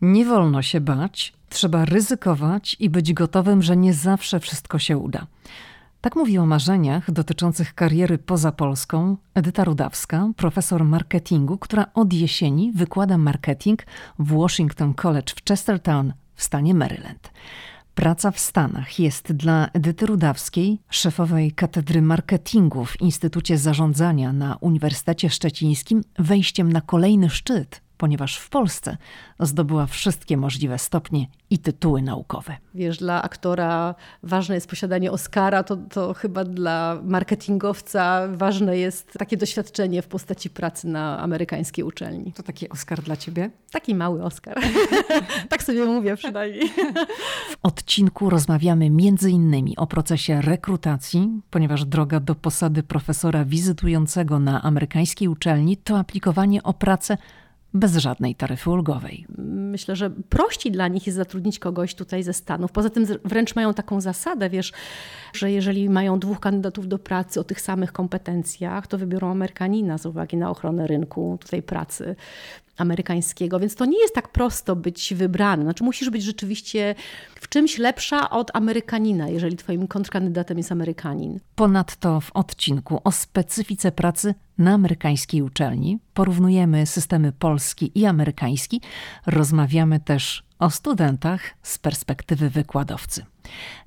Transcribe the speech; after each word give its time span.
Nie 0.00 0.24
wolno 0.24 0.62
się 0.62 0.80
bać, 0.80 1.32
trzeba 1.48 1.84
ryzykować 1.84 2.76
i 2.80 2.90
być 2.90 3.12
gotowym, 3.12 3.62
że 3.62 3.76
nie 3.76 3.94
zawsze 3.94 4.40
wszystko 4.40 4.78
się 4.78 4.98
uda. 4.98 5.26
Tak 6.00 6.16
mówi 6.16 6.38
o 6.38 6.46
marzeniach 6.46 7.10
dotyczących 7.10 7.74
kariery 7.74 8.18
poza 8.18 8.52
Polską 8.52 9.16
Edyta 9.34 9.64
Rudawska, 9.64 10.30
profesor 10.36 10.84
marketingu, 10.84 11.58
która 11.58 11.86
od 11.94 12.12
jesieni 12.12 12.72
wykłada 12.72 13.18
marketing 13.18 13.82
w 14.18 14.32
Washington 14.32 14.94
College 14.94 15.32
w 15.36 15.48
Chestertown 15.48 16.12
w 16.34 16.42
stanie 16.42 16.74
Maryland. 16.74 17.30
Praca 17.94 18.30
w 18.30 18.38
Stanach 18.38 18.98
jest 18.98 19.32
dla 19.32 19.68
Edyty 19.72 20.06
Rudawskiej, 20.06 20.78
szefowej 20.90 21.52
Katedry 21.52 22.02
Marketingu 22.02 22.84
w 22.84 23.00
Instytucie 23.00 23.58
Zarządzania 23.58 24.32
na 24.32 24.56
Uniwersytecie 24.60 25.30
Szczecińskim, 25.30 26.04
wejściem 26.18 26.72
na 26.72 26.80
kolejny 26.80 27.30
szczyt 27.30 27.87
ponieważ 27.98 28.36
w 28.36 28.50
Polsce 28.50 28.96
zdobyła 29.40 29.86
wszystkie 29.86 30.36
możliwe 30.36 30.78
stopnie 30.78 31.26
i 31.50 31.58
tytuły 31.58 32.02
naukowe. 32.02 32.56
Wiesz, 32.74 32.98
dla 32.98 33.22
aktora 33.22 33.94
ważne 34.22 34.54
jest 34.54 34.68
posiadanie 34.68 35.12
Oscara, 35.12 35.62
to, 35.62 35.76
to 35.76 36.14
chyba 36.14 36.44
dla 36.44 37.00
marketingowca 37.04 38.28
ważne 38.32 38.78
jest 38.78 39.12
takie 39.18 39.36
doświadczenie 39.36 40.02
w 40.02 40.06
postaci 40.06 40.50
pracy 40.50 40.88
na 40.88 41.20
amerykańskiej 41.20 41.84
uczelni. 41.84 42.32
To 42.32 42.42
taki 42.42 42.68
Oscar 42.68 43.02
dla 43.02 43.16
ciebie? 43.16 43.50
Taki 43.70 43.94
mały 43.94 44.24
Oscar. 44.24 44.58
tak 45.50 45.62
sobie 45.62 45.84
mówię 45.84 46.16
przynajmniej. 46.16 46.68
w 47.50 47.56
odcinku 47.62 48.30
rozmawiamy 48.30 48.90
między 48.90 49.30
innymi 49.30 49.76
o 49.76 49.86
procesie 49.86 50.42
rekrutacji, 50.42 51.40
ponieważ 51.50 51.84
droga 51.84 52.20
do 52.20 52.34
posady 52.34 52.82
profesora 52.82 53.44
wizytującego 53.44 54.38
na 54.38 54.62
amerykańskiej 54.62 55.28
uczelni 55.28 55.76
to 55.76 55.98
aplikowanie 55.98 56.62
o 56.62 56.74
pracę 56.74 57.16
bez 57.74 57.96
żadnej 57.96 58.34
taryfy 58.34 58.70
ulgowej. 58.70 59.26
Myślę, 59.46 59.96
że 59.96 60.10
prościej 60.10 60.72
dla 60.72 60.88
nich 60.88 61.06
jest 61.06 61.16
zatrudnić 61.16 61.58
kogoś 61.58 61.94
tutaj 61.94 62.22
ze 62.22 62.32
Stanów. 62.32 62.72
Poza 62.72 62.90
tym 62.90 63.06
wręcz 63.24 63.56
mają 63.56 63.74
taką 63.74 64.00
zasadę, 64.00 64.50
wiesz, 64.50 64.72
że 65.32 65.50
jeżeli 65.52 65.90
mają 65.90 66.18
dwóch 66.18 66.40
kandydatów 66.40 66.88
do 66.88 66.98
pracy 66.98 67.40
o 67.40 67.44
tych 67.44 67.60
samych 67.60 67.92
kompetencjach, 67.92 68.86
to 68.86 68.98
wybiorą 68.98 69.30
Amerykanina 69.30 69.98
z 69.98 70.06
uwagi 70.06 70.36
na 70.36 70.50
ochronę 70.50 70.86
rynku 70.86 71.38
tutaj 71.40 71.62
pracy 71.62 72.16
amerykańskiego, 72.78 73.60
więc 73.60 73.74
to 73.74 73.84
nie 73.84 74.00
jest 74.00 74.14
tak 74.14 74.28
prosto 74.28 74.76
być 74.76 75.14
wybrany. 75.14 75.62
Znaczy 75.62 75.84
musisz 75.84 76.10
być 76.10 76.22
rzeczywiście 76.22 76.94
w 77.34 77.48
czymś 77.48 77.78
lepsza 77.78 78.30
od 78.30 78.56
Amerykanina, 78.56 79.28
jeżeli 79.28 79.56
twoim 79.56 79.86
kontrkandydatem 79.86 80.58
jest 80.58 80.72
Amerykanin. 80.72 81.40
Ponadto 81.54 82.20
w 82.20 82.30
odcinku 82.32 83.00
o 83.04 83.12
specyfice 83.12 83.92
pracy 83.92 84.34
na 84.58 84.72
amerykańskiej 84.72 85.42
uczelni 85.42 85.98
porównujemy 86.14 86.86
systemy 86.86 87.32
polski 87.32 87.92
i 87.94 88.06
amerykański. 88.06 88.80
Rozmawiamy 89.26 90.00
też 90.00 90.42
o 90.58 90.70
studentach 90.70 91.40
z 91.62 91.78
perspektywy 91.78 92.50
wykładowcy. 92.50 93.24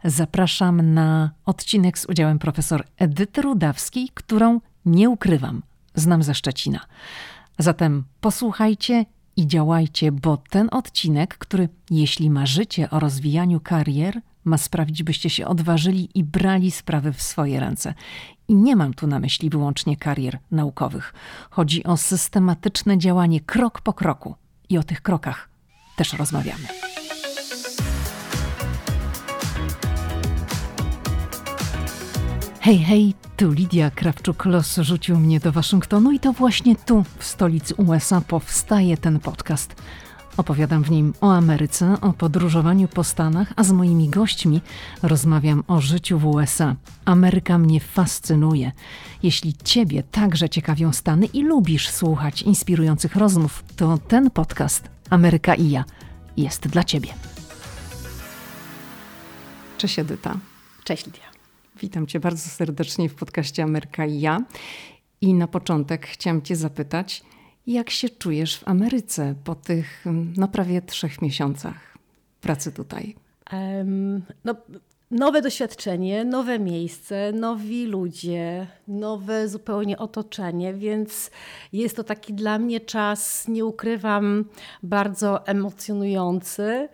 Zapraszam 0.04 0.94
na 0.94 1.32
odcinek 1.46 2.00
z 2.00 2.06
udziałem 2.06 2.40
profesor 2.40 2.84
Edyty 2.98 3.42
Rudawskiej, 3.42 4.10
którą 4.14 4.60
nie 4.86 5.10
ukrywam, 5.10 5.62
znam 5.96 6.24
ze 6.24 6.36
Szczecina. 6.36 6.80
Zatem 7.62 8.04
posłuchajcie 8.22 9.06
i 9.38 9.48
działajcie, 9.48 10.12
bo 10.12 10.38
ten 10.38 10.68
odcinek, 10.72 11.38
który, 11.38 11.70
jeśli 11.90 12.30
marzycie 12.30 12.90
o 12.90 13.00
rozwijaniu 13.00 13.60
karier, 13.60 14.22
ma 14.44 14.58
sprawić, 14.58 15.04
byście 15.04 15.30
się 15.30 15.48
odważyli 15.48 16.10
i 16.16 16.24
brali 16.24 16.72
sprawy 16.72 17.14
w 17.14 17.22
swoje 17.22 17.60
ręce. 17.60 17.94
I 18.48 18.56
nie 18.56 18.76
mam 18.76 18.94
tu 18.94 19.08
na 19.08 19.20
myśli 19.20 19.50
wyłącznie 19.50 19.98
karier 19.98 20.40
naukowych. 20.52 21.14
Chodzi 21.50 21.84
o 21.84 21.98
systematyczne 21.98 22.98
działanie 22.98 23.40
krok 23.40 23.82
po 23.82 23.94
kroku. 23.94 24.36
I 24.70 24.78
o 24.78 24.84
tych 24.84 25.02
krokach 25.02 25.50
też 25.96 26.14
rozmawiamy. 26.14 26.68
Hej, 32.64 32.78
hej, 32.78 33.14
tu 33.38 33.52
Lidia 33.52 33.92
Krawczuk-Los 33.92 34.84
rzucił 34.84 35.20
mnie 35.20 35.40
do 35.40 35.52
Waszyngtonu 35.52 36.12
i 36.12 36.20
to 36.20 36.34
właśnie 36.34 36.76
tu, 36.76 37.04
w 37.18 37.24
stolicy 37.24 37.76
USA, 37.76 38.22
powstaje 38.22 38.98
ten 38.98 39.20
podcast. 39.20 39.76
Opowiadam 40.38 40.84
w 40.84 40.92
nim 40.92 41.14
o 41.22 41.34
Ameryce, 41.34 41.98
o 42.02 42.14
podróżowaniu 42.14 42.88
po 42.88 43.04
Stanach, 43.04 43.54
a 43.56 43.64
z 43.64 43.72
moimi 43.72 44.10
gośćmi 44.10 44.62
rozmawiam 45.04 45.64
o 45.68 45.82
życiu 45.82 46.20
w 46.20 46.26
USA. 46.26 46.76
Ameryka 47.06 47.58
mnie 47.58 47.80
fascynuje. 47.80 48.72
Jeśli 49.24 49.54
Ciebie 49.64 50.04
także 50.04 50.50
ciekawią 50.50 50.94
Stany 50.94 51.26
i 51.26 51.44
lubisz 51.44 51.90
słuchać 51.90 52.42
inspirujących 52.42 53.16
rozmów, 53.16 53.64
to 53.76 53.98
ten 53.98 54.32
podcast 54.32 54.90
Ameryka 55.10 55.56
i 55.56 55.70
ja 55.70 55.86
jest 56.38 56.68
dla 56.68 56.84
Ciebie. 56.84 57.10
Cześć 59.78 60.00
Edyta. 60.00 60.38
Cześć 60.84 61.06
Lidia. 61.06 61.31
Witam 61.82 62.08
Cię 62.08 62.20
bardzo 62.20 62.50
serdecznie 62.50 63.10
w 63.10 63.16
podcaście 63.16 63.64
Ameryka 63.64 64.06
i 64.06 64.20
ja. 64.20 64.46
I 65.22 65.34
na 65.34 65.48
początek 65.48 66.08
chciałam 66.08 66.42
Cię 66.42 66.56
zapytać, 66.56 67.24
jak 67.68 67.90
się 67.90 68.10
czujesz 68.10 68.58
w 68.58 68.68
Ameryce 68.68 69.36
po 69.44 69.56
tych 69.56 70.06
no, 70.38 70.48
prawie 70.48 70.82
trzech 70.82 71.22
miesiącach 71.22 71.98
pracy 72.42 72.72
tutaj? 72.72 73.16
Um, 73.54 74.22
no, 74.46 74.56
nowe 75.12 75.42
doświadczenie, 75.42 76.26
nowe 76.26 76.60
miejsce, 76.60 77.32
nowi 77.32 77.86
ludzie, 77.86 78.68
nowe 78.88 79.48
zupełnie 79.48 79.98
otoczenie, 79.98 80.74
więc 80.74 81.32
jest 81.74 81.96
to 81.96 82.04
taki 82.04 82.34
dla 82.34 82.60
mnie 82.60 82.80
czas, 82.80 83.48
nie 83.48 83.66
ukrywam, 83.66 84.46
bardzo 84.84 85.48
emocjonujący. 85.48 86.90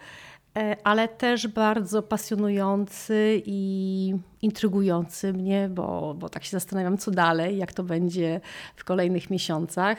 E, 0.57 0.77
ale 0.83 1.07
też 1.07 1.47
bardzo 1.47 2.03
pasjonujący 2.03 3.41
i 3.45 4.15
intrygujący 4.41 5.33
mnie, 5.33 5.69
bo, 5.69 6.15
bo 6.19 6.29
tak 6.29 6.43
się 6.43 6.51
zastanawiam, 6.51 6.97
co 6.97 7.11
dalej, 7.11 7.57
jak 7.57 7.73
to 7.73 7.83
będzie 7.83 8.41
w 8.75 8.83
kolejnych 8.83 9.29
miesiącach. 9.29 9.97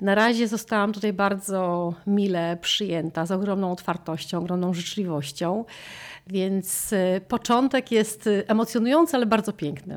Na 0.00 0.14
razie 0.14 0.48
zostałam 0.48 0.92
tutaj 0.92 1.12
bardzo 1.12 1.94
mile 2.06 2.56
przyjęta, 2.60 3.26
z 3.26 3.30
ogromną 3.30 3.72
otwartością, 3.72 4.38
ogromną 4.38 4.74
życzliwością, 4.74 5.64
więc 6.26 6.92
e, 6.92 7.20
początek 7.20 7.92
jest 7.92 8.28
emocjonujący, 8.46 9.16
ale 9.16 9.26
bardzo 9.26 9.52
piękny. 9.52 9.96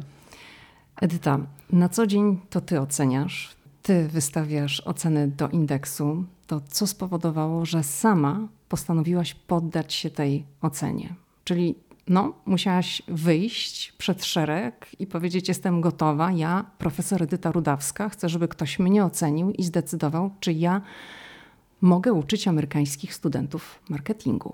Edyta, 1.02 1.40
na 1.72 1.90
co 1.90 2.08
dzień 2.08 2.40
to 2.50 2.62
ty 2.62 2.82
oceniasz, 2.82 3.56
ty 3.84 4.08
wystawiasz 4.08 4.82
oceny 4.86 5.28
do 5.28 5.50
indeksu. 5.50 6.26
To 6.48 6.62
co 6.68 6.88
spowodowało, 6.88 7.66
że 7.66 7.84
sama 7.84 8.48
postanowiłaś 8.70 9.34
poddać 9.34 9.94
się 9.94 10.10
tej 10.10 10.46
ocenie. 10.62 11.16
Czyli 11.44 11.76
no, 12.08 12.34
musiałaś 12.46 13.02
wyjść 13.08 13.92
przed 13.92 14.26
szereg 14.26 14.88
i 15.00 15.08
powiedzieć: 15.08 15.48
Jestem 15.48 15.82
gotowa. 15.82 16.32
Ja, 16.32 16.66
profesor 16.78 17.24
Edyta 17.24 17.52
Rudawska, 17.52 18.10
chcę, 18.10 18.30
żeby 18.30 18.48
ktoś 18.48 18.80
mnie 18.80 19.06
ocenił 19.06 19.52
i 19.52 19.64
zdecydował, 19.64 20.32
czy 20.40 20.54
ja 20.54 20.82
mogę 21.82 22.14
uczyć 22.14 22.48
amerykańskich 22.48 23.14
studentów 23.14 23.80
marketingu. 23.90 24.54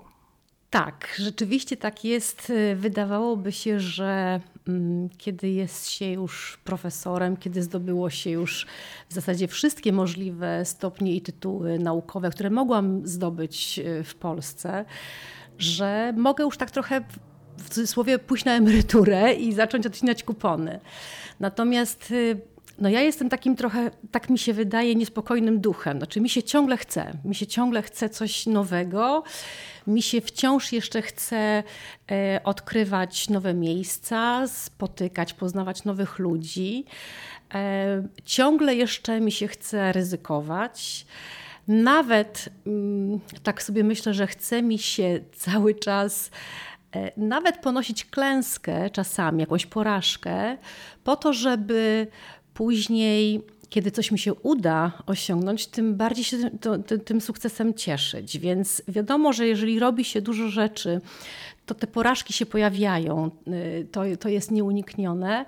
Tak, 0.70 1.14
rzeczywiście 1.18 1.76
tak 1.76 2.04
jest. 2.04 2.52
Wydawałoby 2.76 3.52
się, 3.52 3.80
że 3.80 4.40
mm, 4.68 5.08
kiedy 5.18 5.48
jest 5.48 5.88
się 5.88 6.12
już 6.12 6.58
profesorem, 6.64 7.36
kiedy 7.36 7.62
zdobyło 7.62 8.10
się 8.10 8.30
już 8.30 8.66
w 9.08 9.14
zasadzie 9.14 9.48
wszystkie 9.48 9.92
możliwe 9.92 10.64
stopnie 10.64 11.14
i 11.16 11.20
tytuły 11.20 11.78
naukowe, 11.78 12.30
które 12.30 12.50
mogłam 12.50 13.06
zdobyć 13.06 13.78
e, 13.78 14.04
w 14.04 14.14
Polsce, 14.14 14.84
że 15.58 16.14
mogę 16.16 16.44
już 16.44 16.56
tak 16.56 16.70
trochę 16.70 17.04
w 17.58 17.68
cudzysłowie 17.68 18.18
pójść 18.18 18.44
na 18.44 18.52
emeryturę 18.52 19.34
i 19.34 19.52
zacząć 19.52 19.86
odcinać 19.86 20.22
kupony. 20.22 20.80
Natomiast 21.40 22.10
y, 22.10 22.40
no 22.80 22.88
ja 22.88 23.00
jestem 23.00 23.28
takim 23.28 23.56
trochę, 23.56 23.90
tak 24.10 24.30
mi 24.30 24.38
się 24.38 24.52
wydaje, 24.52 24.94
niespokojnym 24.94 25.60
duchem. 25.60 25.98
Znaczy 25.98 26.20
mi 26.20 26.28
się 26.28 26.42
ciągle 26.42 26.76
chce, 26.76 27.12
mi 27.24 27.34
się 27.34 27.46
ciągle 27.46 27.82
chce 27.82 28.08
coś 28.08 28.46
nowego, 28.46 29.22
mi 29.86 30.02
się 30.02 30.20
wciąż 30.20 30.72
jeszcze 30.72 31.02
chce 31.02 31.62
e, 32.10 32.40
odkrywać 32.44 33.28
nowe 33.28 33.54
miejsca, 33.54 34.46
spotykać, 34.46 35.34
poznawać 35.34 35.84
nowych 35.84 36.18
ludzi. 36.18 36.84
E, 37.54 38.02
ciągle 38.24 38.74
jeszcze 38.74 39.20
mi 39.20 39.32
się 39.32 39.48
chce 39.48 39.92
ryzykować. 39.92 41.06
Nawet 41.68 42.48
mm, 42.66 43.20
tak 43.42 43.62
sobie 43.62 43.84
myślę, 43.84 44.14
że 44.14 44.26
chce 44.26 44.62
mi 44.62 44.78
się 44.78 45.20
cały 45.44 45.74
czas 45.74 46.30
e, 46.94 47.12
nawet 47.16 47.58
ponosić 47.58 48.04
klęskę 48.04 48.90
czasami, 48.90 49.40
jakąś 49.40 49.66
porażkę, 49.66 50.56
po 51.04 51.16
to, 51.16 51.32
żeby 51.32 52.06
później 52.60 53.42
kiedy 53.70 53.90
coś 53.90 54.10
mi 54.10 54.18
się 54.18 54.34
uda 54.34 54.92
osiągnąć, 55.06 55.66
tym 55.66 55.96
bardziej 55.96 56.24
się 56.24 56.50
to, 56.50 56.78
tym 57.04 57.20
sukcesem 57.20 57.74
cieszyć. 57.74 58.38
Więc 58.38 58.82
wiadomo, 58.88 59.32
że 59.32 59.46
jeżeli 59.46 59.78
robi 59.78 60.04
się 60.04 60.20
dużo 60.20 60.48
rzeczy, 60.48 61.00
to 61.66 61.74
te 61.74 61.86
porażki 61.86 62.32
się 62.32 62.46
pojawiają, 62.46 63.30
y, 63.48 63.86
to, 63.92 64.02
to 64.20 64.28
jest 64.28 64.50
nieuniknione, 64.50 65.44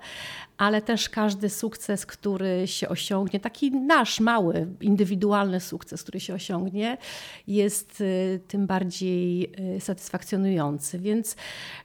ale 0.57 0.81
też 0.81 1.09
każdy 1.09 1.49
sukces, 1.49 2.05
który 2.05 2.67
się 2.67 2.89
osiągnie, 2.89 3.39
taki 3.39 3.71
nasz 3.71 4.19
mały, 4.19 4.67
indywidualny 4.81 5.59
sukces, 5.59 6.03
który 6.03 6.19
się 6.19 6.33
osiągnie, 6.33 6.97
jest 7.47 8.01
y, 8.01 8.39
tym 8.47 8.67
bardziej 8.67 9.51
y, 9.77 9.81
satysfakcjonujący. 9.81 10.99
Więc 10.99 11.35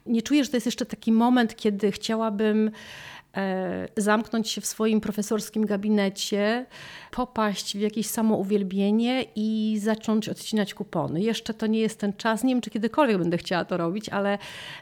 nie 0.07 0.23
czuję, 0.23 0.45
że 0.45 0.51
to 0.51 0.57
jest 0.57 0.67
jeszcze 0.67 0.87
taki 0.87 1.13
moment, 1.13 1.57
kiedy 1.57 1.93
chciałabym 1.93 2.71
zamknąć 3.96 4.50
się 4.50 4.61
w 4.61 4.67
swoim 4.67 5.00
profesorskim 5.00 5.67
gabinecie, 5.67 6.67
popaść 7.11 7.76
w 7.76 7.81
jakieś 7.81 8.06
samouwielbienie 8.06 9.25
i 9.37 9.79
zacząć 9.82 10.29
odcinać 10.29 10.75
kupony. 10.75 11.23
Jeszcze 11.23 11.55
to 11.55 11.67
nie 11.67 11.81
jest 11.81 12.00
ten 12.00 12.12
czas, 12.12 12.44
nie 12.44 12.55
wiem 12.55 12.61
czy 12.61 12.70
kiedykolwiek 12.70 13.19
będę 13.19 13.38
chciała 13.38 13.64
to 13.64 13.76
robić, 13.76 14.08
ale 14.08 14.38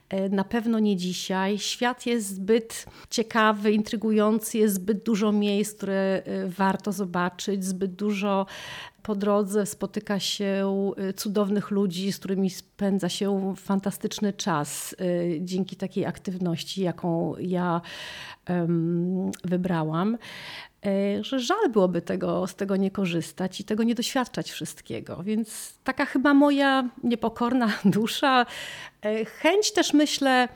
e, 0.08 0.28
na 0.28 0.44
pewno 0.44 0.78
nie 0.78 0.96
dzisiaj. 0.96 1.58
Świat 1.58 2.06
jest 2.06 2.28
zbyt 2.28 2.86
ciekawy, 3.10 3.72
intrygujący, 3.72 4.58
jest 4.58 4.74
zbyt 4.74 5.02
dużo 5.02 5.32
miejsc, 5.32 5.76
które 5.76 6.22
e, 6.24 6.48
warto 6.48 6.92
zobaczyć, 6.92 7.64
zbyt 7.64 7.94
dużo 7.94 8.46
po 9.06 9.14
drodze 9.14 9.66
spotyka 9.66 10.20
się 10.20 10.90
y, 10.98 11.12
cudownych 11.12 11.70
ludzi, 11.70 12.12
z 12.12 12.18
którymi 12.18 12.50
spędza 12.50 13.08
się 13.08 13.54
fantastyczny 13.56 14.32
czas 14.32 14.96
y, 15.00 15.38
dzięki 15.40 15.76
takiej 15.76 16.06
aktywności, 16.06 16.82
jaką 16.82 17.34
ja 17.38 17.80
wybrałam 19.44 20.18
y, 20.86 21.24
że 21.24 21.40
żal 21.40 21.70
byłoby 21.72 22.02
tego, 22.02 22.46
z 22.46 22.54
tego 22.54 22.76
nie 22.76 22.90
korzystać 22.90 23.60
i 23.60 23.64
tego 23.64 23.82
nie 23.82 23.94
doświadczać 23.94 24.50
wszystkiego. 24.50 25.22
Więc 25.22 25.78
taka 25.84 26.06
chyba 26.06 26.34
moja 26.34 26.88
niepokorna 27.04 27.72
dusza, 27.84 28.46
chęć 29.40 29.72
też 29.72 29.92
myślę 29.92 30.48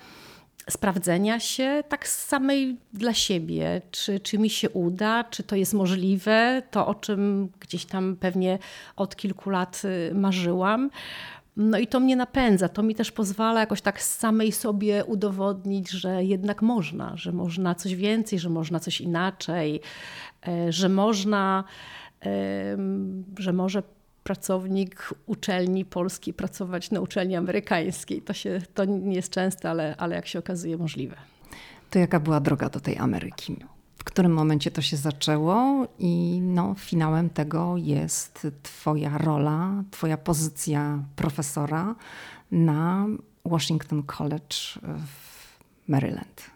sprawdzenia 0.71 1.41
się 1.41 1.85
tak 1.89 2.09
samej 2.09 2.77
dla 2.93 3.15
siebie, 3.15 3.83
czy, 3.91 4.21
czy 4.21 4.39
mi 4.39 4.51
się 4.51 4.71
uda, 4.71 5.25
czy 5.25 5.43
to 5.43 5.57
jest 5.57 5.75
możliwe, 5.75 6.62
to 6.71 6.87
o 6.87 6.95
czym 6.95 7.49
gdzieś 7.61 7.85
tam 7.85 8.17
pewnie 8.17 8.59
od 8.97 9.17
kilku 9.17 9.51
lat 9.51 9.83
y, 9.85 10.15
marzyłam. 10.15 10.91
No 11.57 11.79
i 11.79 11.87
to 11.87 12.01
mnie 12.01 12.17
napędza, 12.17 12.69
to 12.69 12.83
mi 12.83 12.95
też 12.95 13.12
pozwala 13.12 13.61
jakoś 13.61 13.81
tak 13.83 14.03
samej 14.03 14.53
sobie 14.53 15.05
udowodnić, 15.05 15.91
że 15.91 16.25
jednak 16.25 16.63
można, 16.63 17.17
że 17.17 17.33
można 17.33 17.75
coś 17.75 17.95
więcej, 17.95 18.39
że 18.39 18.51
można 18.51 18.81
coś 18.81 19.01
inaczej, 19.01 19.81
e, 20.49 20.73
że 20.73 20.89
można, 20.89 21.65
że 23.39 23.53
może 23.53 23.83
pracownik 24.22 25.14
uczelni 25.26 25.84
polskiej 25.84 26.34
pracować 26.34 26.90
na 26.90 27.00
uczelni 27.00 27.37
amerykańskiej. 27.37 28.22
To, 28.22 28.32
się, 28.32 28.62
to 28.75 28.84
nie 28.84 29.17
jest 29.17 29.31
częste, 29.32 29.70
ale, 29.70 29.94
ale 29.99 30.17
jak 30.17 30.26
się 30.26 30.38
okazuje 30.38 30.76
możliwe. 30.76 31.17
To 31.90 31.99
jaka 31.99 32.20
była 32.20 32.40
droga 32.40 32.69
do 32.69 32.81
tej 32.81 32.99
Ameryki? 32.99 33.56
W 33.99 34.05
którym 34.05 34.32
momencie 34.32 34.70
to 34.70 34.82
się 34.82 34.96
zaczęło 34.96 35.87
i 35.99 36.40
no, 36.43 36.75
finałem 36.78 37.31
tego 37.31 37.76
jest 37.76 38.46
twoja 38.62 39.19
rola, 39.19 39.84
twoja 39.90 40.17
pozycja 40.17 40.99
profesora 41.17 41.94
na 42.50 43.06
Washington 43.44 44.02
College 44.02 44.56
w 44.82 45.88
Maryland. 45.88 46.50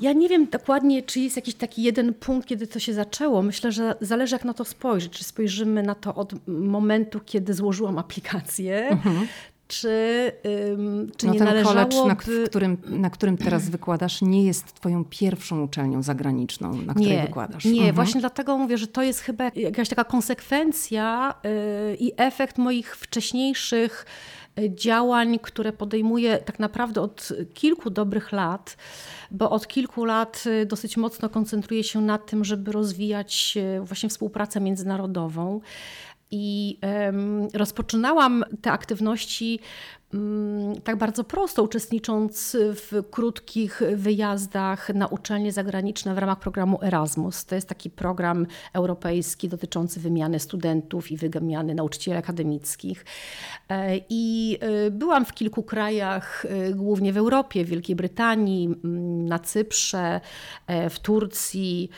Ja 0.00 0.12
nie 0.12 0.28
wiem 0.28 0.46
dokładnie, 0.50 1.02
czy 1.02 1.20
jest 1.20 1.36
jakiś 1.36 1.54
taki 1.54 1.82
jeden 1.82 2.14
punkt, 2.14 2.48
kiedy 2.48 2.66
to 2.66 2.78
się 2.78 2.94
zaczęło. 2.94 3.42
Myślę, 3.42 3.72
że 3.72 3.94
zależy 4.00 4.34
jak 4.34 4.44
na 4.44 4.54
to 4.54 4.64
spojrzeć. 4.64 5.12
Czy 5.12 5.24
spojrzymy 5.24 5.82
na 5.82 5.94
to 5.94 6.14
od 6.14 6.34
momentu, 6.48 7.20
kiedy 7.24 7.54
złożyłam 7.54 7.98
aplikację, 7.98 8.88
mhm. 8.88 9.26
czy, 9.68 10.32
ym, 10.72 11.10
czy 11.16 11.26
no 11.26 11.32
nie 11.32 11.38
ten 11.38 11.48
należałoby... 11.48 12.08
na, 12.08 12.16
którym, 12.46 12.76
na 12.86 13.10
którym 13.10 13.36
teraz 13.36 13.68
wykładasz, 13.68 14.22
nie 14.22 14.44
jest 14.44 14.74
twoją 14.74 15.04
pierwszą 15.04 15.62
uczelnią 15.62 16.02
zagraniczną, 16.02 16.72
na 16.76 16.94
której 16.94 17.16
nie, 17.16 17.22
wykładasz. 17.22 17.64
Nie, 17.64 17.70
mhm. 17.70 17.94
właśnie 17.94 18.20
dlatego 18.20 18.58
mówię, 18.58 18.78
że 18.78 18.86
to 18.86 19.02
jest 19.02 19.20
chyba 19.20 19.50
jakaś 19.56 19.88
taka 19.88 20.04
konsekwencja 20.04 21.34
yy, 21.44 21.96
i 21.96 22.12
efekt 22.16 22.58
moich 22.58 22.96
wcześniejszych 22.96 24.06
działań, 24.68 25.38
które 25.38 25.72
podejmuję 25.72 26.38
tak 26.38 26.58
naprawdę 26.58 27.00
od 27.00 27.28
kilku 27.54 27.90
dobrych 27.90 28.32
lat, 28.32 28.76
bo 29.30 29.50
od 29.50 29.66
kilku 29.66 30.04
lat 30.04 30.44
y, 30.46 30.66
dosyć 30.66 30.96
mocno 30.96 31.28
koncentruję 31.28 31.84
się 31.84 32.00
na 32.00 32.18
tym, 32.18 32.44
żeby 32.44 32.72
rozwijać 32.72 33.54
y, 33.56 33.80
właśnie 33.80 34.08
współpracę 34.08 34.60
międzynarodową. 34.60 35.60
I 36.30 36.78
rozpoczynałam 37.54 38.44
te 38.62 38.72
aktywności 38.72 39.60
tak 40.84 40.96
bardzo 40.96 41.24
prosto, 41.24 41.62
uczestnicząc 41.62 42.56
w 42.60 43.02
krótkich 43.10 43.82
wyjazdach 43.96 44.94
na 44.94 45.06
uczelnie 45.06 45.52
zagraniczne 45.52 46.14
w 46.14 46.18
ramach 46.18 46.38
programu 46.38 46.78
Erasmus. 46.82 47.44
To 47.44 47.54
jest 47.54 47.68
taki 47.68 47.90
program 47.90 48.46
europejski 48.72 49.48
dotyczący 49.48 50.00
wymiany 50.00 50.40
studentów 50.40 51.10
i 51.10 51.16
wymiany 51.16 51.74
nauczycieli 51.74 52.18
akademickich. 52.18 53.04
E, 53.68 54.00
I 54.08 54.58
e, 54.60 54.90
byłam 54.90 55.24
w 55.24 55.34
kilku 55.34 55.62
krajach, 55.62 56.46
e, 56.46 56.72
głównie 56.72 57.12
w 57.12 57.16
Europie, 57.16 57.64
w 57.64 57.68
Wielkiej 57.68 57.96
Brytanii, 57.96 58.66
mm, 58.66 59.28
na 59.28 59.38
Cyprze, 59.38 60.20
w 60.90 60.98
Turcji, 60.98 61.90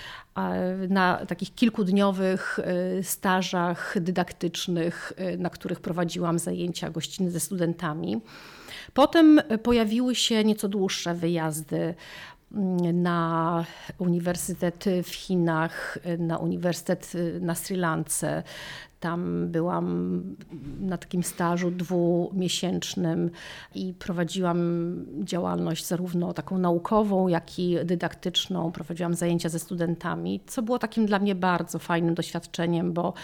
na 0.89 1.27
takich 1.27 1.55
kilkudniowych 1.55 2.59
stażach 3.03 3.95
dydaktycznych, 4.01 5.13
na 5.39 5.51
których 5.51 5.81
prowadziłam 5.81 6.39
zajęcia 6.39 6.91
gościnne 6.91 7.31
ze 7.31 7.41
studentami. 7.41 8.06
Potem 8.95 9.41
pojawiły 9.63 10.15
się 10.15 10.45
nieco 10.45 10.69
dłuższe 10.69 11.15
wyjazdy 11.15 11.95
mm, 12.53 13.03
na 13.03 13.65
uniwersytet 13.99 14.85
w 15.03 15.15
Chinach, 15.15 15.99
na 16.19 16.39
uniwersytet 16.39 17.13
na 17.41 17.55
Sri 17.55 17.77
Lance. 17.77 18.43
Tam 19.01 19.49
byłam 19.49 20.23
na 20.81 20.99
takim 20.99 21.23
stażu 21.23 21.71
dwumiesięcznym 21.71 23.31
i 23.75 23.95
prowadziłam 23.95 24.61
działalność 25.25 25.87
zarówno 25.87 26.33
taką 26.33 26.59
naukową, 26.59 27.29
jak 27.29 27.59
i 27.59 27.77
dydaktyczną. 27.85 28.73
Prowadziłam 28.73 29.15
zajęcia 29.15 29.49
ze 29.49 29.59
studentami, 29.59 30.41
co 30.47 30.63
było 30.63 30.79
takim 30.79 31.07
dla 31.07 31.19
mnie 31.19 31.35
bardzo 31.35 31.79
fajnym 31.79 32.15
doświadczeniem, 32.15 32.93
bo 32.93 33.15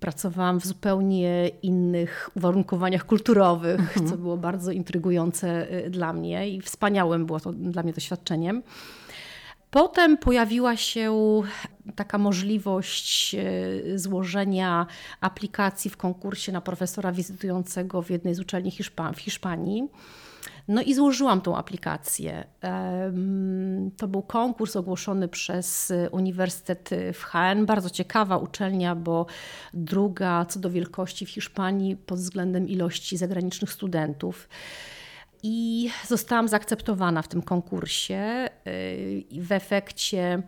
Pracowałam 0.00 0.60
w 0.60 0.66
zupełnie 0.66 1.48
innych 1.62 2.30
uwarunkowaniach 2.34 3.06
kulturowych, 3.06 3.80
mhm. 3.80 4.08
co 4.08 4.16
było 4.16 4.36
bardzo 4.36 4.72
intrygujące 4.72 5.72
y, 5.86 5.90
dla 5.90 6.12
mnie 6.12 6.48
i 6.48 6.60
wspaniałym 6.60 7.26
było 7.26 7.40
to 7.40 7.52
dla 7.52 7.82
mnie 7.82 7.92
doświadczeniem. 7.92 8.62
Potem 9.70 10.16
pojawiła 10.18 10.76
się 10.76 11.42
taka 11.96 12.18
możliwość 12.18 13.34
y, 13.34 13.98
złożenia 13.98 14.86
aplikacji 15.20 15.90
w 15.90 15.96
konkursie 15.96 16.52
na 16.52 16.60
profesora 16.60 17.12
wizytującego 17.12 18.02
w 18.02 18.10
jednej 18.10 18.34
z 18.34 18.40
uczelni 18.40 18.72
w 19.14 19.18
Hiszpanii. 19.20 19.88
No 20.68 20.82
i 20.82 20.94
złożyłam 20.94 21.40
tą 21.40 21.56
aplikację. 21.56 22.44
To 23.96 24.08
był 24.08 24.22
konkurs 24.22 24.76
ogłoszony 24.76 25.28
przez 25.28 25.92
Uniwersytet 26.10 26.90
w 27.12 27.22
HN. 27.24 27.66
Bardzo 27.66 27.90
ciekawa 27.90 28.36
uczelnia, 28.36 28.94
bo 28.94 29.26
druga 29.74 30.44
co 30.44 30.60
do 30.60 30.70
wielkości 30.70 31.26
w 31.26 31.30
Hiszpanii 31.30 31.96
pod 31.96 32.18
względem 32.18 32.68
ilości 32.68 33.16
zagranicznych 33.16 33.72
studentów. 33.72 34.48
I 35.42 35.90
zostałam 36.06 36.48
zaakceptowana 36.48 37.22
w 37.22 37.28
tym 37.28 37.42
konkursie. 37.42 38.48
Y, 38.66 39.24
w 39.42 39.52
efekcie 39.52 40.42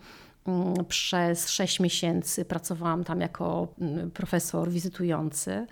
mm, 0.47 0.85
przez 0.89 1.51
sześć 1.51 1.81
miesięcy 1.81 2.45
pracowałam 2.45 3.05
tam 3.05 3.21
jako 3.21 3.69
mm, 3.81 4.11
profesor 4.11 4.71
wizytujący, 4.71 5.67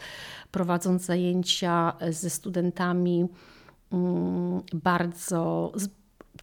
prowadząc 0.50 1.02
zajęcia 1.02 1.92
ze 2.10 2.30
studentami 2.30 3.28
bardzo 4.74 5.72
z 5.74 5.88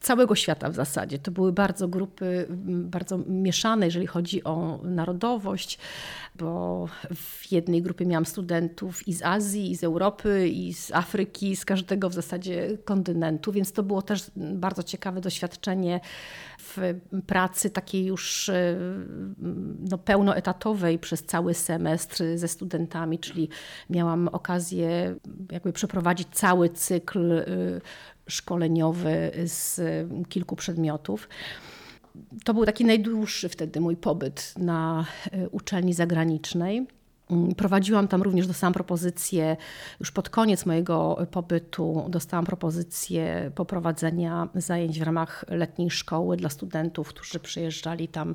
całego 0.00 0.34
świata 0.34 0.70
w 0.70 0.74
zasadzie. 0.74 1.18
To 1.18 1.30
były 1.30 1.52
bardzo 1.52 1.88
grupy, 1.88 2.46
bardzo 2.66 3.18
mieszane, 3.18 3.86
jeżeli 3.86 4.06
chodzi 4.06 4.44
o 4.44 4.80
narodowość, 4.82 5.78
bo 6.34 6.86
w 7.14 7.52
jednej 7.52 7.82
grupie 7.82 8.06
miałam 8.06 8.26
studentów 8.26 9.08
i 9.08 9.12
z 9.12 9.22
Azji, 9.22 9.70
i 9.70 9.76
z 9.76 9.84
Europy, 9.84 10.48
i 10.48 10.74
z 10.74 10.92
Afryki, 10.92 11.56
z 11.56 11.64
każdego 11.64 12.10
w 12.10 12.14
zasadzie 12.14 12.78
kontynentu, 12.84 13.52
więc 13.52 13.72
to 13.72 13.82
było 13.82 14.02
też 14.02 14.30
bardzo 14.36 14.82
ciekawe 14.82 15.20
doświadczenie 15.20 16.00
w 16.58 16.94
pracy 17.26 17.70
takiej 17.70 18.04
już 18.04 18.48
e, 18.48 18.76
no, 19.90 19.98
pełnoetatowej 19.98 20.98
przez 20.98 21.24
cały 21.24 21.54
semestr 21.54 22.24
ze 22.34 22.48
studentami, 22.48 23.18
czyli 23.18 23.48
miałam 23.90 24.28
okazję 24.28 25.14
jakby 25.52 25.72
przeprowadzić 25.72 26.28
cały 26.32 26.68
cykl 26.68 27.32
e, 27.32 27.44
szkoleniowy 28.26 29.30
z 29.44 29.80
kilku 30.28 30.56
przedmiotów. 30.56 31.28
to 32.44 32.54
był 32.54 32.64
taki 32.64 32.84
najdłuższy 32.84 33.48
wtedy 33.48 33.80
mój 33.80 33.96
pobyt 33.96 34.54
na 34.58 35.04
e, 35.32 35.48
uczelni 35.48 35.94
zagranicznej. 35.94 36.86
Mm, 37.30 37.54
prowadziłam 37.54 38.08
tam 38.08 38.22
również, 38.22 38.46
dostałam 38.46 38.72
propozycję, 38.72 39.56
już 40.00 40.10
pod 40.10 40.30
koniec 40.30 40.66
mojego 40.66 41.26
pobytu, 41.30 42.06
dostałam 42.08 42.46
propozycję 42.46 43.50
poprowadzenia 43.54 44.48
zajęć 44.54 44.98
w 44.98 45.02
ramach 45.02 45.44
letniej 45.48 45.90
szkoły 45.90 46.36
dla 46.36 46.50
studentów, 46.50 47.08
którzy 47.08 47.40
przyjeżdżali 47.40 48.08
tam 48.08 48.34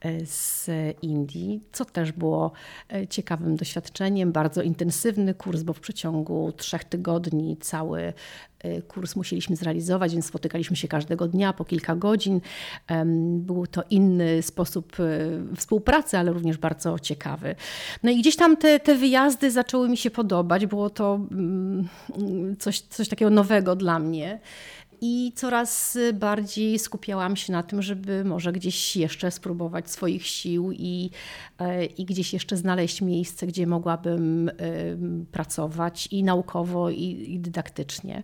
e, 0.00 0.26
z 0.26 0.70
Indii, 1.02 1.60
co 1.72 1.84
też 1.84 2.12
było 2.12 2.52
e, 2.92 3.06
ciekawym 3.06 3.56
doświadczeniem. 3.56 4.32
Bardzo 4.32 4.62
intensywny 4.62 5.34
kurs, 5.34 5.62
bo 5.62 5.72
w 5.72 5.80
przeciągu 5.80 6.52
trzech 6.56 6.84
tygodni 6.84 7.56
cały 7.56 8.12
kurs 8.88 9.16
musieliśmy 9.16 9.56
zrealizować, 9.56 10.12
więc 10.12 10.26
spotykaliśmy 10.26 10.76
się 10.76 10.88
każdego 10.88 11.28
dnia 11.28 11.52
po 11.52 11.64
kilka 11.64 11.96
godzin. 11.96 12.40
Był 13.32 13.66
to 13.66 13.82
inny 13.90 14.42
sposób 14.42 15.00
y, 15.00 15.56
współpracy, 15.56 16.18
ale 16.18 16.32
również 16.32 16.58
bardzo 16.58 16.98
ciekawy. 16.98 17.54
No 18.02 18.10
i 18.10 18.18
gdzieś 18.18 18.36
tam 18.36 18.56
te, 18.56 18.80
te 18.80 18.94
wyjazdy 18.94 19.50
zaczęły 19.50 19.88
mi 19.88 19.96
się 19.96 20.10
podobać. 20.10 20.66
Było 20.66 20.90
to 20.90 21.20
mm, 21.30 21.88
coś, 22.58 22.80
coś 22.80 23.08
takiego 23.08 23.30
nowego 23.30 23.76
dla 23.76 23.98
mnie 23.98 24.40
i 25.00 25.32
coraz 25.36 25.98
bardziej 26.14 26.78
skupiałam 26.78 27.36
się 27.36 27.52
na 27.52 27.62
tym, 27.62 27.82
żeby 27.82 28.24
może 28.24 28.52
gdzieś 28.52 28.96
jeszcze 28.96 29.30
spróbować 29.30 29.90
swoich 29.90 30.26
sił 30.26 30.72
i, 30.72 31.10
e, 31.58 31.84
i 31.84 32.04
gdzieś 32.04 32.32
jeszcze 32.32 32.56
znaleźć 32.56 33.02
miejsce, 33.02 33.46
gdzie 33.46 33.66
mogłabym 33.66 34.50
pracować 35.32 36.08
i 36.10 36.24
naukowo, 36.24 36.90
i, 36.90 37.24
i 37.28 37.38
dydaktycznie. 37.38 38.22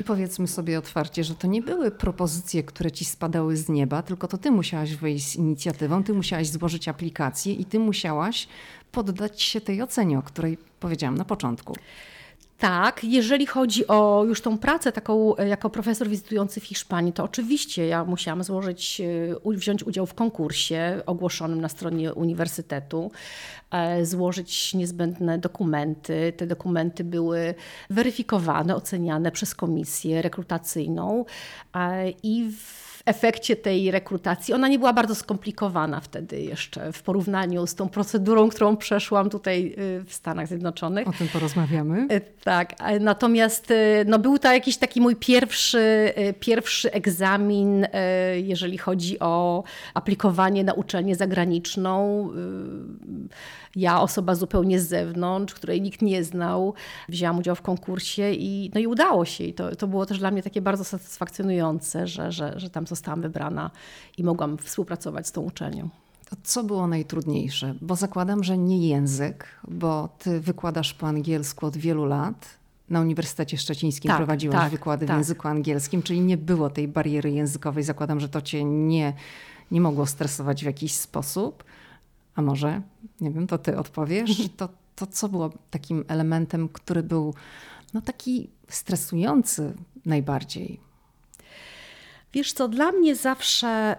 I 0.00 0.04
powiedzmy 0.04 0.48
sobie 0.48 0.78
otwarcie, 0.78 1.24
że 1.24 1.34
to 1.34 1.46
nie 1.46 1.62
były 1.62 1.90
propozycje, 1.90 2.62
które 2.62 2.92
ci 2.92 3.04
spadały 3.04 3.56
z 3.56 3.68
nieba, 3.68 4.02
tylko 4.02 4.28
to 4.28 4.38
ty 4.38 4.50
musiałaś 4.50 4.94
wyjść 4.94 5.26
z 5.26 5.36
inicjatywą, 5.36 6.04
ty 6.04 6.12
musiałaś 6.12 6.48
złożyć 6.48 6.88
aplikację 6.88 7.52
i 7.52 7.64
ty 7.64 7.78
musiałaś 7.78 8.48
poddać 8.92 9.42
się 9.42 9.60
tej 9.60 9.82
ocenie, 9.82 10.18
o 10.18 10.22
której 10.22 10.58
powiedziałam 10.80 11.18
na 11.18 11.24
początku. 11.24 11.74
Tak, 12.58 13.04
jeżeli 13.04 13.46
chodzi 13.46 13.86
o 13.86 14.24
już 14.26 14.40
tą 14.40 14.58
pracę 14.58 14.92
taką 14.92 15.36
e, 15.36 15.48
jako 15.48 15.70
profesor 15.70 16.08
wizytujący 16.08 16.60
w 16.60 16.64
Hiszpanii, 16.64 17.12
to 17.12 17.24
oczywiście 17.24 17.86
ja 17.86 18.04
musiałam 18.04 18.44
złożyć, 18.44 19.00
e, 19.00 19.56
wziąć 19.56 19.84
udział 19.84 20.06
w 20.06 20.14
konkursie 20.14 21.02
ogłoszonym 21.06 21.60
na 21.60 21.68
stronie 21.68 22.14
uniwersytetu, 22.14 23.10
e, 23.70 24.06
złożyć 24.06 24.74
niezbędne 24.74 25.38
dokumenty. 25.38 26.32
Te 26.36 26.46
dokumenty 26.46 27.04
były 27.04 27.54
weryfikowane, 27.90 28.76
oceniane 28.76 29.32
przez 29.32 29.54
komisję 29.54 30.22
rekrutacyjną 30.22 31.24
i 32.22 32.50
w 32.50 32.83
efekcie 33.04 33.56
tej 33.56 33.90
rekrutacji. 33.90 34.54
Ona 34.54 34.68
nie 34.68 34.78
była 34.78 34.92
bardzo 34.92 35.14
skomplikowana 35.14 36.00
wtedy 36.00 36.40
jeszcze 36.40 36.92
w 36.92 37.02
porównaniu 37.02 37.66
z 37.66 37.74
tą 37.74 37.88
procedurą, 37.88 38.48
którą 38.48 38.76
przeszłam 38.76 39.30
tutaj 39.30 39.74
y, 39.78 40.04
w 40.04 40.14
Stanach 40.14 40.48
Zjednoczonych. 40.48 41.08
O 41.08 41.12
tym 41.12 41.28
porozmawiamy. 41.28 42.06
Y, 42.12 42.20
tak, 42.44 42.74
natomiast 43.00 43.70
y, 43.70 44.04
no, 44.06 44.18
był 44.18 44.38
to 44.38 44.52
jakiś 44.52 44.76
taki 44.76 45.00
mój 45.00 45.16
pierwszy, 45.16 46.12
pierwszy 46.40 46.92
egzamin, 46.92 47.86
jeżeli 48.36 48.78
chodzi 48.78 49.20
o 49.20 49.64
aplikowanie 49.94 50.64
na 50.64 50.72
uczelnię 50.72 51.16
zagraniczną 51.16 52.28
ja, 53.76 54.00
osoba 54.00 54.34
zupełnie 54.34 54.80
z 54.80 54.88
zewnątrz, 54.88 55.54
której 55.54 55.82
nikt 55.82 56.02
nie 56.02 56.24
znał, 56.24 56.74
wzięłam 57.08 57.38
udział 57.38 57.54
w 57.54 57.62
konkursie 57.62 58.32
i, 58.32 58.70
no 58.74 58.80
i 58.80 58.86
udało 58.86 59.24
się. 59.24 59.44
I 59.44 59.54
to, 59.54 59.76
to 59.76 59.86
było 59.86 60.06
też 60.06 60.18
dla 60.18 60.30
mnie 60.30 60.42
takie 60.42 60.62
bardzo 60.62 60.84
satysfakcjonujące, 60.84 62.06
że, 62.06 62.32
że, 62.32 62.54
że 62.56 62.70
tam 62.70 62.86
zostałam 62.86 63.22
wybrana 63.22 63.70
i 64.18 64.24
mogłam 64.24 64.58
współpracować 64.58 65.26
z 65.26 65.32
tą 65.32 65.40
uczelnią. 65.40 65.88
To 66.30 66.36
co 66.42 66.64
było 66.64 66.86
najtrudniejsze? 66.86 67.74
Bo 67.80 67.96
zakładam, 67.96 68.44
że 68.44 68.58
nie 68.58 68.88
język, 68.88 69.46
bo 69.68 70.08
ty 70.18 70.40
wykładasz 70.40 70.94
po 70.94 71.06
angielsku 71.06 71.66
od 71.66 71.76
wielu 71.76 72.04
lat. 72.04 72.64
Na 72.90 73.00
Uniwersytecie 73.00 73.58
Szczecińskim 73.58 74.08
tak, 74.08 74.16
prowadziłaś 74.16 74.56
tak, 74.56 74.70
wykłady 74.70 75.06
tak. 75.06 75.16
w 75.16 75.18
języku 75.18 75.48
angielskim, 75.48 76.02
czyli 76.02 76.20
nie 76.20 76.36
było 76.36 76.70
tej 76.70 76.88
bariery 76.88 77.30
językowej. 77.30 77.84
Zakładam, 77.84 78.20
że 78.20 78.28
to 78.28 78.42
cię 78.42 78.64
nie, 78.64 79.12
nie 79.70 79.80
mogło 79.80 80.06
stresować 80.06 80.62
w 80.62 80.66
jakiś 80.66 80.94
sposób. 80.94 81.64
A 82.34 82.42
może, 82.42 82.82
nie 83.20 83.30
wiem, 83.30 83.46
to 83.46 83.58
ty 83.58 83.78
odpowiesz, 83.78 84.48
to, 84.56 84.68
to 84.96 85.06
co 85.06 85.28
było 85.28 85.50
takim 85.70 86.04
elementem, 86.08 86.68
który 86.68 87.02
był 87.02 87.34
no, 87.94 88.00
taki 88.00 88.50
stresujący 88.68 89.74
najbardziej? 90.06 90.80
Wiesz 92.32 92.52
co, 92.52 92.68
dla 92.68 92.92
mnie 92.92 93.16
zawsze 93.16 93.96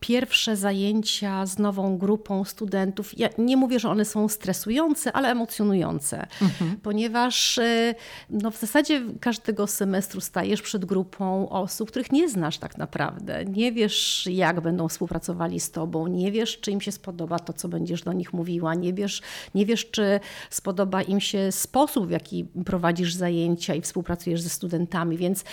pierwsze 0.00 0.56
zajęcia 0.56 1.46
z 1.46 1.58
nową 1.58 1.98
grupą 1.98 2.44
studentów, 2.44 3.18
ja 3.18 3.28
nie 3.38 3.56
mówię, 3.56 3.80
że 3.80 3.88
one 3.88 4.04
są 4.04 4.28
stresujące, 4.28 5.12
ale 5.12 5.28
emocjonujące, 5.28 6.26
mhm. 6.42 6.76
ponieważ 6.82 7.58
y, 7.58 7.94
no, 8.30 8.50
w 8.50 8.58
zasadzie 8.58 9.02
każdego 9.20 9.66
semestru 9.66 10.20
stajesz 10.20 10.62
przed 10.62 10.84
grupą 10.84 11.48
osób, 11.48 11.90
których 11.90 12.12
nie 12.12 12.28
znasz 12.28 12.58
tak 12.58 12.78
naprawdę. 12.78 13.44
Nie 13.44 13.72
wiesz, 13.72 14.28
jak 14.32 14.60
będą 14.60 14.88
współpracowali 14.88 15.60
z 15.60 15.70
tobą, 15.70 16.06
nie 16.06 16.32
wiesz, 16.32 16.60
czy 16.60 16.70
im 16.70 16.80
się 16.80 16.92
spodoba 16.92 17.38
to, 17.38 17.52
co 17.52 17.68
będziesz 17.68 18.02
do 18.02 18.12
nich 18.12 18.32
mówiła, 18.32 18.74
nie 18.74 18.94
wiesz, 18.94 19.22
nie 19.54 19.66
wiesz 19.66 19.90
czy 19.90 20.20
spodoba 20.50 21.02
im 21.02 21.20
się 21.20 21.52
sposób, 21.52 22.06
w 22.06 22.10
jaki 22.10 22.44
prowadzisz 22.64 23.14
zajęcia 23.14 23.74
i 23.74 23.80
współpracujesz 23.80 24.40
ze 24.40 24.48
studentami. 24.48 25.16
Więc 25.16 25.44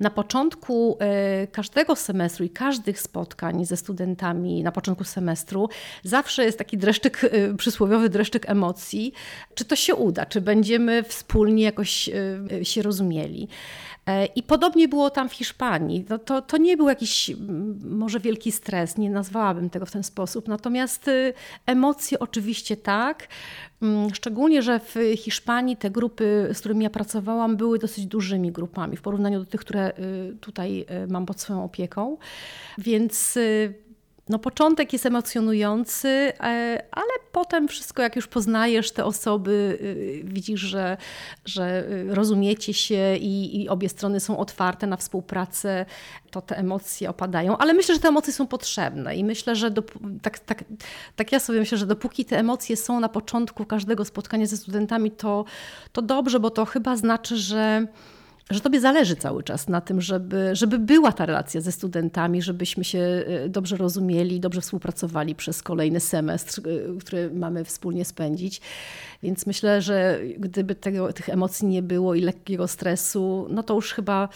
na 0.00 0.10
początku 0.10 0.98
y, 1.42 1.46
każdego 1.46 1.96
semestru 1.96 2.44
i 2.44 2.50
każdych 2.50 3.00
spotkań 3.00 3.64
ze 3.64 3.76
studentami, 3.76 3.93
studentami 3.94 4.62
na 4.62 4.72
początku 4.72 5.04
semestru, 5.04 5.68
zawsze 6.02 6.44
jest 6.44 6.58
taki 6.58 6.78
dreszczyk, 6.78 7.24
y, 7.24 7.54
przysłowiowy 7.56 8.08
dreszczyk 8.08 8.50
emocji, 8.50 9.12
czy 9.54 9.64
to 9.64 9.76
się 9.76 9.94
uda, 9.94 10.26
czy 10.26 10.40
będziemy 10.40 11.02
wspólnie 11.02 11.64
jakoś 11.64 12.08
y, 12.08 12.12
y, 12.52 12.64
się 12.64 12.82
rozumieli. 12.82 13.48
E, 14.06 14.26
I 14.26 14.42
podobnie 14.42 14.88
było 14.88 15.10
tam 15.10 15.28
w 15.28 15.32
Hiszpanii. 15.32 16.04
To, 16.04 16.18
to, 16.18 16.42
to, 16.42 16.56
nie 16.56 16.76
był 16.76 16.88
jakiś 16.88 17.30
może 17.84 18.20
wielki 18.20 18.52
stres, 18.52 18.98
nie 18.98 19.10
nazwałabym 19.10 19.70
tego 19.70 19.86
w 19.86 19.90
ten 19.90 20.02
sposób. 20.02 20.48
Natomiast 20.48 21.10
emocje 21.66 22.18
oczywiście 22.18 22.76
tak. 22.76 23.28
Mm, 23.82 24.14
szczególnie, 24.14 24.62
że 24.62 24.80
w 24.80 24.94
Hiszpanii 25.16 25.76
te 25.76 25.90
grupy, 25.90 26.48
z 26.52 26.60
którymi 26.60 26.84
ja 26.84 26.90
pracowałam, 26.90 27.56
były 27.56 27.78
dosyć 27.78 28.06
dużymi 28.06 28.52
grupami 28.52 28.96
w 28.96 29.02
porównaniu 29.02 29.38
do 29.38 29.46
tych, 29.46 29.60
które 29.60 29.92
tutaj 30.40 30.86
mam 31.08 31.26
pod 31.26 31.40
swoją 31.40 31.64
opieką. 31.64 32.16
Więc 32.78 33.38
no 34.28 34.38
początek 34.38 34.92
jest 34.92 35.06
emocjonujący, 35.06 36.08
e, 36.08 36.32
ale 36.90 37.10
potem 37.32 37.68
wszystko, 37.68 38.02
jak 38.02 38.16
już 38.16 38.26
poznajesz 38.26 38.90
te 38.90 39.04
osoby, 39.04 39.78
y, 39.80 40.22
widzisz, 40.24 40.60
że, 40.60 40.96
że 41.44 41.84
y, 41.90 42.14
rozumiecie 42.14 42.74
się 42.74 43.16
i, 43.16 43.62
i 43.62 43.68
obie 43.68 43.88
strony 43.88 44.20
są 44.20 44.38
otwarte 44.38 44.86
na 44.86 44.96
współpracę, 44.96 45.86
to 46.30 46.42
te 46.42 46.58
emocje 46.58 47.10
opadają. 47.10 47.56
Ale 47.56 47.74
myślę, 47.74 47.94
że 47.94 48.00
te 48.00 48.08
emocje 48.08 48.32
są 48.32 48.46
potrzebne 48.46 49.16
i 49.16 49.24
myślę, 49.24 49.56
że 49.56 49.70
tak, 50.22 50.38
tak, 50.38 50.64
tak 51.16 51.32
ja 51.32 51.40
sobie 51.40 51.58
myślę, 51.58 51.78
że 51.78 51.86
dopóki 51.86 52.24
te 52.24 52.38
emocje 52.38 52.76
są 52.76 53.00
na 53.00 53.08
początku 53.08 53.64
każdego 53.64 54.04
spotkania 54.04 54.46
ze 54.46 54.56
studentami, 54.56 55.10
to, 55.10 55.44
to 55.92 56.02
dobrze, 56.02 56.40
bo 56.40 56.50
to 56.50 56.64
chyba 56.64 56.96
znaczy, 56.96 57.36
że 57.36 57.86
że 58.50 58.60
tobie 58.60 58.80
zależy 58.80 59.16
cały 59.16 59.42
czas 59.42 59.68
na 59.68 59.80
tym, 59.80 60.00
żeby, 60.00 60.56
żeby 60.56 60.78
była 60.78 61.12
ta 61.12 61.26
relacja 61.26 61.60
ze 61.60 61.72
studentami, 61.72 62.42
żebyśmy 62.42 62.84
się 62.84 62.98
e, 62.98 63.48
dobrze 63.48 63.76
rozumieli, 63.76 64.40
dobrze 64.40 64.60
współpracowali 64.60 65.34
przez 65.34 65.62
kolejny 65.62 66.00
semestr, 66.00 66.60
e, 66.68 66.98
który 67.00 67.30
mamy 67.30 67.64
wspólnie 67.64 68.04
spędzić. 68.04 68.60
Więc 69.22 69.46
myślę, 69.46 69.82
że 69.82 70.18
gdyby 70.38 70.74
tego, 70.74 71.12
tych 71.12 71.28
emocji 71.28 71.68
nie 71.68 71.82
było 71.82 72.14
i 72.14 72.20
lekkiego 72.20 72.68
stresu, 72.68 73.46
no 73.50 73.62
to 73.62 73.74
już 73.74 73.92
chyba 73.92 74.28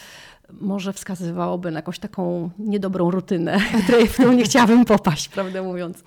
może 0.51 0.93
wskazywałoby 0.93 1.71
na 1.71 1.77
jakąś 1.77 1.99
taką 1.99 2.49
niedobrą 2.59 3.11
rutynę, 3.11 3.59
której, 3.83 4.07
w 4.07 4.13
którą 4.13 4.31
nie 4.33 4.43
chciałabym 4.43 4.85
popaść, 4.85 5.29
prawdę 5.29 5.61
mówiąc. 5.61 6.03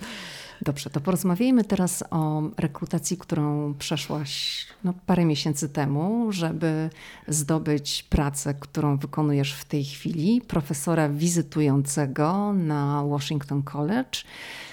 Dobrze, 0.65 0.91
to 0.91 1.01
porozmawiajmy 1.01 1.65
teraz 1.65 2.05
o 2.11 2.43
rekrutacji, 2.57 3.17
którą 3.17 3.75
przeszłaś 3.75 4.67
no, 4.85 4.95
parę 5.07 5.25
miesięcy 5.25 5.69
temu, 5.69 6.33
żeby 6.33 6.91
zdobyć 7.29 8.03
pracę, 8.03 8.55
którą 8.55 8.97
wykonujesz 8.97 9.55
w 9.55 9.65
tej 9.65 9.85
chwili, 9.85 10.41
profesora 10.41 11.09
wizytującego 11.09 12.53
na 12.53 13.05
Washington 13.05 13.63
College 13.63 14.19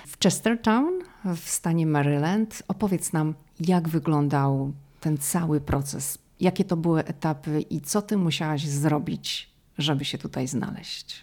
w 0.08 0.20
Chestertown 0.24 1.00
w 1.36 1.50
stanie 1.50 1.86
Maryland. 1.86 2.64
Opowiedz 2.68 3.14
nam, 3.14 3.34
jak 3.60 3.88
wyglądał 3.88 4.74
ten 5.00 5.18
cały 5.18 5.62
proces, 5.62 6.18
jakie 6.40 6.66
to 6.66 6.78
były 6.78 7.06
etapy 7.06 7.62
i 7.62 7.82
co 7.82 8.02
ty 8.02 8.18
musiałaś 8.18 8.68
zrobić, 8.68 9.50
żeby 9.78 10.06
się 10.06 10.18
tutaj 10.18 10.48
znaleźć. 10.48 11.22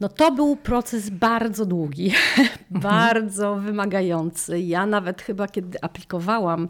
No 0.00 0.08
to 0.08 0.32
był 0.32 0.56
proces 0.56 1.10
bardzo 1.10 1.66
długi, 1.66 2.12
bardzo 2.70 3.54
wymagający. 3.54 4.60
Ja 4.60 4.86
nawet 4.86 5.22
chyba 5.22 5.48
kiedy 5.48 5.80
aplikowałam 5.82 6.68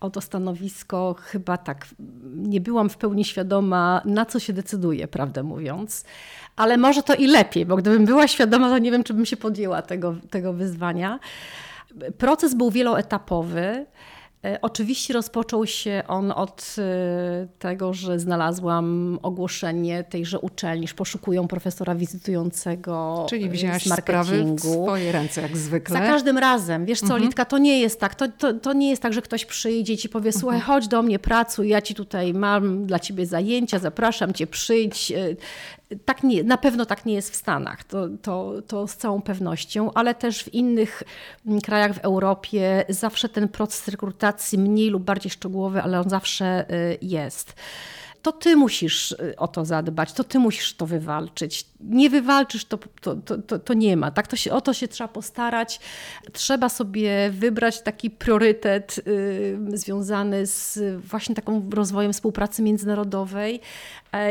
o 0.00 0.10
to 0.10 0.20
stanowisko, 0.20 1.14
chyba 1.18 1.56
tak 1.56 1.86
nie 2.34 2.60
byłam 2.60 2.90
w 2.90 2.96
pełni 2.96 3.24
świadoma, 3.24 4.02
na 4.04 4.26
co 4.26 4.40
się 4.40 4.52
decyduje, 4.52 5.08
prawdę 5.08 5.42
mówiąc. 5.42 6.04
Ale 6.56 6.76
może 6.76 7.02
to 7.02 7.14
i 7.14 7.26
lepiej, 7.26 7.66
bo 7.66 7.76
gdybym 7.76 8.04
była 8.04 8.28
świadoma, 8.28 8.68
to 8.68 8.78
nie 8.78 8.90
wiem, 8.90 9.04
czy 9.04 9.14
bym 9.14 9.26
się 9.26 9.36
podjęła 9.36 9.82
tego, 9.82 10.14
tego 10.30 10.52
wyzwania. 10.52 11.18
Proces 12.18 12.54
był 12.54 12.70
wieloetapowy. 12.70 13.86
E, 14.44 14.58
oczywiście 14.62 15.14
rozpoczął 15.14 15.66
się 15.66 16.02
on 16.08 16.32
od 16.32 16.76
e, 16.78 17.46
tego, 17.58 17.94
że 17.94 18.18
znalazłam 18.18 19.18
ogłoszenie 19.22 20.04
tejże 20.04 20.38
uczelni, 20.38 20.88
że 20.88 20.94
poszukują 20.94 21.48
profesora 21.48 21.94
wizytującego 21.94 23.26
Czyli 23.30 23.48
wzięłaś 23.48 23.82
z 23.82 23.86
marketingu. 23.86 24.58
sprawy 24.58 24.78
w 24.80 24.82
swoje 24.82 25.12
ręce, 25.12 25.42
jak 25.42 25.56
zwykle. 25.56 25.98
Za 25.98 26.06
każdym 26.06 26.38
razem. 26.38 26.86
Wiesz 26.86 27.00
co, 27.00 27.04
mhm. 27.04 27.22
Litka, 27.22 27.44
to 27.44 27.58
nie 27.58 27.80
jest 27.80 28.00
tak. 28.00 28.14
To, 28.14 28.28
to, 28.28 28.54
to 28.54 28.72
nie 28.72 28.90
jest 28.90 29.02
tak, 29.02 29.12
że 29.12 29.22
ktoś 29.22 29.44
przyjdzie 29.44 29.92
i 29.92 29.96
ci 29.96 30.08
powie, 30.08 30.32
słuchaj, 30.32 30.58
mhm. 30.58 30.74
chodź 30.74 30.88
do 30.88 31.02
mnie, 31.02 31.18
pracuj, 31.18 31.68
ja 31.68 31.82
ci 31.82 31.94
tutaj 31.94 32.34
mam 32.34 32.86
dla 32.86 32.98
ciebie 32.98 33.26
zajęcia, 33.26 33.78
zapraszam 33.78 34.32
cię, 34.32 34.46
przyjdź, 34.46 35.12
e, 35.12 35.36
tak 36.04 36.22
nie, 36.22 36.44
na 36.44 36.56
pewno 36.56 36.86
tak 36.86 37.06
nie 37.06 37.14
jest 37.14 37.30
w 37.30 37.36
Stanach, 37.36 37.84
to, 37.84 38.08
to, 38.22 38.62
to 38.66 38.88
z 38.88 38.96
całą 38.96 39.22
pewnością, 39.22 39.92
ale 39.94 40.14
też 40.14 40.44
w 40.44 40.54
innych 40.54 41.02
mm, 41.46 41.60
krajach 41.60 41.94
w 41.94 41.98
Europie 41.98 42.84
zawsze 42.88 43.28
ten 43.28 43.48
proces 43.48 43.88
rekrutacji 43.88 44.58
mniej 44.58 44.90
lub 44.90 45.02
bardziej 45.02 45.30
szczegółowy, 45.30 45.82
ale 45.82 46.00
on 46.00 46.10
zawsze 46.10 46.70
y, 46.70 46.98
jest 47.02 47.54
to 48.22 48.32
ty 48.32 48.56
musisz 48.56 49.12
y, 49.12 49.34
o 49.36 49.48
to 49.48 49.64
zadbać, 49.64 50.12
to 50.12 50.24
ty 50.24 50.38
musisz 50.38 50.74
to 50.74 50.86
wywalczyć. 50.86 51.66
Nie 51.80 52.10
wywalczysz, 52.10 52.64
to, 52.64 52.78
to, 53.00 53.16
to, 53.16 53.58
to 53.58 53.74
nie 53.74 53.96
ma. 53.96 54.10
Tak? 54.10 54.26
To 54.26 54.36
się, 54.36 54.52
o 54.52 54.60
to 54.60 54.74
się 54.74 54.88
trzeba 54.88 55.08
postarać. 55.08 55.80
Trzeba 56.32 56.68
sobie 56.68 57.30
wybrać 57.30 57.82
taki 57.82 58.10
priorytet 58.10 59.00
y, 59.06 59.58
związany 59.74 60.46
z 60.46 60.78
właśnie 61.04 61.34
taką 61.34 61.70
rozwojem 61.70 62.12
współpracy 62.12 62.62
międzynarodowej 62.62 63.54
y, 63.54 63.60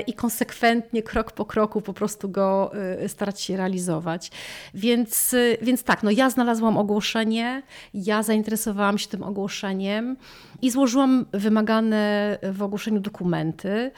i 0.07 0.13
konsekwentnie, 0.13 1.03
krok 1.03 1.31
po 1.31 1.45
kroku 1.45 1.81
po 1.81 1.93
prostu 1.93 2.29
go 2.29 2.71
y, 3.03 3.09
starać 3.09 3.41
się 3.41 3.57
realizować. 3.57 4.31
Więc, 4.73 5.33
y, 5.33 5.57
więc 5.61 5.83
tak, 5.83 6.03
no 6.03 6.11
ja 6.11 6.29
znalazłam 6.29 6.77
ogłoszenie, 6.77 7.63
ja 7.93 8.23
zainteresowałam 8.23 8.97
się 8.97 9.07
tym 9.07 9.23
ogłoszeniem 9.23 10.17
i 10.61 10.71
złożyłam 10.71 11.25
wymagane 11.31 12.37
w 12.53 12.63
ogłoszeniu 12.63 12.99
dokumenty. 12.99 13.91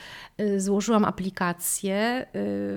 Złożyłam 0.57 1.05
aplikację. 1.05 2.25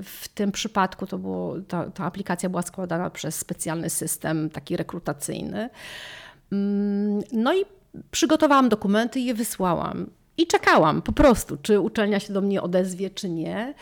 W 0.03 0.29
tym 0.35 0.53
przypadku 0.53 1.07
to 1.07 1.19
było, 1.19 1.57
ta, 1.69 1.91
ta 1.91 2.05
aplikacja 2.05 2.49
była 2.49 2.63
składana 2.63 3.11
przez 3.11 3.35
specjalny 3.39 3.91
system 3.91 4.51
taki 4.51 4.77
rekrutacyjny. 4.77 5.71
Mm, 6.53 7.23
no 7.33 7.55
i 7.55 7.65
przygotowałam 8.11 8.69
dokumenty 8.69 9.21
i 9.21 9.25
je 9.25 9.35
wysłałam. 9.35 10.07
I 10.38 10.47
czekałam 10.47 11.02
po 11.02 11.12
prostu, 11.12 11.57
czy 11.57 11.81
uczelnia 11.81 12.21
się 12.21 12.33
do 12.33 12.40
mnie 12.40 12.62
odezwie, 12.62 13.11
czy 13.11 13.28
nie. 13.28 13.75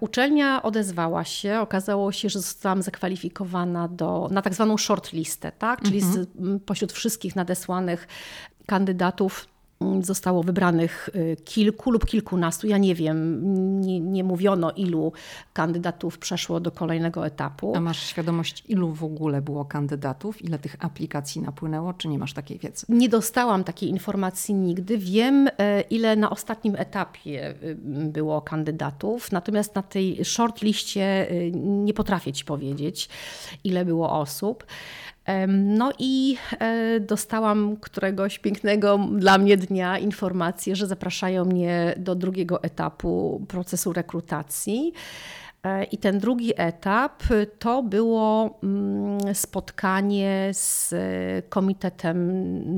Uczelnia 0.00 0.62
odezwała 0.62 1.24
się. 1.24 1.60
Okazało 1.60 2.12
się, 2.12 2.28
że 2.28 2.40
zostałam 2.40 2.82
zakwalifikowana 2.82 3.88
do, 3.88 4.28
na 4.30 4.42
tak 4.42 4.54
zwaną 4.54 4.76
shortlistę, 4.76 5.52
tak? 5.52 5.82
czyli 5.82 5.98
mhm. 5.98 6.24
z, 6.24 6.28
pośród 6.64 6.92
wszystkich 6.92 7.36
nadesłanych 7.36 8.08
kandydatów 8.66 9.51
zostało 10.00 10.42
wybranych 10.42 11.08
y, 11.14 11.36
kilku 11.44 11.90
lub 11.90 12.06
kilkunastu, 12.06 12.66
ja 12.66 12.78
nie 12.78 12.94
wiem, 12.94 13.42
nie, 13.80 14.00
nie, 14.00 14.24
mówiono 14.24 14.70
ilu 14.70 15.12
kandydatów 15.52 16.18
przeszło 16.18 16.60
do 16.60 16.70
kolejnego 16.70 17.26
etapu. 17.26 17.72
A 17.76 17.80
masz 17.80 18.02
świadomość, 18.02 18.64
ilu 18.68 18.92
w 18.92 19.04
ogóle 19.04 19.42
było 19.42 19.64
kandydatów, 19.64 20.42
ile 20.42 20.58
tych 20.58 20.76
aplikacji 20.78 21.42
napłynęło, 21.42 21.94
czy 21.94 22.08
nie 22.08 22.18
masz 22.18 22.32
takiej 22.32 22.58
wiedzy? 22.58 22.86
Nie 22.88 23.08
dostałam 23.08 23.64
takiej 23.64 23.88
informacji 23.88 24.54
nigdy. 24.54 24.98
Wiem, 24.98 25.48
e, 25.58 25.80
ile 25.80 26.16
na 26.16 26.30
ostatnim 26.30 26.74
etapie 26.76 27.54
y, 27.62 27.76
było 28.08 28.42
kandydatów, 28.42 29.32
natomiast 29.32 29.74
na 29.74 29.82
tej 29.82 30.24
shortliście 30.24 31.30
y, 31.30 31.52
nie 31.54 31.94
potrafię 31.94 32.32
ci 32.32 32.44
powiedzieć, 32.44 33.08
ile 33.64 33.84
było 33.84 34.20
osób. 34.20 34.64
No 35.48 35.90
i 35.98 36.36
e, 36.58 37.00
dostałam 37.00 37.76
któregoś 37.76 38.38
pięknego 38.38 38.98
dla 39.12 39.38
mnie 39.38 39.56
dnia 39.56 39.98
informację, 39.98 40.76
że 40.76 40.86
zapraszają 40.86 41.44
mnie 41.44 41.94
do 41.96 42.14
drugiego 42.14 42.62
etapu 42.62 43.44
procesu 43.48 43.92
rekrutacji. 43.92 44.92
E, 45.66 45.84
I 45.84 45.98
ten 45.98 46.18
drugi 46.18 46.52
etap 46.56 47.22
to 47.58 47.82
było 47.82 48.58
mm, 48.62 49.34
spotkanie 49.34 50.50
z 50.52 50.94
komitetem 51.48 52.18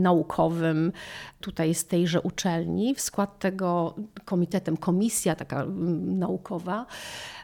naukowym 0.02 0.92
tutaj 1.40 1.74
z 1.74 1.86
tejże 1.86 2.20
uczelni. 2.20 2.94
W 2.94 3.00
skład 3.00 3.38
tego 3.38 3.94
komitetem, 4.24 4.76
komisja 4.76 5.34
taka 5.34 5.62
mm, 5.62 6.18
naukowa, 6.18 6.86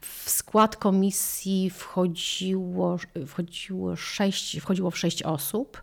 w 0.03 0.31
skład 0.31 0.77
komisji 0.77 1.71
wchodziło, 1.71 2.97
wchodziło, 3.27 3.97
sześć, 3.97 4.61
wchodziło 4.61 4.91
w 4.91 4.99
sześć 4.99 5.23
osób. 5.23 5.83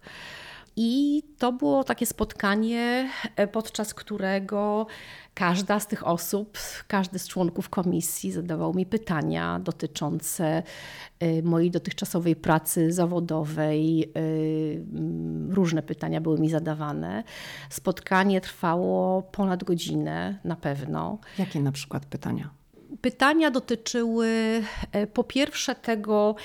I 0.79 1.23
to 1.37 1.51
było 1.51 1.83
takie 1.83 2.05
spotkanie, 2.05 3.09
e, 3.35 3.47
podczas 3.47 3.93
którego 3.93 4.87
każda 5.33 5.79
z 5.79 5.87
tych 5.87 6.07
osób, 6.07 6.57
każdy 6.87 7.19
z 7.19 7.27
członków 7.27 7.69
komisji 7.69 8.31
zadawał 8.31 8.73
mi 8.73 8.85
pytania 8.85 9.59
dotyczące 9.59 10.63
e, 11.19 11.41
mojej 11.41 11.71
dotychczasowej 11.71 12.35
pracy 12.35 12.91
zawodowej. 12.91 14.03
E, 14.03 14.09
różne 15.49 15.83
pytania 15.83 16.21
były 16.21 16.39
mi 16.39 16.49
zadawane. 16.49 17.23
Spotkanie 17.69 18.41
trwało 18.41 19.21
ponad 19.21 19.63
godzinę 19.63 20.39
na 20.43 20.55
pewno. 20.55 21.17
Jakie 21.39 21.59
na 21.59 21.71
przykład 21.71 22.05
pytania? 22.05 22.49
Pytania 23.01 23.51
dotyczyły 23.51 24.61
po 25.13 25.23
pierwsze 25.23 25.75
tego, 25.75 26.35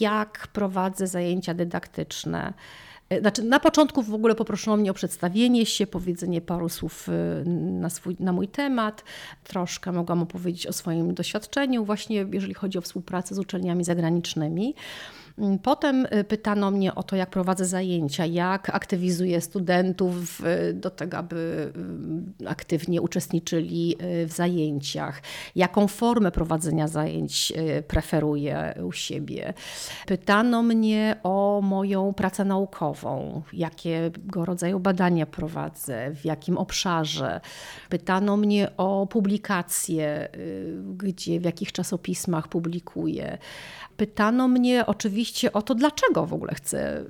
jak 0.00 0.48
prowadzę 0.52 1.06
zajęcia 1.06 1.54
dydaktyczne 1.54 2.52
E, 2.52 2.83
znaczy, 3.20 3.42
na 3.42 3.60
początku 3.60 4.02
w 4.02 4.14
ogóle 4.14 4.34
poproszono 4.34 4.76
mnie 4.76 4.90
o 4.90 4.94
przedstawienie 4.94 5.66
się, 5.66 5.86
powiedzenie 5.86 6.40
paru 6.40 6.68
słów 6.68 7.08
e, 7.08 7.44
na, 7.50 7.90
swój, 7.90 8.16
na 8.20 8.32
mój 8.32 8.48
temat. 8.48 9.04
Troszkę 9.44 9.92
mogłam 9.92 10.22
opowiedzieć 10.22 10.66
o 10.66 10.72
swoim 10.72 11.14
doświadczeniu, 11.14 11.84
właśnie 11.84 12.26
jeżeli 12.32 12.54
chodzi 12.54 12.78
o 12.78 12.80
współpracę 12.80 13.34
z 13.34 13.38
uczelniami 13.38 13.84
zagranicznymi. 13.84 14.74
Mm, 15.38 15.58
potem 15.58 16.06
y, 16.06 16.24
pytano 16.24 16.70
mnie 16.70 16.94
o 16.94 17.02
to, 17.02 17.16
jak 17.16 17.30
prowadzę 17.30 17.66
zajęcia, 17.66 18.26
jak 18.26 18.70
aktywizuję 18.74 19.40
studentów 19.40 20.42
do 20.74 20.90
tego, 20.90 21.16
aby 21.16 21.72
y, 22.42 22.48
aktywnie 22.48 23.02
uczestniczyli 23.02 23.96
y, 24.02 24.26
w 24.26 24.32
zajęciach, 24.32 25.22
jaką 25.54 25.88
formę 25.88 26.30
prowadzenia 26.30 26.88
zajęć 26.88 27.52
preferuję 27.88 28.74
u 28.84 28.92
siebie. 28.92 29.54
Pytano 30.06 30.62
mnie 30.62 31.16
o 31.22 31.60
moją 31.62 32.14
pracę 32.14 32.44
naukową, 32.44 33.42
jakiego 33.52 34.44
rodzaju 34.44 34.80
badania 34.80 35.26
prowadzę, 35.26 36.10
w 36.14 36.24
jakim 36.24 36.58
obszarze. 36.58 37.40
Pytano 37.88 38.36
mnie 38.36 38.76
o 38.76 39.06
publikacje, 39.06 40.28
gdzie, 40.96 41.40
w 41.40 41.44
jakich 41.44 41.72
czasopismach 41.72 42.48
publikuję. 42.48 43.38
Pytano 43.96 44.48
mnie 44.48 44.86
oczywiście 44.86 45.52
o 45.52 45.62
to, 45.62 45.74
dlaczego 45.74 46.26
w 46.26 46.34
ogóle 46.34 46.54
chcę, 46.54 47.04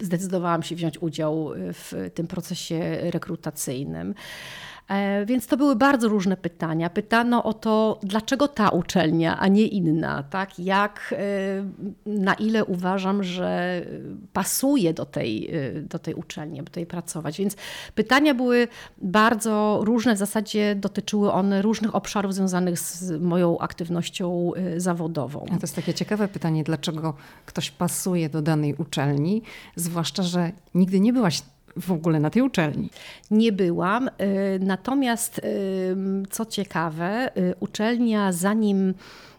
zdecydowałam 0.00 0.62
się 0.62 0.76
wziąć 0.76 1.02
udział 1.02 1.50
w 1.56 2.10
tym 2.14 2.26
procesie 2.26 2.96
rekrutacyjnym. 3.00 4.14
E, 4.88 5.26
więc 5.26 5.46
to 5.46 5.56
były 5.56 5.76
bardzo 5.76 6.08
różne 6.08 6.36
pytania. 6.36 6.90
Pytano 6.90 7.44
o 7.44 7.52
to, 7.52 8.00
dlaczego 8.02 8.48
ta 8.48 8.68
uczelnia, 8.68 9.38
a 9.38 9.48
nie 9.48 9.66
inna, 9.66 10.22
tak? 10.22 10.58
Jak, 10.58 11.14
e, 11.18 11.20
na 12.06 12.34
ile 12.34 12.64
uważam, 12.64 13.22
że 13.22 13.82
pasuje 14.32 14.94
do 14.94 15.04
tej, 15.04 15.50
e, 15.52 15.80
do 15.80 15.98
tej 15.98 16.14
uczelni, 16.14 16.60
aby 16.60 16.70
tutaj 16.70 16.86
pracować. 16.86 17.38
Więc 17.38 17.56
pytania 17.94 18.34
były 18.34 18.68
bardzo 18.98 19.80
różne, 19.82 20.14
w 20.14 20.18
zasadzie 20.18 20.74
dotyczyły 20.74 21.32
one 21.32 21.62
różnych 21.62 21.94
obszarów 21.94 22.34
związanych 22.34 22.78
z 22.78 23.22
moją 23.22 23.58
aktywnością 23.58 24.50
zawodową. 24.76 25.44
A 25.46 25.54
to 25.54 25.62
jest 25.62 25.76
takie 25.76 25.94
ciekawe 25.94 26.28
pytanie, 26.28 26.64
dlaczego 26.64 27.14
ktoś 27.46 27.70
pasuje 27.70 28.28
do 28.28 28.42
danej 28.42 28.74
uczelni, 28.74 29.42
zwłaszcza, 29.76 30.22
że 30.22 30.52
nigdy 30.74 31.00
nie 31.00 31.12
byłaś 31.12 31.42
w 31.76 31.92
ogóle 31.92 32.20
na 32.20 32.30
tej 32.30 32.42
uczelni. 32.42 32.90
Nie 33.30 33.52
byłam. 33.52 34.10
Natomiast 34.60 35.40
co 36.30 36.46
ciekawe, 36.46 37.30
uczelnia 37.60 38.32
zanim 38.32 38.94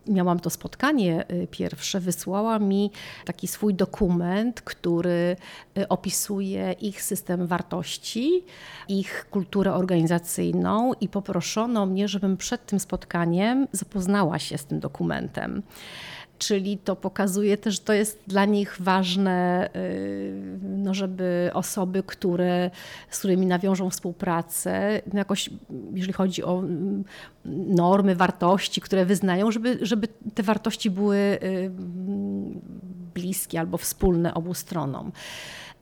miałam 0.07 0.39
to 0.39 0.49
spotkanie 0.49 1.25
y, 1.31 1.47
pierwsze, 1.51 1.99
wysłała 1.99 2.59
mi 2.59 2.91
taki 3.25 3.47
swój 3.47 3.73
dokument, 3.73 4.61
który 4.61 5.35
y, 5.77 5.87
opisuje 5.87 6.71
ich 6.71 7.01
system 7.01 7.47
wartości, 7.47 8.43
ich 8.87 9.27
kulturę 9.31 9.73
organizacyjną 9.73 10.93
i 11.01 11.09
poproszono 11.09 11.85
mnie, 11.85 12.07
żebym 12.07 12.37
przed 12.37 12.65
tym 12.65 12.79
spotkaniem 12.79 13.67
zapoznała 13.71 14.39
się 14.39 14.57
z 14.57 14.65
tym 14.65 14.79
dokumentem. 14.79 15.61
Czyli 16.37 16.77
to 16.77 16.95
pokazuje 16.95 17.57
też, 17.57 17.73
że 17.73 17.79
to 17.79 17.93
jest 17.93 18.23
dla 18.27 18.45
nich 18.45 18.77
ważne, 18.79 19.69
y, 19.75 20.59
no 20.61 20.93
żeby 20.93 21.49
osoby, 21.53 22.03
które, 22.03 22.71
z 23.09 23.19
którymi 23.19 23.45
nawiążą 23.45 23.89
współpracę, 23.89 25.01
no 25.13 25.19
jakoś, 25.19 25.49
jeżeli 25.93 26.13
chodzi 26.13 26.43
o 26.43 26.59
mm, 26.59 27.03
normy, 27.75 28.15
wartości, 28.15 28.81
które 28.81 29.05
wyznają, 29.05 29.51
żeby, 29.51 29.77
żeby 29.81 30.07
te 30.33 30.43
wartości 30.43 30.89
były 30.89 31.17
y, 31.17 31.71
bliskie 33.13 33.59
albo 33.59 33.77
wspólne 33.77 34.33
obu 34.33 34.53
stronom. 34.53 35.11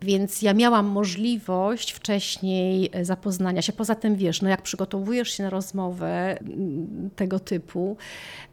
Więc 0.04 0.42
ja 0.42 0.54
miałam 0.54 0.86
możliwość 0.86 1.92
wcześniej 1.92 2.90
zapoznania 3.02 3.62
się. 3.62 3.74
Poza 3.74 3.96
tym, 3.96 4.16
wiesz, 4.16 4.42
no 4.42 4.50
jak 4.50 4.62
przygotowujesz 4.62 5.30
się 5.30 5.44
na 5.44 5.50
rozmowę 5.50 6.40
mm, 6.40 7.10
tego 7.16 7.40
typu, 7.40 7.98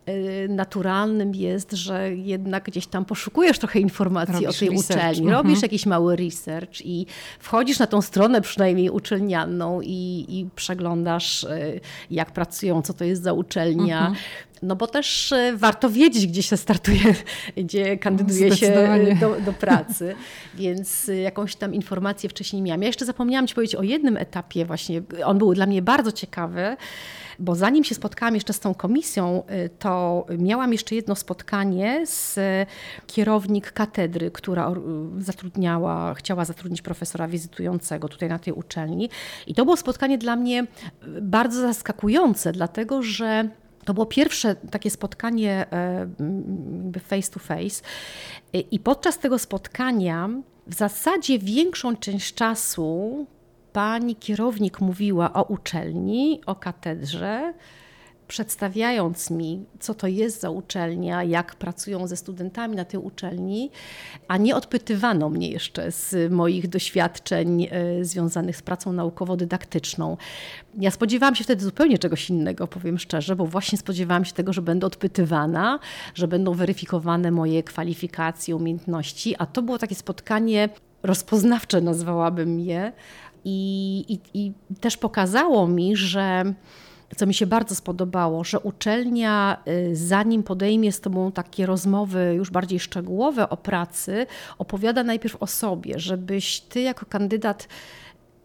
y, 0.09 0.47
naturalnym 0.49 1.35
jest, 1.35 1.73
że 1.73 2.17
jednak 2.17 2.65
gdzieś 2.65 2.87
tam 2.87 3.05
poszukujesz 3.05 3.59
trochę 3.59 3.81
informacji 3.81 4.35
robisz 4.35 4.57
o 4.57 4.59
tej 4.59 4.69
research. 4.69 4.91
uczelni, 4.91 5.27
mhm. 5.27 5.47
robisz 5.47 5.63
jakiś 5.63 5.87
mały 5.87 6.17
research 6.17 6.81
i 6.85 7.07
wchodzisz 7.39 7.79
na 7.79 7.87
tą 7.87 8.03
stronę 8.03 8.41
przynajmniej 8.41 8.91
uczelnianą 8.91 9.81
i, 9.81 10.27
i 10.29 10.49
przeglądasz, 10.57 11.45
y, 11.45 11.81
jak 12.11 12.33
pracują, 12.33 12.83
co 12.83 12.95
to 12.95 13.05
jest 13.05 13.23
za 13.23 13.33
uczelnia. 13.33 13.99
Mhm. 13.99 14.17
No 14.63 14.77
bo 14.77 14.87
też 14.87 15.33
e, 15.33 15.57
warto 15.57 15.91
wiedzieć, 15.91 16.27
gdzie 16.27 16.43
się 16.43 16.57
startuje, 16.57 17.15
gdzie 17.57 17.99
kandyduje 17.99 18.57
się 18.57 18.67
e, 18.67 19.15
do, 19.17 19.41
do, 19.41 19.53
pracy, 19.53 20.15
więc 20.55 21.09
e, 21.09 21.17
jakąś 21.17 21.57
tam 21.57 21.75
informację 21.75 22.29
wcześniej 22.29 22.63
miałam. 22.63 22.83
Ja 22.83 22.87
jeszcze 22.87 23.05
zapomniałam 23.05 23.47
Ci 23.47 23.55
powiedzieć 23.55 23.75
o 23.75 23.83
jednym 23.83 24.17
etapie 24.17 24.65
właśnie, 24.65 25.03
on 25.25 25.39
był 25.39 25.55
dla 25.55 25.67
mnie 25.67 25.83
bardzo 25.83 26.13
ciekawy, 26.13 26.77
bo 27.39 27.55
zanim 27.55 27.85
się 27.85 27.95
spotkałam 27.95 28.35
jeszcze 28.35 28.53
z 28.53 28.61
tą 28.61 28.75
komisją, 28.75 29.43
to 29.79 30.27
miałam 30.39 30.73
jeszcze 30.73 30.95
jedno 30.95 31.15
spotkanie 31.15 32.07
z 32.07 32.39
kierownik 33.07 33.73
katedry, 33.73 34.31
która 34.31 34.75
zatrudniała, 35.19 36.15
chciała 36.15 36.45
zatrudnić 36.45 36.83
profesora 36.83 37.29
wizytującego 37.29 38.09
tutaj 38.09 38.29
na 38.29 38.39
tej 38.39 38.53
uczelni. 38.53 39.11
I 39.47 39.55
to 39.55 39.65
było 39.65 39.77
spotkanie 39.77 40.19
dla 40.19 40.37
mnie 40.37 40.67
bardzo 41.23 41.61
zaskakujące, 41.61 42.53
dlatego 42.53 43.03
że 43.03 43.49
to 43.91 43.95
było 43.95 44.07
pierwsze 44.07 44.55
takie 44.55 44.91
spotkanie 44.91 45.67
e, 45.73 46.09
face 47.01 47.31
to 47.31 47.41
face. 47.41 47.83
I 48.71 48.81
podczas 48.81 49.19
tego 49.19 49.39
spotkania 49.39 50.29
w 50.67 50.75
zasadzie 50.75 51.39
większą 51.39 51.97
część 51.97 52.35
czasu 52.35 53.27
pani 53.73 54.17
kierownik 54.17 54.81
mówiła 54.81 55.33
o 55.33 55.43
uczelni, 55.43 56.41
o 56.47 56.55
katedrze, 56.55 57.55
przedstawiając 58.31 59.31
mi, 59.31 59.65
co 59.81 59.95
to 59.95 60.07
jest 60.07 60.41
za 60.41 60.51
uczelnia, 60.51 61.25
jak 61.25 61.55
pracują 61.55 62.07
ze 62.07 62.17
studentami 62.17 62.77
na 62.77 62.85
tej 62.85 63.01
uczelni, 63.01 63.71
a 64.29 64.37
nie 64.37 64.57
odpytywano 64.57 65.31
mnie 65.31 65.51
jeszcze 65.51 65.93
z 65.93 66.33
moich 66.33 66.69
doświadczeń 66.69 67.69
e, 67.71 68.05
związanych 68.05 68.57
z 68.57 68.63
pracą 68.63 68.93
naukowo-dydaktyczną. 68.93 70.17
Ja 70.79 70.91
spodziewałam 70.91 71.35
się 71.35 71.45
wtedy 71.45 71.65
zupełnie 71.65 71.99
czegoś 71.99 72.31
innego, 72.31 72.67
powiem 72.67 72.99
szczerze, 72.99 73.37
bo 73.37 73.47
właśnie 73.47 73.79
spodziewałam 73.79 74.25
się 74.25 74.33
tego, 74.33 74.53
że 74.53 74.63
będę 74.63 74.87
odpytywana, 74.87 75.79
że 76.15 76.29
będą 76.29 76.55
weryfikowane 76.55 77.31
moje 77.31 77.63
kwalifikacje, 77.63 78.57
umiejętności, 78.57 79.35
a 79.39 79.47
to 79.47 79.63
było 79.63 79.79
takie 79.79 79.95
spotkanie 79.95 80.69
rozpoznawcze, 81.03 81.81
nazwałabym 81.81 82.61
je. 82.61 82.93
I, 83.45 84.05
i, 84.09 84.45
i 84.45 84.53
też 84.81 84.97
pokazało 84.97 85.69
mi, 85.69 85.97
że 85.97 86.55
co 87.17 87.27
mi 87.27 87.35
się 87.35 87.47
bardzo 87.47 87.75
spodobało, 87.75 88.45
że 88.45 88.61
uczelnia, 88.61 89.63
y, 89.69 89.97
zanim 89.97 90.43
podejmie 90.43 90.93
z 90.93 91.01
Tobą 91.01 91.33
takie 91.33 91.67
rozmowy 91.67 92.35
już 92.37 92.51
bardziej 92.51 92.81
szczegółowe 92.81 93.49
o 93.49 93.57
pracy, 93.57 94.27
opowiada 94.59 95.03
najpierw 95.05 95.37
o 95.43 95.47
sobie, 95.47 95.99
żebyś 95.99 96.61
Ty 96.61 96.81
jako 96.81 97.07
kandydat 97.07 97.69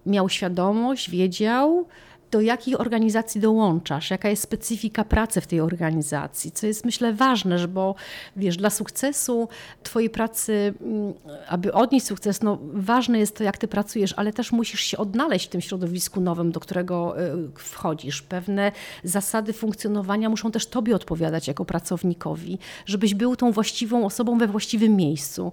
miał 0.05 0.29
świadomość, 0.29 1.09
wiedział, 1.09 1.87
do 2.31 2.41
jakiej 2.41 2.77
organizacji 2.77 3.41
dołączasz, 3.41 4.11
jaka 4.11 4.29
jest 4.29 4.43
specyfika 4.43 5.03
pracy 5.03 5.41
w 5.41 5.47
tej 5.47 5.59
organizacji, 5.59 6.51
co 6.51 6.67
jest 6.67 6.85
myślę 6.85 7.13
ważne, 7.13 7.67
bo 7.67 7.95
wiesz, 8.35 8.57
dla 8.57 8.69
sukcesu 8.69 9.49
twojej 9.83 10.09
pracy, 10.09 10.73
mm, 10.81 11.13
aby 11.47 11.73
odnieść 11.73 12.05
sukces, 12.05 12.41
no 12.41 12.57
ważne 12.73 13.19
jest 13.19 13.37
to, 13.37 13.43
jak 13.43 13.57
ty 13.57 13.67
pracujesz, 13.67 14.13
ale 14.17 14.33
też 14.33 14.51
musisz 14.51 14.81
się 14.81 14.97
odnaleźć 14.97 15.45
w 15.45 15.49
tym 15.49 15.61
środowisku 15.61 16.21
nowym, 16.21 16.51
do 16.51 16.59
którego 16.59 17.21
y, 17.21 17.31
wchodzisz. 17.55 18.21
Pewne 18.21 18.71
zasady 19.03 19.53
funkcjonowania 19.53 20.29
muszą 20.29 20.51
też 20.51 20.67
tobie 20.67 20.95
odpowiadać 20.95 21.47
jako 21.47 21.65
pracownikowi, 21.65 22.59
żebyś 22.85 23.13
był 23.13 23.35
tą 23.35 23.51
właściwą 23.51 24.05
osobą 24.05 24.37
we 24.37 24.47
właściwym 24.47 24.95
miejscu. 24.95 25.51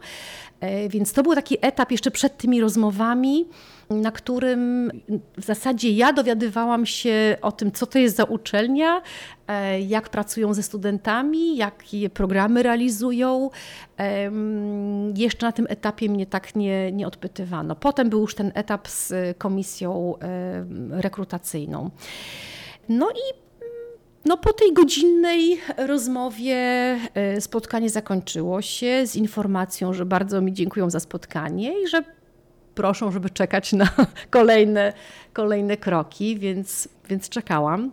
E, 0.63 0.89
więc 0.89 1.13
to 1.13 1.23
był 1.23 1.35
taki 1.35 1.57
etap 1.61 1.91
jeszcze 1.91 2.11
przed 2.11 2.37
tymi 2.37 2.61
rozmowami, 2.61 3.49
na 3.91 4.13
którym 4.13 4.91
w 5.39 5.45
zasadzie 5.45 5.91
ja 5.91 6.13
dowiadywałam 6.13 6.87
się 6.87 7.37
o 7.43 7.53
tym, 7.53 7.73
co 7.73 7.87
to 7.87 7.99
jest 7.99 8.17
za 8.17 8.25
uczelnia, 8.25 9.03
e, 9.49 9.81
jak 9.81 10.09
pracują 10.09 10.55
ze 10.55 10.63
studentami, 10.63 11.57
jakie 11.57 12.11
programy 12.11 12.63
realizują. 12.63 13.51
Jeszcze 15.17 15.47
na 15.47 15.53
tym 15.53 15.67
etapie 15.69 16.09
mnie 16.09 16.27
tak 16.27 16.57
nie, 16.57 16.93
nie 16.93 17.07
odpytywano. 17.07 17.77
Potem 17.77 18.11
był 18.11 18.21
już 18.21 18.35
ten 18.35 18.53
etap 18.55 18.89
z 18.89 19.13
komisją 19.39 20.15
rekrutacyjną. 20.91 21.91
No 22.89 23.11
i 23.11 23.42
no, 24.25 24.37
po 24.37 24.53
tej 24.53 24.73
godzinnej 24.73 25.61
rozmowie 25.77 26.57
e, 27.15 27.41
spotkanie 27.41 27.91
zakończyło 27.91 28.63
się 28.63 29.07
z 29.07 29.17
informacją, 29.17 29.93
że 29.93 30.07
bardzo 30.07 30.41
mi 30.41 30.53
dziękują 30.53 30.91
za 30.91 31.01
spotkanie 31.01 31.83
i 31.83 31.89
że 31.89 32.03
proszą, 32.75 33.13
żeby 33.13 33.31
czekać 33.31 33.73
na 33.73 33.89
kolejne, 34.31 34.93
kolejne 35.33 35.77
kroki, 35.77 36.39
więc, 36.39 36.89
więc 37.09 37.29
czekałam. 37.29 37.93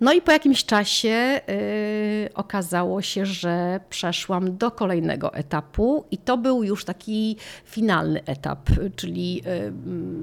No 0.00 0.12
i 0.12 0.22
po 0.22 0.32
jakimś 0.32 0.64
czasie 0.64 1.40
yy, 1.48 2.34
okazało 2.34 3.02
się, 3.02 3.26
że 3.26 3.80
przeszłam 3.90 4.56
do 4.56 4.70
kolejnego 4.70 5.34
etapu 5.34 6.04
i 6.10 6.18
to 6.18 6.36
był 6.36 6.62
już 6.62 6.84
taki 6.84 7.36
finalny 7.64 8.24
etap, 8.24 8.70
czyli 8.96 9.34
yy, 9.34 9.72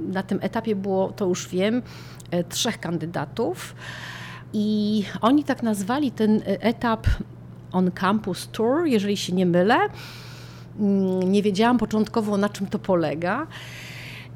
na 0.07 0.23
tym 0.23 0.39
etapie 0.41 0.75
było, 0.75 1.11
to 1.11 1.25
już 1.25 1.49
wiem, 1.49 1.81
yy, 2.31 2.43
trzech 2.43 2.79
kandydatów. 2.79 3.75
I 4.53 5.03
oni 5.21 5.43
tak 5.43 5.63
nazwali 5.63 6.11
ten 6.11 6.41
etap 6.45 7.07
on 7.71 7.91
campus 7.91 8.47
tour, 8.51 8.85
jeżeli 8.85 9.17
się 9.17 9.33
nie 9.33 9.45
mylę. 9.45 9.77
Mm, 10.79 11.31
nie 11.31 11.43
wiedziałam 11.43 11.77
początkowo, 11.77 12.37
na 12.37 12.49
czym 12.49 12.67
to 12.67 12.79
polega. 12.79 13.47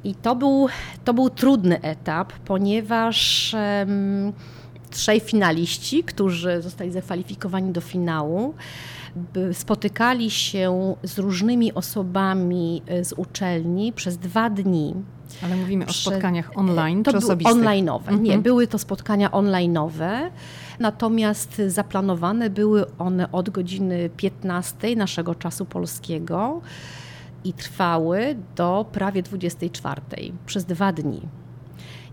I 0.03 0.15
to 0.15 0.35
był, 0.35 0.67
to 1.05 1.13
był 1.13 1.29
trudny 1.29 1.81
etap, 1.81 2.33
ponieważ 2.33 3.51
um, 3.53 4.33
trzej 4.89 5.19
finaliści, 5.19 6.03
którzy 6.03 6.61
zostali 6.61 6.91
zakwalifikowani 6.91 7.71
do 7.71 7.81
finału, 7.81 8.53
spotykali 9.53 10.31
się 10.31 10.95
z 11.03 11.19
różnymi 11.19 11.73
osobami 11.73 12.81
e, 12.87 13.05
z 13.05 13.13
uczelni 13.13 13.93
przez 13.93 14.17
dwa 14.17 14.49
dni. 14.49 14.95
Ale 15.43 15.55
mówimy 15.55 15.85
o 15.85 15.93
spotkaniach 15.93 16.57
online 16.57 17.03
to 17.03 17.11
czy 17.11 17.17
osobistych? 17.17 17.57
Online'owe. 17.57 17.97
Mhm. 17.97 18.23
Nie, 18.23 18.37
były 18.37 18.67
to 18.67 18.77
spotkania 18.77 19.29
online'owe. 19.29 20.29
Natomiast 20.79 21.61
zaplanowane 21.67 22.49
były 22.49 22.85
one 22.97 23.31
od 23.31 23.49
godziny 23.49 24.09
15 24.17 24.95
naszego 24.95 25.35
czasu 25.35 25.65
polskiego 25.65 26.61
i 27.43 27.53
trwały 27.53 28.35
do 28.55 28.85
prawie 28.91 29.23
24 29.23 30.01
przez 30.45 30.65
dwa 30.65 30.91
dni. 30.91 31.21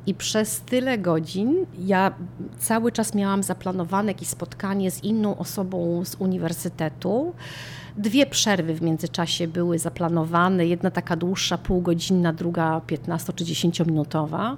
I 0.06 0.14
przez 0.14 0.60
tyle 0.60 0.98
godzin 0.98 1.66
ja 1.78 2.14
cały 2.58 2.92
czas 2.92 3.14
miałam 3.14 3.42
zaplanowane 3.42 4.12
jakieś 4.12 4.28
spotkanie 4.28 4.90
z 4.90 5.04
inną 5.04 5.38
osobą 5.38 6.04
z 6.04 6.14
uniwersytetu. 6.14 7.34
Dwie 7.96 8.26
przerwy 8.26 8.74
w 8.74 8.82
międzyczasie 8.82 9.48
były 9.48 9.78
zaplanowane, 9.78 10.66
jedna 10.66 10.90
taka 10.90 11.16
dłuższa, 11.16 11.58
półgodzinna, 11.58 12.32
druga 12.32 12.80
15 12.86 13.32
czy 13.32 13.44
10 13.44 13.80
minutowa. 13.80 14.56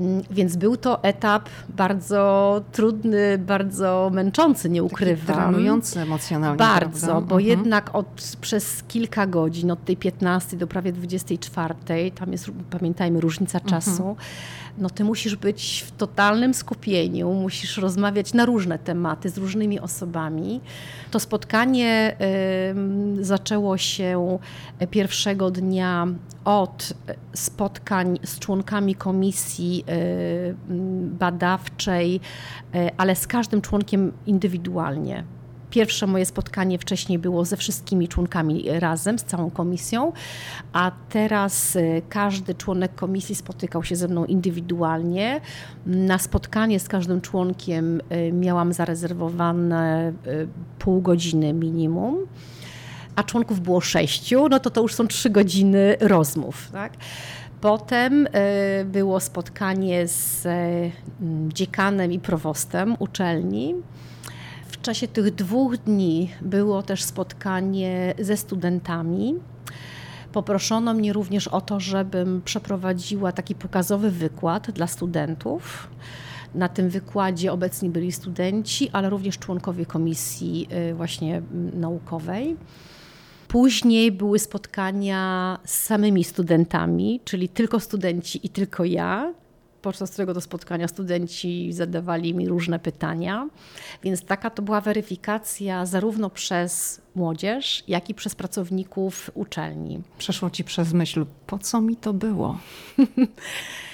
Mm, 0.00 0.22
więc 0.30 0.56
był 0.56 0.76
to 0.76 1.02
etap 1.02 1.48
bardzo 1.68 2.62
trudny, 2.72 3.38
bardzo 3.38 4.10
męczący, 4.12 4.70
nie 4.70 4.82
ukrywam. 4.82 5.26
Taki 5.26 5.38
trenujący 5.38 6.00
emocjonalnie. 6.00 6.58
Bardzo, 6.58 7.06
prawda? 7.06 7.28
bo 7.28 7.34
Mhm. 7.36 7.48
jednak 7.58 7.94
od, 7.94 8.36
przez 8.40 8.82
kilka 8.88 9.26
godzin, 9.26 9.70
od 9.70 9.84
tej 9.84 9.96
15 9.96 10.56
do 10.56 10.66
prawie 10.66 10.92
24, 10.92 11.74
tam 12.14 12.32
jest, 12.32 12.50
pamiętajmy, 12.70 13.20
różnica 13.20 13.58
Mhm. 13.58 14.26
No 14.78 14.90
ty 14.90 15.04
musisz 15.04 15.36
być 15.36 15.84
w 15.86 15.96
totalnym 15.96 16.54
skupieniu, 16.54 17.32
musisz 17.32 17.76
rozmawiać 17.76 18.34
na 18.34 18.46
różne 18.46 18.78
tematy 18.78 19.30
z 19.30 19.38
różnymi 19.38 19.80
osobami. 19.80 20.60
To 21.10 21.20
spotkanie 21.20 22.16
zaczęło 23.20 23.78
się 23.78 24.38
pierwszego 24.90 25.50
dnia 25.50 26.06
od 26.44 26.92
spotkań 27.34 28.18
z 28.24 28.38
członkami 28.38 28.94
komisji 28.94 29.84
ym, 30.70 31.16
badawczej, 31.18 32.20
ale 32.96 33.16
z 33.16 33.26
każdym 33.26 33.62
członkiem 33.62 34.12
indywidualnie. 34.26 35.24
Pierwsze 35.76 36.06
moje 36.06 36.26
spotkanie 36.26 36.78
wcześniej 36.78 37.18
było 37.18 37.44
ze 37.44 37.56
wszystkimi 37.56 38.08
członkami 38.08 38.64
razem, 38.68 39.18
z 39.18 39.24
całą 39.24 39.50
komisją, 39.50 40.12
a 40.72 40.92
teraz 41.08 41.76
y, 41.76 42.02
każdy 42.08 42.54
członek 42.54 42.94
komisji 42.94 43.34
spotykał 43.34 43.84
się 43.84 43.96
ze 43.96 44.08
mną 44.08 44.24
indywidualnie. 44.24 45.40
Na 45.86 46.18
spotkanie 46.18 46.80
z 46.80 46.88
każdym 46.88 47.20
członkiem 47.20 48.00
y, 48.00 48.32
miałam 48.32 48.72
zarezerwowane 48.72 50.12
y, 50.26 50.48
pół 50.78 51.00
godziny 51.00 51.52
minimum 51.52 52.16
a 53.16 53.22
członków 53.22 53.60
było 53.60 53.80
sześciu, 53.80 54.48
no 54.48 54.60
to 54.60 54.70
to 54.70 54.82
już 54.82 54.94
są 54.94 55.06
trzy 55.06 55.30
godziny 55.30 55.96
rozmów. 56.00 56.68
Tak? 56.72 56.92
Potem 57.60 58.28
było 58.84 59.20
spotkanie 59.20 60.08
z 60.08 60.46
dziekanem 61.48 62.12
i 62.12 62.18
prowostem 62.18 62.96
uczelni. 62.98 63.74
W 64.78 64.82
czasie 64.82 65.08
tych 65.08 65.34
dwóch 65.34 65.76
dni 65.76 66.30
było 66.40 66.82
też 66.82 67.02
spotkanie 67.02 68.14
ze 68.18 68.36
studentami. 68.36 69.34
Poproszono 70.32 70.94
mnie 70.94 71.12
również 71.12 71.48
o 71.48 71.60
to, 71.60 71.80
żebym 71.80 72.42
przeprowadziła 72.42 73.32
taki 73.32 73.54
pokazowy 73.54 74.10
wykład 74.10 74.70
dla 74.70 74.86
studentów. 74.86 75.88
Na 76.54 76.68
tym 76.68 76.88
wykładzie 76.88 77.52
obecni 77.52 77.90
byli 77.90 78.12
studenci, 78.12 78.90
ale 78.92 79.10
również 79.10 79.38
członkowie 79.38 79.86
komisji 79.86 80.68
y, 80.90 80.94
właśnie 80.94 81.36
mm, 81.36 81.80
naukowej. 81.80 82.56
Później 83.48 84.12
były 84.12 84.38
spotkania 84.38 85.58
z 85.64 85.74
samymi 85.74 86.24
studentami, 86.24 87.20
czyli 87.24 87.48
tylko 87.48 87.80
studenci 87.80 88.46
i 88.46 88.48
tylko 88.48 88.84
ja. 88.84 89.34
Podczas 89.86 90.10
którego 90.10 90.34
to 90.34 90.40
spotkania 90.40 90.88
studenci 90.88 91.72
zadawali 91.72 92.34
mi 92.34 92.48
różne 92.48 92.78
pytania. 92.78 93.48
Więc 94.02 94.24
taka 94.24 94.50
to 94.50 94.62
była 94.62 94.80
weryfikacja 94.80 95.86
zarówno 95.86 96.30
przez 96.30 97.00
młodzież, 97.14 97.84
jak 97.88 98.10
i 98.10 98.14
przez 98.14 98.34
pracowników 98.34 99.30
uczelni. 99.34 100.02
Przeszło 100.18 100.50
ci 100.50 100.64
przez 100.64 100.92
myśl, 100.92 101.26
po 101.46 101.58
co 101.58 101.80
mi 101.80 101.96
to 101.96 102.12
było? 102.12 102.58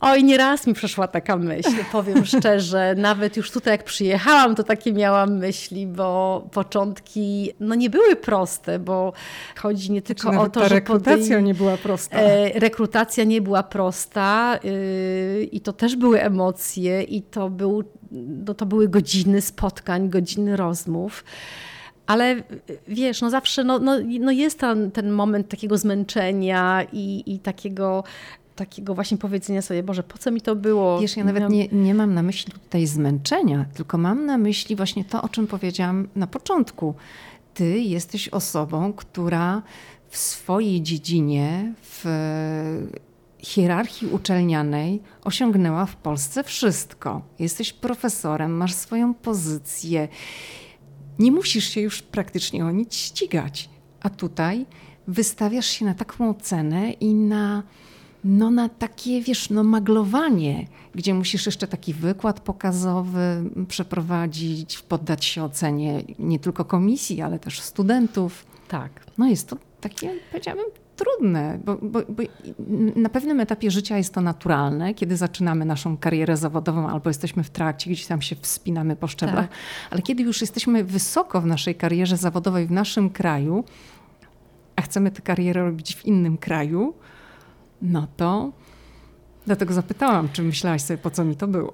Oj, 0.00 0.24
nieraz 0.24 0.66
mi 0.66 0.74
przeszła 0.74 1.08
taka 1.08 1.36
myśl, 1.36 1.84
powiem 1.92 2.24
szczerze. 2.38 2.94
Nawet 2.96 3.36
już 3.36 3.50
tutaj 3.50 3.74
jak 3.74 3.84
przyjechałam, 3.84 4.54
to 4.54 4.64
takie 4.64 4.92
miałam 4.92 5.38
myśli, 5.38 5.86
bo 5.86 6.46
początki 6.52 7.52
no 7.60 7.74
nie 7.74 7.90
były 7.90 8.16
proste, 8.16 8.78
bo 8.78 9.12
chodzi 9.56 9.92
nie 9.92 10.02
tylko 10.02 10.22
Znaczy, 10.22 10.38
o 10.38 10.50
to, 10.50 10.60
ta 10.60 10.68
że 10.68 10.74
rekrutacja 10.74 11.36
podej- 11.36 11.42
nie 11.42 11.54
była 11.54 11.76
prosta. 11.76 12.16
E, 12.18 12.58
rekrutacja 12.60 13.24
nie 13.24 13.40
była 13.42 13.62
prosta 13.62 14.58
yy, 14.64 15.44
i 15.52 15.60
to 15.60 15.72
też 15.72 15.96
były 15.96 16.22
emocje 16.22 17.02
i 17.02 17.22
to, 17.22 17.50
był, 17.50 17.84
no 18.46 18.54
to 18.54 18.66
były 18.66 18.88
godziny 18.88 19.40
spotkań, 19.40 20.08
godziny 20.10 20.56
rozmów. 20.56 21.24
Ale 22.06 22.36
wiesz, 22.88 23.20
no 23.20 23.30
zawsze 23.30 23.64
no, 23.64 23.78
no, 23.78 23.96
no 24.20 24.30
jest 24.30 24.58
ten, 24.58 24.90
ten 24.90 25.10
moment 25.10 25.48
takiego 25.48 25.78
zmęczenia 25.78 26.86
i, 26.92 27.22
i 27.34 27.38
takiego, 27.38 28.04
takiego 28.58 28.94
właśnie 28.94 29.16
powiedzenia 29.18 29.62
sobie, 29.62 29.82
Boże, 29.82 30.02
po 30.02 30.18
co 30.18 30.30
mi 30.30 30.40
to 30.40 30.56
było? 30.56 31.00
Wiesz, 31.00 31.16
ja 31.16 31.24
nawet 31.24 31.40
Miałam- 31.40 31.52
nie, 31.52 31.68
nie 31.68 31.94
mam 31.94 32.14
na 32.14 32.22
myśli 32.22 32.52
tutaj 32.52 32.86
zmęczenia, 32.86 33.64
tylko 33.74 33.98
mam 33.98 34.26
na 34.26 34.38
myśli 34.38 34.76
właśnie 34.76 35.04
to, 35.04 35.22
o 35.22 35.28
czym 35.28 35.46
powiedziałam 35.46 36.08
na 36.16 36.26
początku. 36.26 36.94
Ty 37.54 37.78
jesteś 37.78 38.28
osobą, 38.28 38.92
która 38.92 39.62
w 40.08 40.16
swojej 40.16 40.82
dziedzinie, 40.82 41.74
w 41.82 42.04
hierarchii 43.38 44.08
uczelnianej 44.08 45.02
osiągnęła 45.24 45.86
w 45.86 45.96
Polsce 45.96 46.44
wszystko. 46.44 47.22
Jesteś 47.38 47.72
profesorem, 47.72 48.52
masz 48.56 48.74
swoją 48.74 49.14
pozycję. 49.14 50.08
Nie 51.18 51.32
musisz 51.32 51.68
się 51.68 51.80
już 51.80 52.02
praktycznie 52.02 52.64
o 52.64 52.70
nic 52.70 52.94
ścigać. 52.94 53.68
A 54.02 54.10
tutaj 54.10 54.66
wystawiasz 55.06 55.66
się 55.66 55.84
na 55.84 55.94
taką 55.94 56.34
cenę 56.34 56.90
i 56.90 57.14
na 57.14 57.62
no 58.24 58.50
na 58.50 58.68
takie, 58.68 59.22
wiesz, 59.22 59.50
no 59.50 59.64
maglowanie, 59.64 60.66
gdzie 60.94 61.14
musisz 61.14 61.46
jeszcze 61.46 61.66
taki 61.66 61.94
wykład 61.94 62.40
pokazowy 62.40 63.44
przeprowadzić, 63.68 64.78
poddać 64.78 65.24
się 65.24 65.44
ocenie 65.44 66.02
nie 66.18 66.38
tylko 66.38 66.64
komisji, 66.64 67.22
ale 67.22 67.38
też 67.38 67.60
studentów. 67.60 68.46
Tak. 68.68 68.90
No 69.18 69.26
jest 69.26 69.48
to 69.48 69.56
takie, 69.80 70.14
powiedziałabym, 70.30 70.66
trudne, 70.96 71.58
bo, 71.64 71.76
bo, 71.82 72.00
bo 72.08 72.22
na 72.96 73.08
pewnym 73.08 73.40
etapie 73.40 73.70
życia 73.70 73.96
jest 73.96 74.14
to 74.14 74.20
naturalne, 74.20 74.94
kiedy 74.94 75.16
zaczynamy 75.16 75.64
naszą 75.64 75.96
karierę 75.96 76.36
zawodową 76.36 76.88
albo 76.88 77.10
jesteśmy 77.10 77.44
w 77.44 77.50
trakcie, 77.50 77.90
gdzieś 77.90 78.06
tam 78.06 78.22
się 78.22 78.36
wspinamy 78.36 78.96
po 78.96 79.06
szczeblach, 79.06 79.48
Tak. 79.48 79.58
ale 79.90 80.02
kiedy 80.02 80.22
już 80.22 80.40
jesteśmy 80.40 80.84
wysoko 80.84 81.40
w 81.40 81.46
naszej 81.46 81.74
karierze 81.74 82.16
zawodowej 82.16 82.66
w 82.66 82.70
naszym 82.70 83.10
kraju, 83.10 83.64
a 84.76 84.82
chcemy 84.82 85.10
tę 85.10 85.22
karierę 85.22 85.64
robić 85.64 85.96
w 85.96 86.06
innym 86.06 86.36
kraju, 86.36 86.94
no 87.82 88.06
to 88.16 88.52
dlatego 89.46 89.74
zapytałam, 89.74 90.28
czy 90.32 90.42
myślałaś 90.42 90.82
sobie, 90.82 90.98
po 90.98 91.10
co 91.10 91.24
mi 91.24 91.36
to 91.36 91.46
było? 91.46 91.72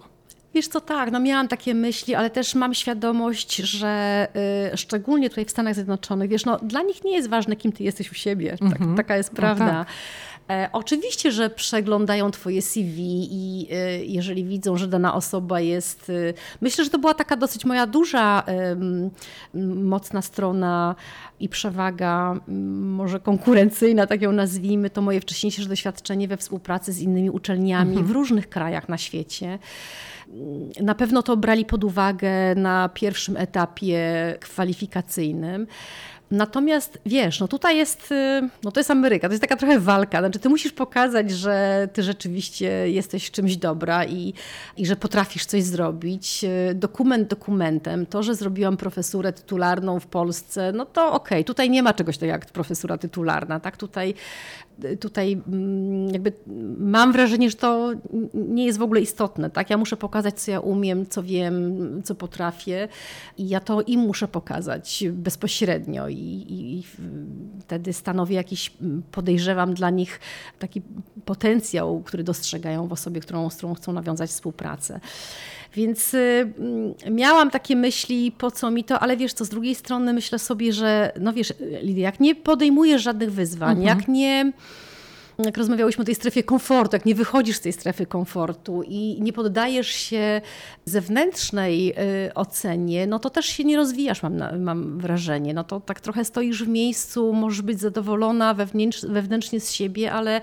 Wiesz 0.54 0.68
co, 0.68 0.80
tak, 0.80 1.10
no 1.10 1.20
miałam 1.20 1.48
takie 1.48 1.74
myśli, 1.74 2.14
ale 2.14 2.30
też 2.30 2.54
mam 2.54 2.74
świadomość, 2.74 3.56
że 3.56 4.26
y, 4.72 4.76
szczególnie 4.76 5.28
tutaj 5.30 5.44
w 5.44 5.50
Stanach 5.50 5.74
Zjednoczonych, 5.74 6.30
wiesz, 6.30 6.44
no 6.44 6.58
dla 6.62 6.82
nich 6.82 7.04
nie 7.04 7.12
jest 7.16 7.28
ważne, 7.28 7.56
kim 7.56 7.72
ty 7.72 7.84
jesteś 7.84 8.10
u 8.10 8.14
siebie. 8.14 8.56
Tak, 8.70 8.78
taka 8.96 9.16
jest 9.16 9.32
No 9.32 9.36
prawda. 9.36 9.66
tak. 9.66 9.86
E, 10.50 10.68
oczywiście, 10.72 11.32
że 11.32 11.50
przeglądają 11.50 12.30
twoje 12.30 12.62
CV 12.62 13.28
i 13.30 13.68
y, 13.74 14.04
jeżeli 14.06 14.44
widzą, 14.44 14.76
że 14.76 14.88
dana 14.88 15.14
osoba 15.14 15.60
jest... 15.60 16.10
Y, 16.10 16.34
myślę, 16.60 16.84
że 16.84 16.90
to 16.90 16.98
była 16.98 17.14
taka 17.14 17.36
dosyć 17.36 17.64
moja 17.64 17.86
duża, 17.86 18.44
mocna 19.74 20.22
strona 20.22 20.94
i 21.40 21.48
przewaga, 21.48 22.40
m, 22.48 22.92
może 22.92 23.20
konkurencyjna, 23.20 24.06
tak 24.06 24.22
ją 24.22 24.32
nazwijmy, 24.32 24.90
to 24.90 25.02
moje 25.02 25.20
wcześniejsze 25.20 25.68
doświadczenie 25.68 26.28
we 26.28 26.36
współpracy 26.36 26.92
z 26.92 27.00
innymi 27.00 27.30
uczelniami 27.30 28.02
w 28.02 28.10
różnych 28.10 28.48
krajach 28.48 28.88
na 28.88 28.98
świecie. 28.98 29.58
Na 30.80 30.94
pewno 30.94 31.22
to 31.22 31.36
brali 31.36 31.64
pod 31.64 31.84
uwagę 31.84 32.54
na 32.54 32.88
pierwszym 32.88 33.36
etapie 33.36 33.98
kwalifikacyjnym. 34.40 35.66
Natomiast 36.34 36.98
wiesz, 37.06 37.40
no 37.40 37.48
tutaj 37.48 37.76
jest, 37.76 38.12
y, 38.12 38.48
no 38.62 38.72
to 38.72 38.80
jest 38.80 38.90
Ameryka, 38.90 39.28
to 39.28 39.32
jest 39.32 39.42
taka 39.42 39.56
trochę 39.56 39.78
walka. 39.80 40.18
Znaczy, 40.18 40.38
ty 40.38 40.48
musisz 40.48 40.72
pokazać, 40.72 41.30
że 41.30 41.88
ty 41.92 42.02
rzeczywiście 42.02 42.90
jesteś 42.90 43.30
czymś 43.30 43.56
dobra 43.56 44.04
i, 44.04 44.34
i 44.76 44.86
że 44.86 44.96
potrafisz 44.96 45.46
coś 45.46 45.62
zrobić. 45.62 46.44
Y, 46.70 46.74
Dokument 46.74 47.28
dokumentem. 47.28 48.06
To, 48.06 48.22
że 48.22 48.34
zrobiłam 48.34 48.76
profesurę 48.76 49.32
tytularną 49.32 50.00
w 50.00 50.06
Polsce, 50.06 50.72
no 50.72 50.86
to 50.86 51.12
okej, 51.12 51.44
tutaj 51.44 51.70
nie 51.70 51.82
ma 51.82 51.94
czegoś 51.94 52.16
takiego 52.16 52.32
jak 52.32 52.46
profesura 52.46 52.98
tytularna, 52.98 53.60
tak? 53.60 53.76
Tutaj, 53.76 54.14
tutaj 55.00 55.42
mm, 55.48 56.08
jakby 56.08 56.32
mam 56.78 57.12
wrażenie, 57.12 57.50
że 57.50 57.56
to 57.56 57.92
nie 58.34 58.66
jest 58.66 58.78
w 58.78 58.82
ogóle 58.82 59.00
istotne, 59.00 59.50
tak? 59.50 59.70
Ja 59.70 59.76
muszę 59.76 59.96
pokazać, 59.96 60.40
co 60.40 60.50
ja 60.50 60.60
umiem, 60.60 61.06
co 61.06 61.22
wiem, 61.22 62.02
co 62.04 62.14
potrafię 62.14 62.88
i 63.38 63.48
ja 63.48 63.60
to 63.60 63.82
im 63.82 64.00
muszę 64.00 64.28
pokazać 64.28 65.04
bezpośrednio 65.12 66.08
i, 66.08 66.46
i, 66.48 66.82
wtedy 67.60 67.92
stanowię 67.92 68.36
jakiś, 68.36 68.72
podejrzewam 69.12 69.74
dla 69.74 69.90
nich 69.90 70.20
taki 70.58 70.82
potencjał, 71.24 72.00
który 72.00 72.24
dostrzegają 72.24 72.88
w 72.88 72.92
osobie, 72.92 73.20
którą, 73.20 73.50
z 73.50 73.56
którą 73.56 73.74
chcą 73.74 73.92
nawiązać 73.92 74.30
współpracę. 74.30 75.00
Więc 75.74 76.14
y, 76.14 76.52
miałam 77.10 77.50
takie 77.50 77.76
myśli, 77.76 78.32
po 78.32 78.50
co 78.50 78.70
mi 78.70 78.84
to, 78.84 79.00
ale 79.00 79.16
wiesz 79.16 79.32
co, 79.32 79.44
z 79.44 79.48
drugiej 79.48 79.74
strony 79.74 80.12
myślę 80.12 80.38
sobie, 80.38 80.72
że 80.72 81.12
no 81.20 81.32
wiesz, 81.32 81.52
Lidia, 81.82 82.02
jak 82.02 82.20
nie 82.20 82.34
podejmujesz 82.34 83.02
żadnych 83.02 83.32
wyzwań, 83.32 83.82
jak 83.82 84.08
nie 84.08 84.52
jak 85.38 85.56
rozmawiałyśmy 85.56 86.02
o 86.02 86.04
tej 86.04 86.14
strefie 86.14 86.42
komfortu, 86.42 86.96
jak 86.96 87.04
nie 87.04 87.14
wychodzisz 87.14 87.56
z 87.56 87.60
tej 87.60 87.72
strefy 87.72 88.06
komfortu 88.06 88.82
i 88.82 89.16
nie 89.20 89.32
poddajesz 89.32 89.88
się 89.88 90.40
zewnętrznej 90.84 91.94
y, 92.26 92.34
ocenie, 92.34 93.06
no 93.06 93.18
to 93.18 93.30
też 93.30 93.46
się 93.46 93.64
nie 93.64 93.76
rozwijasz, 93.76 94.22
mam, 94.22 94.62
mam 94.62 94.98
wrażenie. 94.98 95.54
No 95.54 95.64
to 95.64 95.80
tak 95.80 96.00
trochę 96.00 96.24
stoisz 96.24 96.64
w 96.64 96.68
miejscu, 96.68 97.32
możesz 97.32 97.62
być 97.62 97.80
zadowolona 97.80 98.54
wewnętrz, 98.54 99.06
wewnętrznie 99.06 99.60
z 99.60 99.72
siebie, 99.72 100.12
ale, 100.12 100.40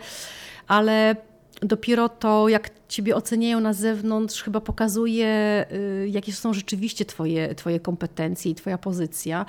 ale 0.67 1.15
dopiero 1.61 2.09
to, 2.09 2.49
jak 2.49 2.69
ciebie 2.91 3.15
oceniają 3.15 3.59
na 3.59 3.73
zewnątrz, 3.73 4.43
chyba 4.43 4.61
pokazuje, 4.61 5.65
y, 5.71 6.07
jakie 6.09 6.33
są 6.33 6.53
rzeczywiście 6.53 7.05
twoje, 7.05 7.55
twoje 7.55 7.79
kompetencje 7.79 8.51
i 8.51 8.55
twoja 8.55 8.77
pozycja. 8.77 9.45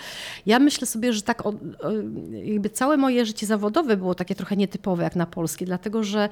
Ja 0.46 0.58
myślę 0.58 0.86
sobie, 0.86 1.12
że 1.12 1.22
tak 1.22 1.42
jakby 2.44 2.70
całe 2.70 2.96
moje 2.96 3.26
życie 3.26 3.46
zawodowe 3.46 3.96
było 3.96 4.14
takie 4.14 4.34
trochę 4.34 4.56
nietypowe 4.56 5.04
jak 5.04 5.16
na 5.16 5.26
polskie, 5.26 5.66
dlatego 5.66 6.04
że 6.04 6.28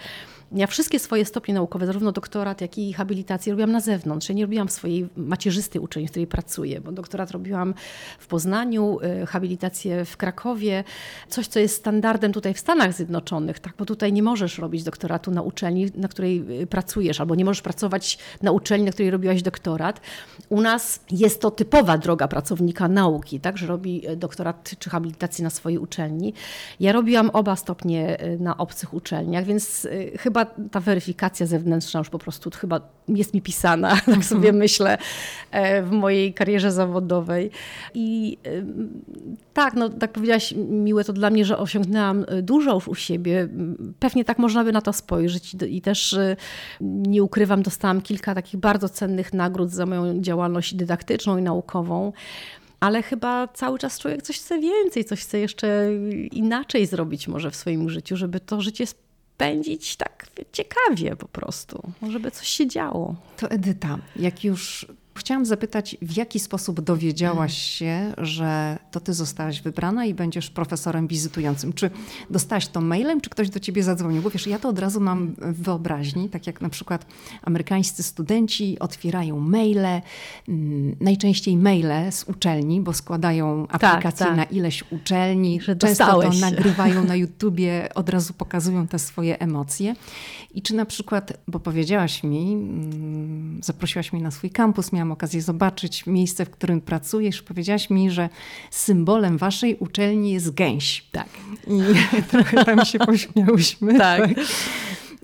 ja 0.53 0.67
wszystkie 0.67 0.99
swoje 0.99 1.25
stopnie 1.25 1.55
naukowe, 1.55 1.87
zarówno 1.87 2.13
doktorat, 2.13 2.61
jak 2.61 2.79
i 2.79 2.93
habilitację 2.93 3.53
robiłam 3.53 3.73
na 3.73 3.81
zewnątrz. 3.81 4.29
Ja 4.29 4.35
nie 4.35 4.45
robiłam 4.45 4.69
swojej 4.69 5.09
macierzystej 5.17 5.83
uczelni, 5.83 6.09
w 6.09 6.11
której 6.11 6.27
pracuję, 6.27 6.81
bo 6.81 6.93
doktorat 6.93 7.31
robiłam 7.31 7.75
w 8.19 8.27
Poznaniu, 8.27 8.99
y, 9.23 9.27
habilitację 9.27 10.05
w 10.05 10.17
Krakowie, 10.17 10.85
coś, 11.29 11.47
co 11.47 11.59
jest 11.59 11.77
standardem 11.77 12.33
tutaj 12.33 12.55
w 12.55 12.59
Stanach 12.59 12.93
Zjednoczonych, 12.93 13.61
tak? 13.61 13.75
bo 13.79 13.85
tutaj 13.85 14.13
nie 14.13 14.23
możesz 14.23 14.59
robić 14.59 14.83
doktoratu 14.83 15.31
na 15.31 15.43
uczelni, 15.43 15.87
na 15.95 16.09
której 16.09 16.63
y, 16.63 16.67
pracujesz, 17.01 17.21
albo 17.21 17.35
nie 17.35 17.45
możesz 17.45 17.63
pracować 17.63 18.19
na 18.43 18.53
uczelni, 18.53 18.85
na 18.85 18.93
której 18.93 19.11
robiłaś 19.11 19.43
doktorat. 19.43 20.01
U 20.49 20.61
nas 20.61 21.01
jest 21.11 21.41
to 21.41 21.51
typowa 21.51 21.99
droga 21.99 22.29
pracownika 22.29 22.89
nauki, 22.89 23.41
tak? 23.41 23.59
że 23.59 23.67
robi 23.67 24.09
y, 24.09 24.17
doktorat 24.17 24.75
czy 24.79 24.91
habilitację 24.91 25.45
na 25.45 25.51
swojej 25.51 25.79
uczelni. 25.79 26.35
Ja 26.81 26.93
robiłam 26.93 27.31
oba 27.31 27.57
stopnie 27.57 28.19
na 28.39 28.57
obcych 28.57 28.95
uczelniach, 28.95 29.45
więc 29.45 29.89
chyba 30.19 30.45
ta 30.45 30.81
weryfikacja 30.81 31.47
zewnętrzna 31.47 31.99
już 31.99 32.11
po 32.11 32.19
prostu 32.19 32.51
chyba 32.51 32.81
jest 33.09 33.35
mi 33.35 33.43
pisana, 33.43 33.97
tak 34.15 34.25
sobie 34.25 34.49
mhm. 34.49 34.57
myślę, 34.57 34.99
e, 35.51 35.83
w 35.83 35.91
mojej 35.91 36.35
karierze 36.35 36.73
zawodowej. 36.73 37.51
I 37.95 38.39
tak, 39.55 39.75
no 39.75 39.89
tak 39.89 40.13
powiedziałaś, 40.13 40.55
miłe 40.71 41.05
to 41.05 41.13
dla 41.13 41.31
mnie, 41.31 41.45
że 41.45 41.59
osiągnęłam 41.59 42.25
e, 42.29 42.43
dużo 42.43 42.75
już 42.75 42.89
u 42.89 42.95
siebie. 42.95 43.49
Pewnie 43.99 44.25
tak 44.25 44.39
można 44.39 44.65
by 44.65 44.73
na 44.73 44.81
to 44.81 44.93
spojrzeć 44.93 45.57
i 45.69 45.81
też 45.83 46.13
e, 46.13 46.37
nie 46.91 47.23
ukrywam, 47.23 47.63
dostałam 47.63 48.03
kilka 48.03 48.35
takich 48.35 48.61
bardzo 48.61 48.89
cennych 48.89 49.33
nagród 49.33 49.71
za 49.71 49.87
moją 49.87 50.21
działalność 50.21 50.75
dydaktyczną 50.75 51.39
i 51.39 51.43
naukową 51.43 52.13
ale 52.81 53.03
chyba 53.03 53.49
cały 53.49 53.79
czas 53.79 53.99
człowiek 53.99 54.23
coś 54.23 54.39
chce 54.39 54.59
więcej, 54.59 55.05
coś 55.05 55.21
chce 55.21 55.39
jeszcze 55.39 55.89
inaczej 56.33 56.87
zrobić 56.87 57.29
może 57.29 57.51
w 57.51 57.57
swoim 57.57 57.91
życiu, 57.91 58.17
żeby 58.17 58.41
to 58.41 58.61
życie 58.61 58.87
spędzić 58.87 59.97
tak 59.97 60.27
ciekawie 60.53 61.17
po 61.17 61.29
prostu, 61.29 61.93
żeby 62.11 62.31
coś 62.31 62.49
się 62.49 62.67
działo. 62.67 63.15
To 63.37 63.51
Edyta, 63.51 63.99
jak 64.17 64.45
już 64.45 64.87
Chciałam 65.15 65.47
zapytać, 65.47 65.97
w 66.03 66.17
jaki 66.17 66.39
sposób 66.39 66.81
dowiedziałaś 66.81 67.59
się, 67.59 68.13
że 68.19 68.79
to 68.91 69.01
ty 69.01 69.15
zostałaś 69.15 69.63
wybrana 69.63 70.05
i 70.05 70.15
będziesz 70.15 70.51
profesorem 70.51 71.07
wizytującym? 71.07 71.73
Czy 71.73 71.91
dostałaś 72.31 72.69
to 72.69 72.81
mailem, 72.81 73.21
czy 73.21 73.31
ktoś 73.31 73.51
do 73.51 73.61
ciebie 73.61 73.83
zadzwonił? 73.83 74.23
Bo 74.23 74.31
wiesz, 74.31 74.47
ja 74.47 74.59
to 74.59 74.69
od 74.69 74.79
razu 74.79 75.01
mam 75.01 75.35
w 75.39 75.63
wyobraźni, 75.63 76.29
tak 76.29 76.47
jak 76.47 76.61
na 76.61 76.69
przykład 76.69 77.07
amerykańscy 77.43 78.03
studenci 78.03 78.79
otwierają 78.79 79.41
maile, 79.41 80.01
mm, 80.49 80.97
najczęściej 81.01 81.57
maile 81.57 82.13
z 82.13 82.25
uczelni, 82.25 82.81
bo 82.81 82.93
składają 82.93 83.67
aplikacje 83.69 84.27
tak, 84.27 84.29
tak. 84.29 84.37
na 84.37 84.45
ileś 84.45 84.85
uczelni, 84.91 85.61
że 85.61 85.77
często 85.77 86.23
to 86.23 86.31
nagrywają 86.41 87.05
na 87.05 87.17
YouTubie, 87.23 87.89
od 87.95 88.09
razu 88.09 88.33
pokazują 88.33 88.87
te 88.87 88.99
swoje 88.99 89.41
emocje. 89.41 89.95
I 90.55 90.63
czy 90.63 90.75
na 90.75 90.87
przykład, 90.87 91.33
bo 91.49 91.61
powiedziałaś 91.61 92.23
mi, 92.23 92.53
mm, 92.53 93.61
zaprosiłaś 93.63 94.13
mnie 94.13 94.23
na 94.23 94.31
swój 94.31 94.51
kampus, 94.51 94.93
miałam 94.93 95.13
okazję 95.13 95.43
zobaczyć 95.43 96.07
miejsce, 96.07 96.45
w 96.45 96.51
którym 96.51 96.81
pracujesz. 96.81 97.43
Powiedziałaś 97.43 97.91
mi, 97.91 98.11
że 98.11 98.29
symbolem 98.71 99.39
waszej 99.39 99.77
uczelni 99.77 100.33
jest 100.33 100.55
gęś. 100.55 101.05
Tak. 101.13 101.29
I 101.67 101.81
trochę 102.31 102.65
tam 102.65 102.85
się 102.85 102.99
pośmiałyśmy. 102.99 103.99
tak. 103.99 104.35
tak. 104.35 104.47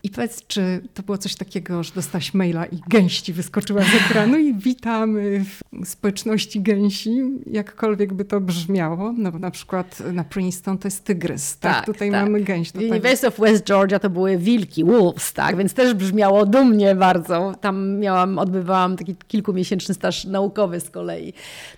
I 0.02 0.10
powiedz, 0.10 0.46
czy 0.46 0.88
to 0.94 1.02
było 1.02 1.18
coś 1.18 1.34
takiego, 1.34 1.82
że 1.82 1.92
dostałaś 1.94 2.34
maila 2.34 2.66
i 2.66 2.80
gęści 2.88 3.32
wyskoczyła 3.32 3.82
z 3.82 3.94
ekranu 3.94 4.38
i 4.38 4.54
witamy 4.54 5.44
w 5.44 5.60
społeczności 5.84 6.60
gęsi, 6.60 7.22
jakkolwiek 7.46 8.12
by 8.14 8.24
to 8.24 8.40
brzmiało. 8.40 9.14
No 9.18 9.32
bo 9.32 9.38
na 9.38 9.50
przykład 9.50 10.02
na 10.12 10.24
Princeton 10.24 10.78
to 10.78 10.88
jest 10.88 11.04
tygrys, 11.04 11.58
tak? 11.58 11.74
tak 11.74 11.86
Tutaj 11.86 12.10
tak. 12.10 12.22
mamy 12.24 12.40
gęś. 12.40 12.72
W 12.72 12.76
University 12.76 13.26
of 13.26 13.38
West 13.40 13.64
Georgia 13.64 13.98
to 13.98 14.10
były 14.10 14.38
wilki, 14.38 14.84
wolves, 14.84 15.32
tak? 15.32 15.56
Więc 15.56 15.74
też 15.74 15.94
brzmiało 15.94 16.46
dumnie 16.46 16.94
bardzo. 16.94 17.54
Tam 17.60 17.98
miałam, 17.98 18.38
odbywałam 18.38 18.96
taki 18.96 19.16
kilkumiesięczny 19.28 19.94
staż 19.94 20.24
naukowy 20.24 20.80
z 20.80 20.90
kolei. 20.90 21.32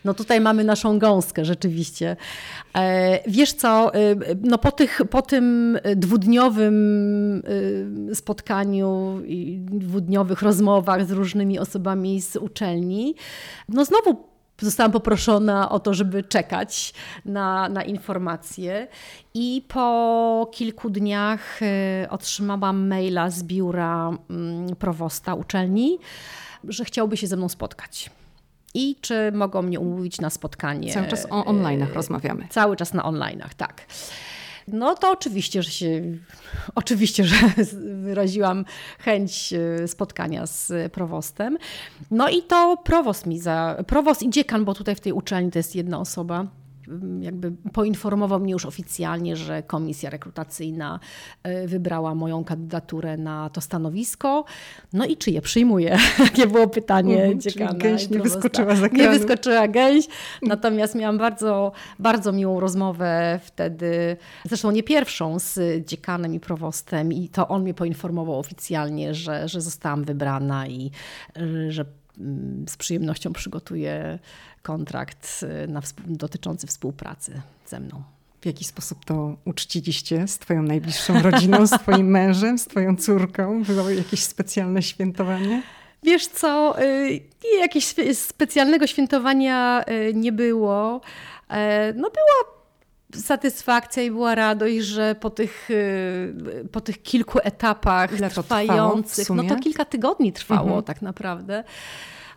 No 0.04 0.14
tutaj 0.14 0.40
mamy 0.40 0.64
naszą 0.64 0.98
gąskę 0.98 1.44
rzeczywiście. 1.44 2.16
E, 2.76 3.30
wiesz 3.30 3.52
co, 3.52 3.94
e, 3.94 3.98
no 4.42 4.58
po, 4.58 4.72
tych, 4.72 5.00
po 5.10 5.22
tym 5.22 5.78
dwudniowym 5.96 7.42
e, 8.10 8.14
spotkaniu 8.14 9.20
i 9.26 9.58
dwudniowych 9.60 10.42
rozmowach 10.42 11.06
z 11.06 11.10
różnymi 11.10 11.58
osobami 11.58 12.20
z 12.20 12.36
uczelni, 12.36 13.14
no 13.68 13.84
znowu 13.88 14.28
zostałam 14.60 14.92
poproszona 14.92 15.70
o 15.70 15.80
to, 15.80 15.94
żeby 15.94 16.22
czekać 16.22 16.94
na, 17.24 17.68
na 17.68 17.84
informacje. 17.84 18.88
I 19.34 19.64
po 19.68 20.50
kilku 20.52 20.90
dniach 20.90 21.60
otrzymałam 22.10 22.88
maila 22.88 23.30
z 23.30 23.42
biura 23.42 24.10
mm, 24.30 24.76
prowosta 24.76 25.34
uczelni, 25.34 25.98
że 26.64 26.84
chciałby 26.84 27.16
się 27.16 27.26
ze 27.26 27.36
mną 27.36 27.48
spotkać 27.48 28.10
i 28.74 28.96
czy 29.00 29.32
mogą 29.32 29.62
mnie 29.62 29.80
umówić 29.80 30.20
na 30.20 30.30
spotkanie. 30.30 30.92
Cały 30.92 31.06
czas 31.06 31.26
o 31.30 31.42
online'ach 31.42 31.92
rozmawiamy. 31.92 32.46
Cały 32.50 32.76
czas 32.76 32.94
na 32.94 33.02
online'ach, 33.02 33.54
tak. 33.56 33.86
No 34.72 34.94
to 34.94 35.10
oczywiście, 35.10 35.62
że 35.62 35.70
się, 35.70 36.02
oczywiście, 36.74 37.24
że 37.24 37.36
wyraziłam 38.04 38.64
chęć 38.98 39.52
e, 39.52 39.88
spotkania 39.88 40.46
z 40.46 40.92
prowostem. 40.92 41.58
No 42.10 42.28
i 42.28 42.42
to 42.42 42.76
prowost 42.84 43.26
mi 43.26 43.38
za, 43.38 43.84
prowost 43.86 44.22
i 44.22 44.30
dziekan, 44.30 44.64
bo 44.64 44.74
tutaj 44.74 44.94
w 44.94 45.00
tej 45.00 45.12
uczelni 45.12 45.50
to 45.50 45.58
jest 45.58 45.76
jedna 45.76 46.00
osoba, 46.00 46.46
jakby 47.20 47.52
poinformował 47.72 48.40
mnie 48.40 48.52
już 48.52 48.66
oficjalnie, 48.66 49.36
że 49.36 49.62
komisja 49.62 50.10
rekrutacyjna 50.10 51.00
e, 51.42 51.66
wybrała 51.66 52.14
moją 52.14 52.44
kandydaturę 52.44 53.16
na 53.16 53.50
to 53.50 53.60
stanowisko. 53.60 54.44
No 54.92 55.06
i 55.06 55.16
czy 55.16 55.30
je 55.30 55.42
przyjmuję? 55.42 55.98
Takie 56.18 56.46
było 56.52 56.68
pytanie 56.68 57.22
mhm, 57.22 57.40
dziekana. 57.40 57.78
gęś 57.78 58.10
nie 58.10 58.18
wyskoczyła 58.18 58.76
za 58.76 58.86
Nie 58.86 59.10
wyskoczyła 59.10 59.68
gęś, 59.68 60.08
natomiast 60.42 60.94
miałam 60.94 61.18
bardzo, 61.18 61.72
bardzo 61.98 62.32
miłą 62.32 62.60
rozmowę 62.60 63.40
wtedy, 63.42 64.16
zresztą 64.44 64.70
nie 64.70 64.82
pierwszą 64.82 65.38
z 65.38 65.86
dziekanem 65.86 66.34
i 66.34 66.40
prowostem 66.40 67.12
i 67.12 67.28
to 67.28 67.48
on 67.48 67.62
mnie 67.62 67.74
poinformował 67.74 68.38
oficjalnie, 68.38 69.14
że, 69.14 69.48
że 69.48 69.60
zostałam 69.60 70.04
wybrana 70.04 70.66
i 70.66 70.90
e, 71.36 71.72
że 71.72 71.84
mm, 72.18 72.64
z 72.68 72.76
przyjemnością 72.76 73.32
przygotuję 73.32 74.18
kontrakt 74.68 75.40
y, 75.64 75.68
na, 75.68 75.80
dotyczący 76.06 76.66
współpracy 76.66 77.40
ze 77.66 77.80
mną. 77.80 78.02
W 78.40 78.46
jaki 78.46 78.64
sposób 78.64 79.04
to 79.04 79.36
uczciliście 79.44 80.28
z 80.28 80.38
Twoją 80.38 80.62
najbliższą 80.62 81.22
rodziną, 81.22 81.66
z 81.66 81.70
Twoim 81.70 82.06
mężem, 82.18 82.58
z 82.58 82.66
Twoją 82.66 82.96
córką? 82.96 83.62
Było 83.62 83.90
jakieś 83.90 84.22
specjalne 84.22 84.82
świętowanie? 84.82 85.62
Wiesz 86.02 86.26
co, 86.26 86.82
y, 86.82 87.20
jakiegoś 87.60 88.16
specjalnego 88.16 88.86
świętowania 88.86 89.84
y, 89.88 90.14
nie 90.14 90.32
było. 90.32 91.00
E, 91.50 91.92
no 91.92 92.10
była 92.10 92.58
satysfakcja 93.22 94.02
i 94.02 94.10
była 94.10 94.34
radość, 94.34 94.86
że 94.86 95.14
po 95.14 95.30
tych, 95.30 95.68
po 96.72 96.80
tych 96.80 97.02
kilku 97.02 97.38
etapach 97.42 98.18
Ile 98.18 98.30
trwających, 98.30 99.30
no 99.30 99.44
to 99.44 99.56
kilka 99.56 99.84
tygodni 99.84 100.32
trwało 100.32 100.66
mhm. 100.66 100.82
tak 100.82 101.02
naprawdę 101.02 101.64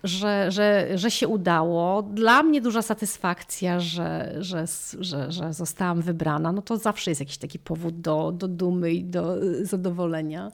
że, 0.04 0.52
że, 0.52 0.88
że 0.96 1.12
się 1.12 1.28
udało. 1.28 2.04
Dla 2.04 2.44
mnie 2.44 2.62
duża 2.62 2.82
satysfakcja, 2.82 3.80
że, 3.80 4.36
że, 4.40 4.66
że, 5.00 5.32
że 5.32 5.54
zostałam 5.54 6.02
wybrana. 6.02 6.52
No 6.52 6.62
to 6.62 6.78
zawsze 6.78 7.12
jest 7.12 7.22
jakiś 7.22 7.38
taki 7.38 7.60
powód 7.60 8.02
do, 8.02 8.32
do 8.32 8.48
dumy 8.48 8.94
i 8.94 9.04
do 9.04 9.36
zadowolenia. 9.62 10.52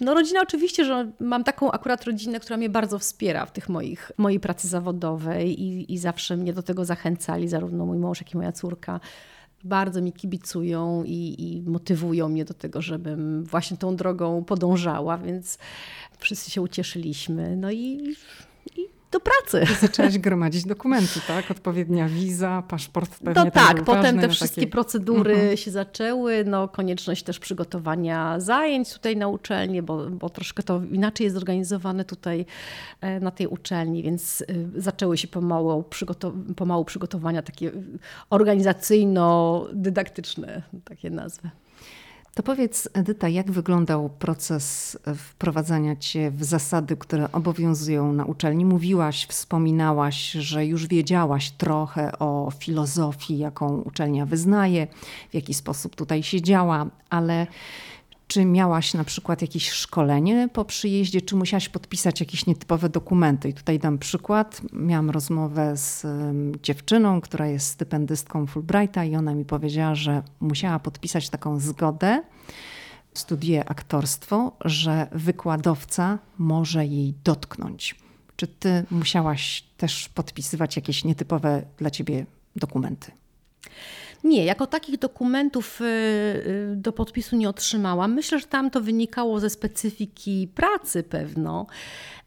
No 0.00 0.14
rodzina 0.14 0.40
oczywiście, 0.42 0.84
że 0.84 1.10
mam 1.20 1.44
taką 1.44 1.70
akurat 1.70 2.04
rodzinę, 2.04 2.40
która 2.40 2.56
mnie 2.56 2.70
bardzo 2.70 2.98
wspiera 2.98 3.46
w 3.46 3.52
tych 3.52 3.68
moich, 3.68 4.12
mojej 4.18 4.40
pracy 4.40 4.68
zawodowej 4.68 5.62
i, 5.62 5.92
i 5.92 5.98
zawsze 5.98 6.36
mnie 6.36 6.52
do 6.52 6.62
tego 6.62 6.84
zachęcali, 6.84 7.48
zarówno 7.48 7.86
mój 7.86 7.98
mąż, 7.98 8.20
jak 8.20 8.34
i 8.34 8.36
moja 8.36 8.52
córka 8.52 9.00
bardzo 9.64 10.02
mi 10.02 10.12
kibicują 10.12 11.04
i, 11.04 11.34
i, 11.38 11.62
motywują 11.62 12.28
mnie 12.28 12.44
do 12.44 12.54
tego, 12.54 12.82
żebym 12.82 13.44
właśnie 13.44 13.76
tą 13.76 13.96
drogą 13.96 14.44
podążała, 14.44 15.18
więc 15.18 15.58
wszyscy 16.18 16.50
się 16.50 16.62
ucieszyliśmy. 16.62 17.56
No 17.56 17.70
i 17.70 18.14
do 19.10 19.20
pracy. 19.20 19.72
I 19.72 19.74
zaczęłaś 19.86 20.18
gromadzić 20.18 20.64
dokumenty, 20.64 21.20
tak? 21.26 21.50
Odpowiednia 21.50 22.08
wiza, 22.08 22.62
paszport 22.68 23.18
pewnie 23.18 23.44
No 23.44 23.50
tak, 23.50 23.84
potem 23.84 24.20
te 24.20 24.28
wszystkie 24.28 24.60
takie... 24.60 24.70
procedury 24.70 25.34
mhm. 25.34 25.56
się 25.56 25.70
zaczęły, 25.70 26.44
no 26.44 26.68
konieczność 26.68 27.22
też 27.22 27.38
przygotowania 27.38 28.40
zajęć 28.40 28.92
tutaj 28.92 29.16
na 29.16 29.28
uczelni, 29.28 29.82
bo, 29.82 30.10
bo 30.10 30.30
troszkę 30.30 30.62
to 30.62 30.82
inaczej 30.90 31.24
jest 31.24 31.34
zorganizowane 31.34 32.04
tutaj 32.04 32.46
e, 33.00 33.20
na 33.20 33.30
tej 33.30 33.46
uczelni, 33.46 34.02
więc 34.02 34.42
e, 34.42 34.44
zaczęły 34.80 35.18
się 35.18 35.28
pomału, 35.28 35.84
przygotow- 35.90 36.54
pomału 36.54 36.84
przygotowania 36.84 37.42
takie 37.42 37.72
organizacyjno-dydaktyczne, 38.30 40.62
takie 40.84 41.10
nazwy. 41.10 41.50
To 42.38 42.42
powiedz, 42.42 42.88
Edyta, 42.92 43.28
jak 43.28 43.50
wyglądał 43.50 44.08
proces 44.08 44.98
wprowadzania 45.16 45.96
cię 45.96 46.30
w 46.30 46.44
zasady, 46.44 46.96
które 46.96 47.32
obowiązują 47.32 48.12
na 48.12 48.24
uczelni? 48.24 48.64
Mówiłaś, 48.64 49.26
wspominałaś, 49.26 50.30
że 50.30 50.66
już 50.66 50.86
wiedziałaś 50.86 51.50
trochę 51.50 52.18
o 52.18 52.52
filozofii, 52.58 53.38
jaką 53.38 53.80
uczelnia 53.80 54.26
wyznaje, 54.26 54.86
w 55.30 55.34
jaki 55.34 55.54
sposób 55.54 55.96
tutaj 55.96 56.22
się 56.22 56.42
działa, 56.42 56.86
ale 57.10 57.46
czy 58.28 58.44
miałaś 58.44 58.94
na 58.94 59.04
przykład 59.04 59.42
jakieś 59.42 59.70
szkolenie 59.70 60.48
po 60.52 60.64
przyjeździe, 60.64 61.20
czy 61.20 61.36
musiałaś 61.36 61.68
podpisać 61.68 62.20
jakieś 62.20 62.46
nietypowe 62.46 62.88
dokumenty? 62.88 63.48
I 63.48 63.54
tutaj 63.54 63.78
dam 63.78 63.98
przykład. 63.98 64.62
Miałam 64.72 65.10
rozmowę 65.10 65.76
z 65.76 66.06
dziewczyną, 66.62 67.20
która 67.20 67.46
jest 67.46 67.66
stypendystką 67.66 68.46
Fulbrighta 68.46 69.04
i 69.04 69.16
ona 69.16 69.34
mi 69.34 69.44
powiedziała, 69.44 69.94
że 69.94 70.22
musiała 70.40 70.78
podpisać 70.78 71.30
taką 71.30 71.60
zgodę, 71.60 72.22
studiuje 73.14 73.68
aktorstwo, 73.68 74.56
że 74.64 75.06
wykładowca 75.12 76.18
może 76.38 76.86
jej 76.86 77.14
dotknąć. 77.24 77.94
Czy 78.36 78.46
ty 78.46 78.84
musiałaś 78.90 79.64
też 79.76 80.08
podpisywać 80.08 80.76
jakieś 80.76 81.04
nietypowe 81.04 81.62
dla 81.78 81.90
ciebie 81.90 82.26
dokumenty? 82.56 83.12
Nie, 84.24 84.44
jako 84.44 84.66
takich 84.66 84.98
dokumentów 84.98 85.80
y, 85.80 85.84
y, 85.84 86.76
do 86.76 86.92
podpisu 86.92 87.36
nie 87.36 87.48
otrzymałam. 87.48 88.14
Myślę, 88.14 88.38
że 88.38 88.46
tam 88.46 88.70
to 88.70 88.80
wynikało 88.80 89.40
ze 89.40 89.50
specyfiki 89.50 90.48
pracy 90.54 91.02
pewno. 91.02 91.66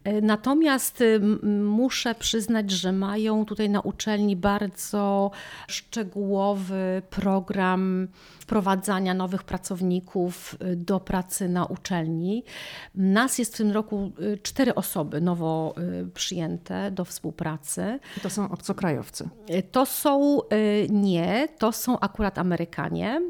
E, 0.03 0.21
natomiast 0.21 1.01
y, 1.01 1.19
muszę 1.63 2.15
przyznać, 2.15 2.71
że 2.71 2.91
mają 2.91 3.45
tutaj 3.45 3.69
na 3.69 3.81
uczelni 3.81 4.35
bardzo 4.35 5.31
szczegółowy 5.67 7.01
program 7.09 8.07
wprowadzania 8.51 9.13
nowych 9.13 9.43
pracowników 9.43 10.55
y, 10.71 10.75
do 10.75 10.99
pracy 10.99 11.49
na 11.49 11.65
uczelni. 11.65 12.43
Nas 12.95 13.37
jest 13.37 13.53
w 13.53 13.57
tym 13.57 13.71
roku 13.71 14.11
y, 14.19 14.37
cztery 14.43 14.75
osoby 14.75 15.21
nowo 15.21 15.75
przyjęte 16.13 16.91
do 16.91 17.05
współpracy. 17.05 17.99
To 18.21 18.29
są 18.29 18.51
obcokrajowcy? 18.51 19.29
To 19.71 19.85
są 19.85 20.39
nie, 20.89 21.47
to 21.57 21.71
są 21.71 21.99
akurat 21.99 22.37
Amerykanie. 22.37 23.21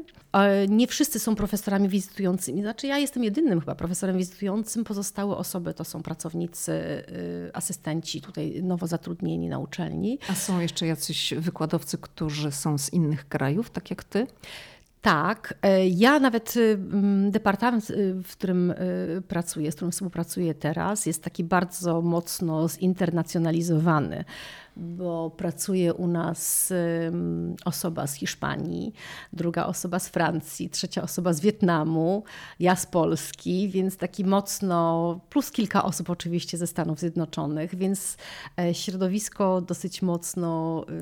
Nie 0.68 0.86
wszyscy 0.86 1.18
są 1.18 1.34
profesorami 1.34 1.88
wizytującymi. 1.88 2.62
Znaczy, 2.62 2.86
ja 2.86 2.98
jestem 2.98 3.24
jedynym 3.24 3.60
chyba 3.60 3.74
profesorem 3.74 4.18
wizytującym. 4.18 4.84
Pozostałe 4.84 5.36
osoby 5.36 5.74
to 5.74 5.84
są 5.84 6.02
pracownicy, 6.02 6.72
y, 6.72 7.50
asystenci 7.54 8.20
tutaj 8.20 8.62
nowo 8.62 8.86
zatrudnieni 8.86 9.48
na 9.48 9.58
uczelni. 9.58 10.18
A 10.28 10.34
są 10.34 10.60
jeszcze 10.60 10.86
jacyś 10.86 11.34
wykładowcy, 11.34 11.98
którzy 11.98 12.52
są 12.52 12.78
z 12.78 12.92
innych 12.92 13.28
krajów, 13.28 13.70
tak 13.70 13.90
jak 13.90 14.04
ty? 14.04 14.26
Tak, 15.02 15.54
e, 15.62 15.88
ja 15.88 16.20
nawet 16.20 16.56
y, 16.56 16.78
departament, 17.30 17.90
y, 17.90 18.14
w 18.24 18.32
którym 18.32 18.74
pracuję, 19.28 19.72
z 19.72 19.74
którym 19.74 19.92
współpracuję 19.92 20.54
teraz, 20.54 21.06
jest 21.06 21.24
taki 21.24 21.44
bardzo 21.44 22.02
mocno 22.02 22.68
zinternacjonalizowany 22.68 24.24
bo 24.76 25.30
pracuje 25.30 25.94
u 25.94 26.06
nas 26.06 26.72
osoba 27.64 28.06
z 28.06 28.14
Hiszpanii, 28.14 28.92
druga 29.32 29.66
osoba 29.66 29.98
z 29.98 30.08
Francji, 30.08 30.70
trzecia 30.70 31.02
osoba 31.02 31.32
z 31.32 31.40
Wietnamu, 31.40 32.24
ja 32.60 32.76
z 32.76 32.86
Polski, 32.86 33.68
więc 33.68 33.96
taki 33.96 34.24
mocno, 34.24 35.20
plus 35.30 35.50
kilka 35.50 35.84
osób 35.84 36.10
oczywiście 36.10 36.58
ze 36.58 36.66
Stanów 36.66 36.98
Zjednoczonych, 36.98 37.74
więc 37.74 38.16
e, 38.60 38.74
środowisko 38.74 39.60
dosyć 39.60 40.02
mocno 40.02 40.84
y, 40.88 40.92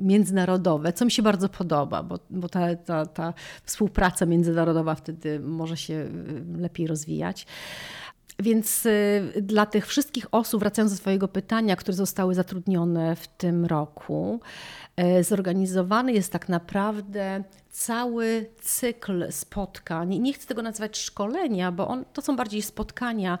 międzynarodowe, 0.00 0.92
co 0.92 1.04
mi 1.04 1.10
się 1.10 1.22
bardzo 1.22 1.48
podoba, 1.48 2.02
bo, 2.02 2.18
bo 2.30 2.48
ta, 2.48 2.76
ta, 2.76 3.06
ta 3.06 3.34
współpraca 3.64 4.26
międzynarodowa 4.26 4.94
wtedy 4.94 5.40
może 5.40 5.76
się 5.76 5.94
y, 5.94 6.44
lepiej 6.58 6.86
rozwijać. 6.86 7.46
Więc 8.42 8.86
y, 8.86 9.32
dla 9.42 9.66
tych 9.66 9.86
wszystkich 9.86 10.26
osób, 10.32 10.60
wracając 10.60 10.92
do 10.92 10.98
swojego 10.98 11.28
pytania, 11.28 11.76
które 11.76 11.96
zostały 11.96 12.34
zatrudnione 12.34 13.16
w 13.16 13.28
tym 13.28 13.66
roku, 13.66 14.40
y, 15.18 15.24
zorganizowany 15.24 16.12
jest 16.12 16.32
tak 16.32 16.48
naprawdę 16.48 17.44
cały 17.70 18.46
cykl 18.60 19.32
spotkań. 19.32 20.18
Nie 20.18 20.32
chcę 20.32 20.46
tego 20.46 20.62
nazywać 20.62 20.98
szkolenia, 20.98 21.72
bo 21.72 21.88
on, 21.88 22.04
to 22.12 22.22
są 22.22 22.36
bardziej 22.36 22.62
spotkania 22.62 23.38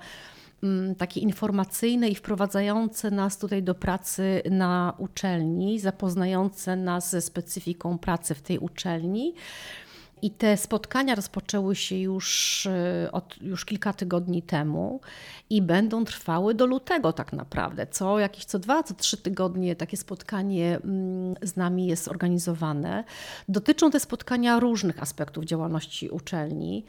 mm, 0.62 0.94
takie 0.94 1.20
informacyjne 1.20 2.08
i 2.08 2.14
wprowadzające 2.14 3.10
nas 3.10 3.38
tutaj 3.38 3.62
do 3.62 3.74
pracy 3.74 4.42
na 4.50 4.94
uczelni, 4.98 5.80
zapoznające 5.80 6.76
nas 6.76 7.10
ze 7.10 7.20
specyfiką 7.20 7.98
pracy 7.98 8.34
w 8.34 8.42
tej 8.42 8.58
uczelni. 8.58 9.34
I 10.22 10.30
te 10.30 10.56
spotkania 10.56 11.14
rozpoczęły 11.14 11.76
się 11.76 11.96
już, 11.96 12.66
e, 12.66 13.08
od, 13.12 13.42
już 13.42 13.64
kilka 13.64 13.92
tygodni 13.92 14.42
temu 14.42 15.00
i 15.50 15.62
będą 15.62 16.04
trwały 16.04 16.54
do 16.54 16.66
lutego 16.66 17.12
tak 17.12 17.32
naprawdę. 17.32 17.86
Co 17.86 18.18
jakieś 18.18 18.44
co 18.44 18.58
dwa, 18.58 18.82
co 18.82 18.94
trzy 18.94 19.16
tygodnie 19.16 19.76
takie 19.76 19.96
spotkanie 19.96 20.78
mm, 20.84 21.34
z 21.42 21.56
nami 21.56 21.86
jest 21.86 22.08
organizowane. 22.08 23.04
Dotyczą 23.48 23.90
te 23.90 24.00
spotkania 24.00 24.60
różnych 24.60 25.02
aspektów 25.02 25.44
działalności 25.44 26.08
uczelni. 26.08 26.84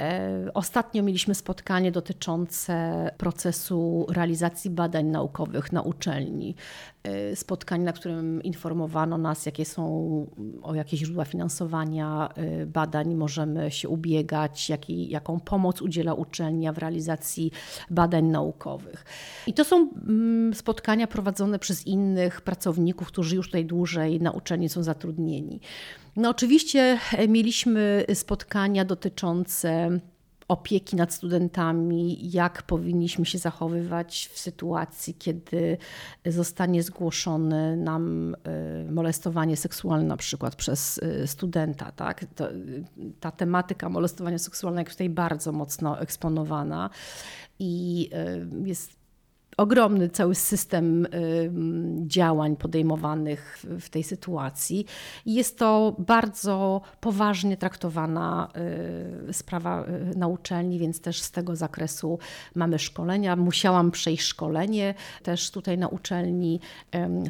E, 0.00 0.50
ostatnio 0.54 1.02
mieliśmy 1.02 1.34
spotkanie 1.34 1.92
dotyczące 1.92 3.10
procesu 3.18 4.06
realizacji 4.08 4.70
badań 4.70 5.06
naukowych 5.06 5.72
na 5.72 5.82
uczelni. 5.82 6.54
E, 7.02 7.36
spotkanie, 7.36 7.84
na 7.84 7.92
którym 7.92 8.42
informowano 8.42 9.18
nas, 9.18 9.46
jakie 9.46 9.64
są, 9.64 9.86
o 10.62 10.74
jakie 10.74 10.96
źródła 10.96 11.24
finansowania 11.24 12.28
badań 12.76 13.14
możemy 13.14 13.70
się 13.70 13.88
ubiegać, 13.88 14.70
jaki, 14.70 15.10
jaką 15.10 15.40
pomoc 15.40 15.82
udziela 15.82 16.14
uczelnia 16.14 16.72
w 16.72 16.78
realizacji 16.78 17.52
badań 17.90 18.24
naukowych. 18.24 19.04
I 19.46 19.54
to 19.54 19.64
są 19.64 19.76
mm, 20.08 20.54
spotkania 20.54 21.06
prowadzone 21.06 21.58
przez 21.58 21.86
innych 21.86 22.40
pracowników, 22.40 23.08
którzy 23.08 23.36
już 23.36 23.46
tutaj 23.46 23.64
dłużej 23.64 24.20
na 24.20 24.30
uczelni 24.30 24.68
są 24.68 24.82
zatrudnieni. 24.82 25.60
No 26.16 26.30
oczywiście 26.30 26.98
mieliśmy 27.28 28.04
spotkania 28.14 28.84
dotyczące 28.84 30.00
opieki 30.48 30.96
nad 30.96 31.12
studentami, 31.14 32.30
jak 32.30 32.62
powinniśmy 32.62 33.26
się 33.26 33.38
zachowywać 33.38 34.30
w 34.32 34.38
sytuacji, 34.38 35.14
kiedy 35.14 35.78
zostanie 36.26 36.82
zgłoszone 36.82 37.76
nam 37.76 38.34
y, 38.88 38.92
molestowanie 38.92 39.56
seksualne 39.56 40.06
na 40.06 40.16
przykład 40.16 40.56
przez 40.56 40.98
y, 40.98 41.26
studenta. 41.26 41.92
Tak? 41.92 42.24
To, 42.34 42.48
ta 43.20 43.30
tematyka 43.30 43.88
molestowania 43.88 44.38
seksualnego 44.38 44.88
jest 44.88 44.98
tutaj 44.98 45.10
bardzo 45.10 45.52
mocno 45.52 46.00
eksponowana 46.00 46.90
i 47.58 48.10
y, 48.64 48.68
jest 48.68 49.05
ogromny 49.56 50.08
cały 50.08 50.34
system 50.34 51.06
działań 52.06 52.56
podejmowanych 52.56 53.64
w 53.80 53.88
tej 53.88 54.02
sytuacji. 54.02 54.86
Jest 55.26 55.58
to 55.58 55.96
bardzo 55.98 56.80
poważnie 57.00 57.56
traktowana 57.56 58.48
y, 59.28 59.32
sprawa 59.32 59.84
y, 60.12 60.18
na 60.18 60.26
uczelni, 60.28 60.78
więc 60.78 61.00
też 61.00 61.20
z 61.20 61.30
tego 61.30 61.56
zakresu 61.56 62.18
mamy 62.54 62.78
szkolenia. 62.78 63.36
Musiałam 63.36 63.90
przejść 63.90 64.22
szkolenie 64.22 64.94
też 65.22 65.50
tutaj 65.50 65.78
na 65.78 65.88
uczelni 65.88 66.60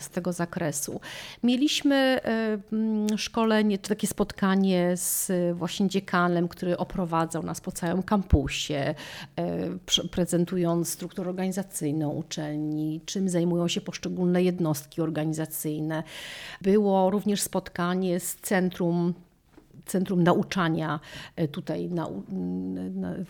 z 0.01 0.11
tego 0.11 0.33
zakresu. 0.33 1.01
Mieliśmy 1.43 2.21
szkolenie, 3.17 3.79
czy 3.79 3.89
takie 3.89 4.07
spotkanie 4.07 4.97
z 4.97 5.33
właśnie 5.57 5.89
dziekanem, 5.89 6.49
który 6.49 6.77
oprowadzał 6.77 7.43
nas 7.43 7.61
po 7.61 7.73
całym 7.73 8.03
kampusie, 8.03 8.95
y, 10.05 10.09
prezentując 10.09 10.89
strukturę 10.89 11.31
organizacyjną, 11.31 12.16
uczelni, 12.17 13.01
czym 13.07 13.29
zajmują 13.29 13.69
się 13.69 13.81
poszczególne 13.81 14.43
jednostki 14.43 15.01
organizacyjne. 15.01 16.03
Było 16.63 17.11
również 17.11 17.43
spotkanie 17.43 18.21
z 18.21 18.37
Centrum 18.37 19.15
Centrum 19.87 20.23
Nauczania 20.23 21.01
e, 21.37 21.49
tutaj 21.49 21.89
na, 21.89 22.09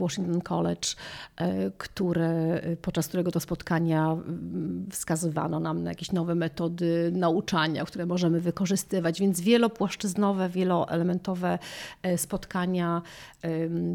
Washington 0.00 0.40
College, 0.40 0.88
e, 1.36 1.70
które, 1.70 2.60
podczas 2.82 3.08
którego 3.08 3.30
to 3.30 3.40
spotkania 3.40 4.16
wskazywano 4.90 5.60
nam 5.60 5.82
na 5.82 5.90
jakieś 5.90 6.12
nowe 6.12 6.34
metody 6.34 7.10
nauczania, 7.14 7.84
które 7.84 8.06
możemy 8.06 8.40
wykorzystywać, 8.40 9.20
więc 9.20 9.40
wielopłaszczyznowe, 9.40 10.48
wieloelementowe 10.48 11.58
e, 12.02 12.18
spotkania, 12.18 13.02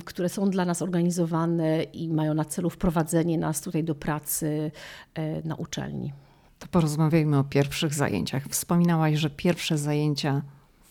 które 0.06 0.30
są 0.30 0.50
dla 0.50 0.66
nas 0.66 0.82
organizowane 0.82 1.84
i 1.84 2.10
mają 2.10 2.34
na 2.34 2.46
celu 2.46 2.70
wprowadzenie 2.70 3.38
nas 3.38 3.62
tutaj 3.62 3.84
do 3.84 3.96
pracy 3.96 4.72
na 5.44 5.56
uczelni. 5.56 6.14
To 6.60 6.68
porozmawiajmy 6.68 7.38
o 7.38 7.44
pierwszych 7.44 7.94
zajęciach. 7.94 8.44
Wspominałaś, 8.44 9.16
że 9.16 9.30
pierwsze 9.30 9.78
zajęcia 9.78 10.42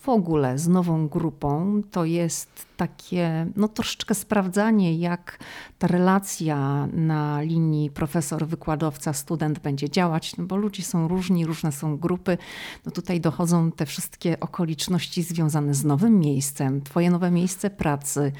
w 0.00 0.08
ogóle 0.08 0.58
z 0.58 0.68
nową 0.68 1.08
grupą 1.08 1.82
to 1.90 2.04
jest 2.04 2.66
takie 2.76 3.46
no, 3.56 3.68
troszeczkę 3.68 4.14
sprawdzanie, 4.14 4.96
jak 4.96 5.38
ta 5.78 5.86
relacja 5.86 6.88
na 6.92 7.42
linii 7.42 7.90
profesor-wykładowca, 7.90 9.12
student 9.12 9.58
będzie 9.58 9.90
działać, 9.90 10.36
no 10.36 10.44
bo 10.44 10.56
ludzie 10.56 10.82
są 10.82 11.08
różni, 11.08 11.46
różne 11.46 11.72
są 11.72 11.96
grupy. 11.96 12.38
No 12.86 12.92
tutaj 12.92 13.20
dochodzą 13.20 13.72
te 13.72 13.86
wszystkie 13.86 14.40
okoliczności 14.40 15.22
związane 15.22 15.74
z 15.74 15.84
nowym 15.84 16.18
miejscem, 16.18 16.82
twoje 16.82 17.10
nowe 17.10 17.30
miejsce 17.30 17.70
pracy 17.70 18.32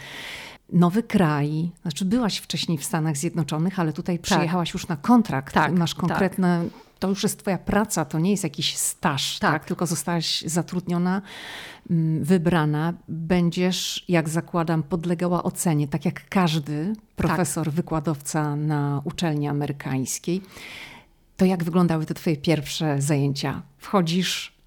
nowy 0.73 1.03
kraj. 1.03 1.71
Znaczy, 1.83 2.05
byłaś 2.05 2.39
wcześniej 2.39 2.79
w 2.79 2.85
Stanach 2.85 3.17
Zjednoczonych, 3.17 3.79
ale 3.81 3.93
tutaj 3.93 4.19
tak. 4.19 4.23
przyjechałaś 4.23 4.73
już 4.73 4.89
na 4.89 4.97
kontrakt. 4.97 5.55
Tak, 5.55 5.73
Masz 5.73 5.95
tak. 5.95 6.01
konkretne. 6.01 6.63
Tak. 6.65 6.91
To 6.99 7.09
już 7.09 7.23
jest 7.23 7.39
Twoja 7.39 7.59
praca, 7.59 8.05
to 8.05 8.19
nie 8.19 8.31
jest 8.31 8.45
jakiś 8.45 8.77
staż, 8.77 9.39
tak. 9.39 9.53
tak? 9.53 9.65
Tylko 9.65 9.87
zostałaś 9.87 10.43
zatrudniona, 10.47 11.23
mm, 11.91 12.25
wybrana. 12.25 12.95
Będziesz, 13.09 14.05
jak 14.09 14.29
zakładam, 14.29 14.83
podlegała 14.83 15.43
ocenie, 15.43 15.89
tak 15.89 16.05
jak 16.05 16.29
każdy 16.29 16.93
profesor, 17.17 17.65
tak. 17.65 17.75
wykładowca 17.75 18.57
na 18.57 19.03
uczelni 19.05 19.49
amerykańskiej. 19.49 20.43
To 21.37 21.45
jak 21.45 21.65
wyglądały 21.65 22.07
te 22.07 22.15
Twoje 22.15 22.37
pierwsze 22.37 23.03
zajęcia? 23.03 23.63
Wchodzisz 23.79 24.60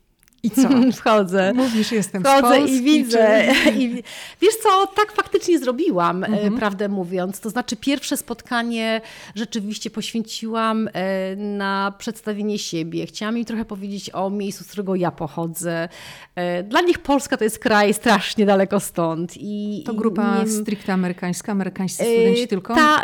i 0.44 0.52
co? 0.52 0.70
Wchodzę. 1.00 1.54
Mówisz, 1.54 1.92
jestem 1.92 2.24
Wchodzę 2.24 2.60
i 2.60 2.82
widzę. 2.82 3.54
Czy... 3.64 3.72
I, 3.82 4.04
wiesz 4.42 4.56
co, 4.64 4.88
tak 4.96 5.12
faktycznie 5.12 5.60
zrobiłam, 5.60 6.24
mhm. 6.24 6.58
prawdę 6.58 6.90
mówiąc. 6.90 7.40
To 7.40 7.50
znaczy 7.50 7.76
pierwsze 7.76 8.18
spotkanie 8.18 9.02
rzeczywiście 9.36 9.90
poświęciłam 9.90 10.90
e, 10.94 11.36
na 11.36 11.94
przedstawienie 11.98 12.60
siebie. 12.60 13.06
Chciałam 13.06 13.38
im 13.38 13.46
trochę 13.46 13.66
powiedzieć 13.66 14.10
o 14.10 14.30
miejscu, 14.30 14.64
z 14.64 14.68
którego 14.68 14.96
ja 14.96 15.12
pochodzę. 15.12 15.90
E, 16.36 16.64
dla 16.64 16.82
nich 16.82 17.00
Polska 17.00 17.38
to 17.38 17.44
jest 17.44 17.60
kraj 17.60 17.94
strasznie 17.94 18.46
daleko 18.46 18.80
stąd. 18.80 19.34
I, 19.38 19.84
to 19.86 19.94
grupa 19.94 20.44
nie... 20.44 20.50
stricte 20.52 20.94
amerykańska, 20.94 21.52
amerykańscy 21.52 22.04
studenci 22.04 22.48
tylko? 22.48 22.76
Ta, 22.76 23.04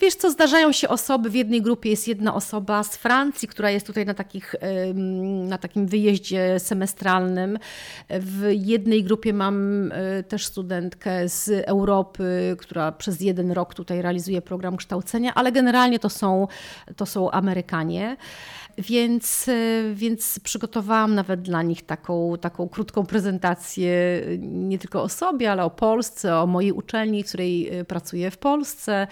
wiesz 0.00 0.14
co, 0.14 0.30
zdarzają 0.30 0.72
się 0.72 0.88
osoby, 0.88 1.30
w 1.30 1.34
jednej 1.34 1.62
grupie 1.62 1.90
jest 1.90 2.08
jedna 2.08 2.34
osoba 2.34 2.84
z 2.84 2.96
Francji, 2.96 3.48
która 3.48 3.70
jest 3.70 3.86
tutaj 3.86 4.06
na, 4.06 4.14
takich, 4.14 4.54
na 5.48 5.58
takim 5.58 5.86
wyjeździe 5.86 6.59
semestralnym. 6.60 7.58
W 8.08 8.50
jednej 8.52 9.04
grupie 9.04 9.32
mam 9.32 9.90
e, 9.92 10.22
też 10.22 10.46
studentkę 10.46 11.28
z 11.28 11.48
Europy, 11.66 12.56
która 12.58 12.92
przez 12.92 13.20
jeden 13.20 13.52
rok 13.52 13.74
tutaj 13.74 14.02
realizuje 14.02 14.42
program 14.42 14.76
kształcenia, 14.76 15.34
ale 15.34 15.52
generalnie 15.52 15.98
to 15.98 16.08
są, 16.08 16.48
to 16.96 17.06
są 17.06 17.30
Amerykanie. 17.30 18.16
Więc, 18.78 19.48
e, 19.48 19.94
więc 19.94 20.40
przygotowałam 20.40 21.14
nawet 21.14 21.42
dla 21.42 21.62
nich 21.62 21.82
taką, 21.82 22.36
taką 22.40 22.68
krótką 22.68 23.06
prezentację 23.06 23.92
nie 24.38 24.78
tylko 24.78 25.02
o 25.02 25.08
sobie, 25.08 25.52
ale 25.52 25.64
o 25.64 25.70
Polsce, 25.70 26.36
o 26.36 26.46
mojej 26.46 26.72
uczelni, 26.72 27.22
w 27.22 27.28
której 27.28 27.68
e, 27.68 27.84
pracuję 27.84 28.30
w 28.30 28.38
Polsce, 28.38 29.06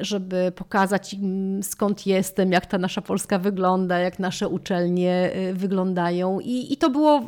żeby 0.00 0.52
pokazać 0.56 1.14
im 1.14 1.60
skąd 1.62 2.06
jestem, 2.06 2.52
jak 2.52 2.66
ta 2.66 2.78
nasza 2.78 3.02
Polska 3.02 3.38
wygląda, 3.38 3.98
jak 3.98 4.18
nasze 4.18 4.48
uczelnie 4.48 5.30
wyglądają. 5.52 6.40
I, 6.40 6.72
i 6.72 6.76
to 6.76 6.90
było 6.90 7.22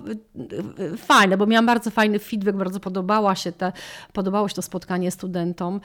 fajne, 0.97 1.37
bo 1.37 1.47
miałam 1.47 1.67
bardzo 1.67 1.91
fajny 1.91 2.19
feedback, 2.19 2.59
bardzo 2.59 2.81
podobała 2.81 3.35
się 3.35 3.53
te, 3.53 3.73
podobało 4.13 4.49
się 4.49 4.55
to 4.55 4.63
spotkanie 4.63 5.11
studentom. 5.11 5.81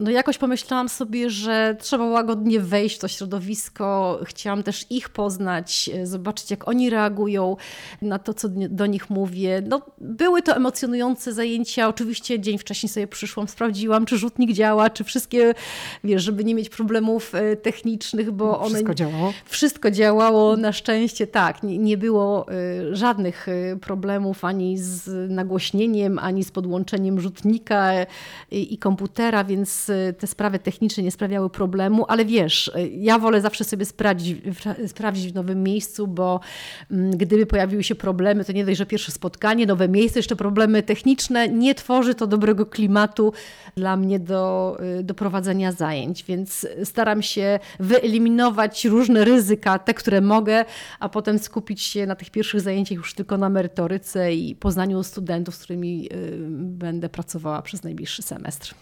No 0.00 0.10
jakoś 0.10 0.38
pomyślałam 0.38 0.88
sobie, 0.88 1.30
że 1.30 1.76
trzeba 1.80 2.04
łagodnie 2.04 2.60
wejść 2.60 2.96
w 2.96 2.98
to 2.98 3.08
środowisko. 3.08 4.18
Chciałam 4.24 4.62
też 4.62 4.86
ich 4.90 5.08
poznać, 5.08 5.31
zobaczyć 6.04 6.50
jak 6.50 6.68
oni 6.68 6.90
reagują 6.90 7.56
na 8.02 8.18
to, 8.18 8.34
co 8.34 8.48
do 8.48 8.86
nich 8.86 9.10
mówię. 9.10 9.62
No, 9.68 9.82
były 9.98 10.42
to 10.42 10.56
emocjonujące 10.56 11.32
zajęcia. 11.32 11.88
Oczywiście 11.88 12.40
dzień 12.40 12.58
wcześniej 12.58 12.90
sobie 12.90 13.06
przyszłam, 13.06 13.48
sprawdziłam, 13.48 14.06
czy 14.06 14.18
rzutnik 14.18 14.52
działa, 14.52 14.90
czy 14.90 15.04
wszystkie, 15.04 15.54
wiesz, 16.04 16.22
żeby 16.22 16.44
nie 16.44 16.54
mieć 16.54 16.68
problemów 16.68 17.34
e, 17.34 17.56
technicznych, 17.56 18.30
bo 18.30 18.60
one... 18.60 18.68
Wszystko 18.68 18.94
działało? 18.94 19.32
Wszystko 19.44 19.90
działało, 19.90 20.56
na 20.56 20.72
szczęście 20.72 21.26
tak. 21.26 21.62
Nie, 21.62 21.78
nie 21.78 21.96
było 21.96 22.46
e, 22.48 22.96
żadnych 22.96 23.46
problemów 23.80 24.44
ani 24.44 24.78
z 24.78 25.30
nagłośnieniem, 25.30 26.18
ani 26.18 26.44
z 26.44 26.50
podłączeniem 26.50 27.20
rzutnika 27.20 27.92
i 28.50 28.78
komputera, 28.78 29.44
więc 29.44 29.90
te 30.18 30.26
sprawy 30.26 30.58
techniczne 30.58 31.02
nie 31.02 31.10
sprawiały 31.10 31.50
problemu, 31.50 32.04
ale 32.08 32.24
wiesz, 32.24 32.70
ja 32.92 33.18
wolę 33.18 33.40
zawsze 33.40 33.64
sobie 33.64 33.84
sprawdzić, 33.84 34.38
sprawdzić 34.86 35.21
w 35.26 35.34
nowym 35.34 35.62
miejscu, 35.62 36.06
bo 36.06 36.40
mm, 36.90 37.10
gdyby 37.10 37.46
pojawiły 37.46 37.84
się 37.84 37.94
problemy, 37.94 38.44
to 38.44 38.52
nie 38.52 38.64
dość, 38.64 38.78
że 38.78 38.86
pierwsze 38.86 39.12
spotkanie, 39.12 39.66
nowe 39.66 39.88
miejsce, 39.88 40.18
jeszcze 40.18 40.36
problemy 40.36 40.82
techniczne, 40.82 41.48
nie 41.48 41.74
tworzy 41.74 42.14
to 42.14 42.26
dobrego 42.26 42.66
klimatu 42.66 43.32
dla 43.76 43.96
mnie 43.96 44.20
do, 44.20 44.78
do 45.02 45.14
prowadzenia 45.14 45.72
zajęć, 45.72 46.24
więc 46.24 46.66
staram 46.84 47.22
się 47.22 47.58
wyeliminować 47.80 48.84
różne 48.84 49.24
ryzyka, 49.24 49.78
te, 49.78 49.94
które 49.94 50.20
mogę, 50.20 50.64
a 51.00 51.08
potem 51.08 51.38
skupić 51.38 51.82
się 51.82 52.06
na 52.06 52.14
tych 52.14 52.30
pierwszych 52.30 52.60
zajęciach 52.60 52.96
już 52.98 53.14
tylko 53.14 53.38
na 53.38 53.48
merytoryce 53.48 54.34
i 54.34 54.54
poznaniu 54.54 55.02
studentów, 55.02 55.54
z 55.54 55.58
którymi 55.58 56.08
y, 56.12 56.38
będę 56.58 57.08
pracowała 57.08 57.62
przez 57.62 57.82
najbliższy 57.82 58.22
semestr. 58.22 58.74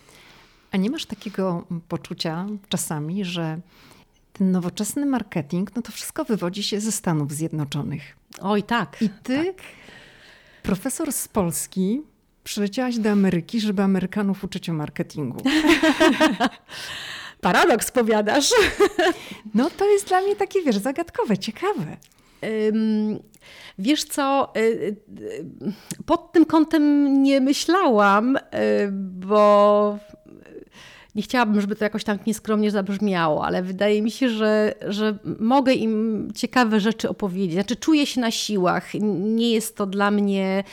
A 0.70 0.76
nie 0.76 0.90
masz 0.90 1.06
takiego 1.06 1.66
poczucia 1.88 2.46
czasami, 2.68 3.24
że 3.24 3.60
ten 4.32 4.50
nowoczesny 4.50 5.06
marketing, 5.06 5.76
no 5.76 5.82
to 5.82 5.92
wszystko 5.92 6.24
wywodzi 6.24 6.62
się 6.62 6.80
ze 6.80 6.92
Stanów 6.92 7.32
Zjednoczonych. 7.32 8.16
Oj, 8.40 8.62
tak. 8.62 9.02
I 9.02 9.08
ty, 9.08 9.44
tak. 9.44 9.62
profesor 10.62 11.12
z 11.12 11.28
Polski, 11.28 12.02
przyleciałaś 12.44 12.98
do 12.98 13.10
Ameryki, 13.10 13.60
żeby 13.60 13.82
Amerykanów 13.82 14.44
uczyć 14.44 14.68
o 14.68 14.72
marketingu. 14.72 15.42
Paradoks 17.40 17.90
powiadasz. 17.90 18.50
No 19.54 19.70
to 19.70 19.90
jest 19.90 20.08
dla 20.08 20.20
mnie 20.20 20.36
takie, 20.36 20.62
wiesz, 20.62 20.76
zagadkowe, 20.76 21.38
ciekawe. 21.38 21.96
Wiesz 23.78 24.04
co, 24.04 24.52
y, 24.56 24.60
y, 24.60 25.46
pod 26.06 26.32
tym 26.32 26.44
kątem 26.44 27.12
nie 27.22 27.40
myślałam, 27.40 28.36
y, 28.36 28.40
bo 28.92 29.98
nie 31.14 31.22
chciałabym, 31.22 31.60
żeby 31.60 31.76
to 31.76 31.84
jakoś 31.84 32.04
tak 32.04 32.26
nieskromnie 32.26 32.70
zabrzmiało, 32.70 33.44
ale 33.44 33.62
wydaje 33.62 34.02
mi 34.02 34.10
się, 34.10 34.28
że, 34.28 34.74
że 34.88 35.18
mogę 35.40 35.72
im 35.72 36.28
ciekawe 36.34 36.80
rzeczy 36.80 37.08
opowiedzieć. 37.08 37.54
Znaczy, 37.54 37.76
czuję 37.76 38.06
się 38.06 38.20
na 38.20 38.30
siłach. 38.30 38.94
Nie 39.20 39.50
jest 39.52 39.76
to 39.76 39.86
dla 39.86 40.10
mnie 40.10 40.64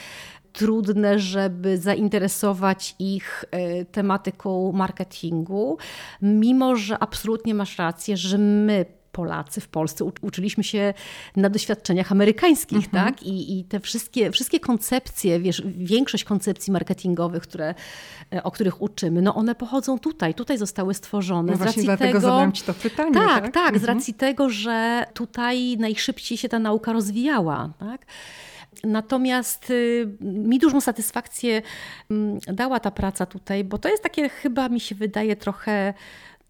trudne, 0.54 1.20
żeby 1.20 1.78
zainteresować 1.78 2.96
ich 3.00 3.46
tematyką 3.92 4.72
marketingu, 4.72 5.78
mimo 6.22 6.76
że 6.76 7.00
absolutnie 7.00 7.56
masz 7.56 7.78
rację, 7.78 8.18
że 8.18 8.38
my 8.38 8.86
Polacy 9.18 9.62
w 9.62 9.68
Polsce 9.68 10.06
uczyliśmy 10.22 10.64
się 10.64 10.94
na 11.36 11.50
doświadczeniach 11.50 12.12
amerykańskich, 12.12 12.86
mhm. 12.86 13.06
tak? 13.06 13.24
I, 13.24 13.60
I 13.60 13.64
te 13.64 13.80
wszystkie, 13.80 14.32
wszystkie 14.32 14.60
koncepcje, 14.60 15.40
wiesz, 15.40 15.64
większość 15.66 16.24
koncepcji 16.24 16.74
marketingowych, 16.74 17.44
które, 17.44 17.76
e, 18.34 18.44
o 18.44 18.52
których 18.52 18.82
uczymy, 18.82 19.22
no 19.22 19.36
one 19.36 19.56
pochodzą 19.56 20.00
tutaj, 20.00 20.34
tutaj 20.34 20.58
zostały 20.58 20.94
stworzone. 20.94 21.52
No 21.52 21.58
z 21.58 21.62
racji 21.62 21.84
dlatego 21.84 22.22
tego, 22.22 22.52
ci 22.54 22.64
to 22.64 22.74
pytanie. 22.74 23.14
Tak, 23.14 23.44
tak, 23.44 23.54
tak 23.54 23.74
mhm. 23.74 23.80
z 23.80 23.84
racji 23.84 24.14
tego, 24.14 24.50
że 24.50 25.06
tutaj 25.14 25.78
najszybciej 25.78 26.38
się 26.38 26.50
ta 26.50 26.60
nauka 26.60 26.94
rozwijała, 26.94 27.70
tak? 27.80 28.06
Natomiast 28.84 29.70
y, 29.70 30.18
mi 30.22 30.60
dużą 30.60 30.82
satysfakcję 30.82 31.62
mm, 32.12 32.40
dała 32.48 32.80
ta 32.80 32.92
praca 32.92 33.26
tutaj, 33.26 33.64
bo 33.64 33.78
to 33.78 33.90
jest 33.90 34.04
takie 34.04 34.30
chyba 34.30 34.70
mi 34.70 34.80
się 34.80 34.96
wydaje 34.96 35.36
trochę 35.36 35.94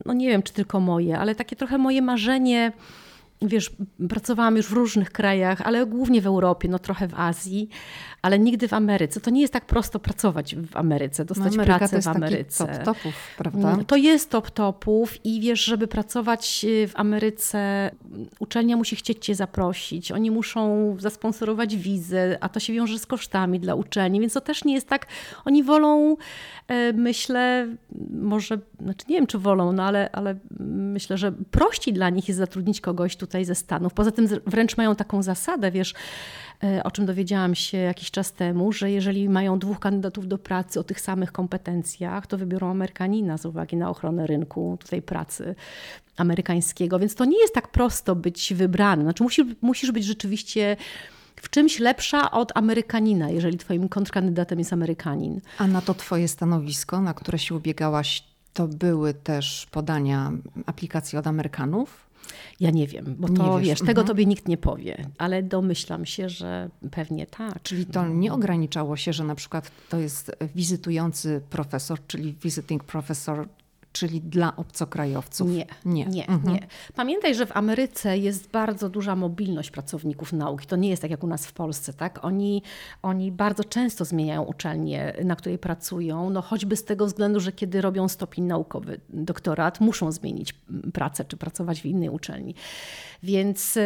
no 0.06 0.14
nie 0.14 0.30
wiem 0.30 0.44
czy 0.44 0.54
tylko 0.54 0.80
moje, 0.80 1.20
ale 1.20 1.36
takie 1.36 1.56
trochę 1.56 1.78
moje 1.78 2.02
marzenie. 2.02 2.72
Wiesz, 3.42 3.72
pracowałam 4.10 4.58
już 4.58 4.68
w 4.68 4.72
różnych 4.72 5.12
krajach, 5.12 5.62
ale 5.62 5.86
głównie 5.86 6.22
w 6.22 6.28
Europie, 6.28 6.70
no 6.70 6.80
trochę 6.80 7.08
w 7.08 7.14
Azji, 7.16 7.70
ale 8.22 8.40
nigdy 8.40 8.68
w 8.68 8.74
Ameryce. 8.74 9.22
To 9.22 9.30
nie 9.30 9.42
jest 9.42 9.54
tak 9.54 9.66
prosto 9.66 10.00
pracować 10.00 10.56
w 10.56 10.78
Ameryce, 10.78 11.26
dostać 11.26 11.56
no 11.56 11.64
pracę 11.64 12.02
w 12.02 12.08
Ameryce. 12.08 12.66
top 12.66 12.84
topów, 12.84 13.14
prawda? 13.38 13.72
Mm, 13.74 13.86
to 13.86 13.96
jest 13.96 14.30
top 14.30 14.52
topów 14.52 15.26
i 15.26 15.42
wiesz, 15.42 15.64
żeby 15.64 15.88
pracować 15.88 16.66
y, 16.70 16.88
w 16.88 17.00
Ameryce, 17.00 17.92
uczelnia 18.40 18.78
musi 18.78 18.96
chcieć 18.96 19.26
cię 19.26 19.36
zaprosić, 19.36 20.12
oni 20.12 20.32
muszą 20.32 20.96
zasponsorować 21.00 21.76
wizę, 21.76 22.38
a 22.42 22.50
to 22.50 22.60
się 22.60 22.74
wiąże 22.74 23.00
z 23.00 23.06
kosztami 23.06 23.60
dla 23.60 23.76
uczelni, 23.76 24.20
więc 24.20 24.34
to 24.34 24.42
też 24.42 24.64
nie 24.64 24.74
jest 24.74 24.88
tak, 24.88 25.08
oni 25.46 25.64
wolą, 25.64 26.18
e, 26.68 26.94
myślę, 26.94 27.68
może, 28.12 28.58
znaczy 28.82 29.06
nie 29.10 29.16
wiem 29.16 29.28
czy 29.28 29.38
wolą, 29.38 29.72
no 29.72 29.84
ale, 29.84 30.10
ale 30.12 30.36
myślę, 30.70 31.18
że 31.18 31.32
prościej 31.32 31.94
dla 31.94 32.10
nich 32.10 32.28
jest 32.28 32.38
zatrudnić 32.38 32.82
kogoś 32.82 33.16
tutaj 33.28 33.46
ze 33.46 33.56
Stanów. 33.56 33.94
Poza 33.94 34.12
tym 34.12 34.28
wręcz 34.46 34.78
mają 34.78 34.96
taką 34.96 35.24
zasadę, 35.24 35.72
wiesz, 35.72 35.94
E, 36.64 36.84
o 36.84 36.92
czym 36.92 37.06
dowiedziałam 37.06 37.56
się 37.56 37.78
jakiś 37.78 38.12
czas 38.12 38.34
temu, 38.34 38.72
że 38.72 38.92
jeżeli 38.92 39.30
mają 39.30 39.60
dwóch 39.60 39.80
kandydatów 39.80 40.28
do 40.28 40.38
pracy 40.38 40.80
o 40.80 40.84
tych 40.84 41.02
samych 41.02 41.32
kompetencjach, 41.32 42.28
to 42.28 42.38
wybiorą 42.38 42.70
Amerykanina 42.70 43.38
z 43.38 43.46
uwagi 43.46 43.78
na 43.78 43.90
ochronę 43.90 44.28
rynku 44.28 44.78
tutaj 44.80 45.02
pracy 45.02 45.56
amerykańskiego. 46.18 47.00
Więc 47.00 47.16
to 47.16 47.26
nie 47.26 47.40
jest 47.42 47.54
tak 47.54 47.68
prosto 47.68 48.16
być 48.16 48.54
wybrany. 48.54 49.04
Znaczy 49.04 49.24
musisz, 49.24 49.46
musisz 49.62 49.92
być 49.92 50.06
rzeczywiście 50.06 50.78
w 51.36 51.50
czymś 51.50 51.80
lepsza 51.80 52.32
od 52.32 52.58
Amerykanina, 52.58 53.30
jeżeli 53.30 53.58
twoim 53.58 53.90
kontrkandydatem 53.90 54.60
jest 54.60 54.74
Amerykanin. 54.74 55.42
A 55.58 55.68
na 55.68 55.82
to 55.82 55.94
twoje 55.94 56.28
stanowisko, 56.28 57.02
na 57.02 57.14
które 57.14 57.40
się 57.40 57.56
ubiegałaś, 57.56 58.24
to 58.54 58.68
były 58.68 59.14
też 59.14 59.68
podania 59.72 60.32
aplikacji 60.66 61.18
od 61.18 61.28
Amerykanów? 61.28 62.07
Ja 62.60 62.72
nie 62.72 62.88
wiem, 62.88 63.16
bo 63.20 63.30
to 63.30 63.60
wiesz, 63.60 63.80
tego 63.80 63.92
mhm. 63.92 64.08
tobie 64.08 64.26
nikt 64.26 64.48
nie 64.48 64.58
powie, 64.58 65.06
ale 65.18 65.44
domyślam 65.44 66.06
się, 66.06 66.30
że 66.30 66.70
pewnie 66.92 67.26
tak. 67.26 67.62
Czyli 67.64 67.86
to 67.86 68.08
nie 68.08 68.34
ograniczało 68.34 68.98
się, 68.98 69.14
że 69.14 69.24
na 69.24 69.36
przykład 69.36 69.72
to 69.90 70.00
jest 70.00 70.32
wizytujący 70.56 71.42
profesor, 71.50 72.00
czyli 72.08 72.36
visiting 72.44 72.84
professor 72.84 73.48
czyli 74.00 74.22
dla 74.22 74.56
obcokrajowców? 74.56 75.52
Nie, 75.52 75.66
nie, 75.86 76.06
nie, 76.06 76.28
mhm. 76.28 76.54
nie. 76.54 76.68
Pamiętaj, 76.96 77.36
że 77.36 77.46
w 77.46 77.58
Ameryce 77.58 78.18
jest 78.18 78.52
bardzo 78.52 78.90
duża 78.90 79.16
mobilność 79.16 79.72
pracowników 79.72 80.34
nauki. 80.34 80.68
To 80.68 80.76
nie 80.76 80.90
jest 80.90 81.02
tak 81.02 81.12
jak 81.12 81.24
u 81.24 81.28
nas 81.28 81.48
w 81.48 81.54
Polsce, 81.54 81.94
tak? 81.94 82.26
Oni, 82.26 82.64
oni 83.02 83.32
bardzo 83.32 83.64
często 83.64 84.06
zmieniają 84.06 84.44
uczelnię, 84.44 85.14
na 85.24 85.36
której 85.36 85.58
pracują, 85.58 86.30
no 86.30 86.42
choćby 86.42 86.76
z 86.76 86.84
tego 86.84 87.06
względu, 87.06 87.40
że 87.40 87.52
kiedy 87.52 87.82
robią 87.82 88.08
stopień 88.08 88.46
naukowy, 88.46 89.00
doktorat, 89.10 89.80
muszą 89.80 90.12
zmienić 90.12 90.54
pracę 90.94 91.26
czy 91.26 91.38
pracować 91.38 91.82
w 91.82 91.86
innej 91.86 92.10
uczelni. 92.10 92.56
Więc, 93.24 93.78
y, 93.78 93.82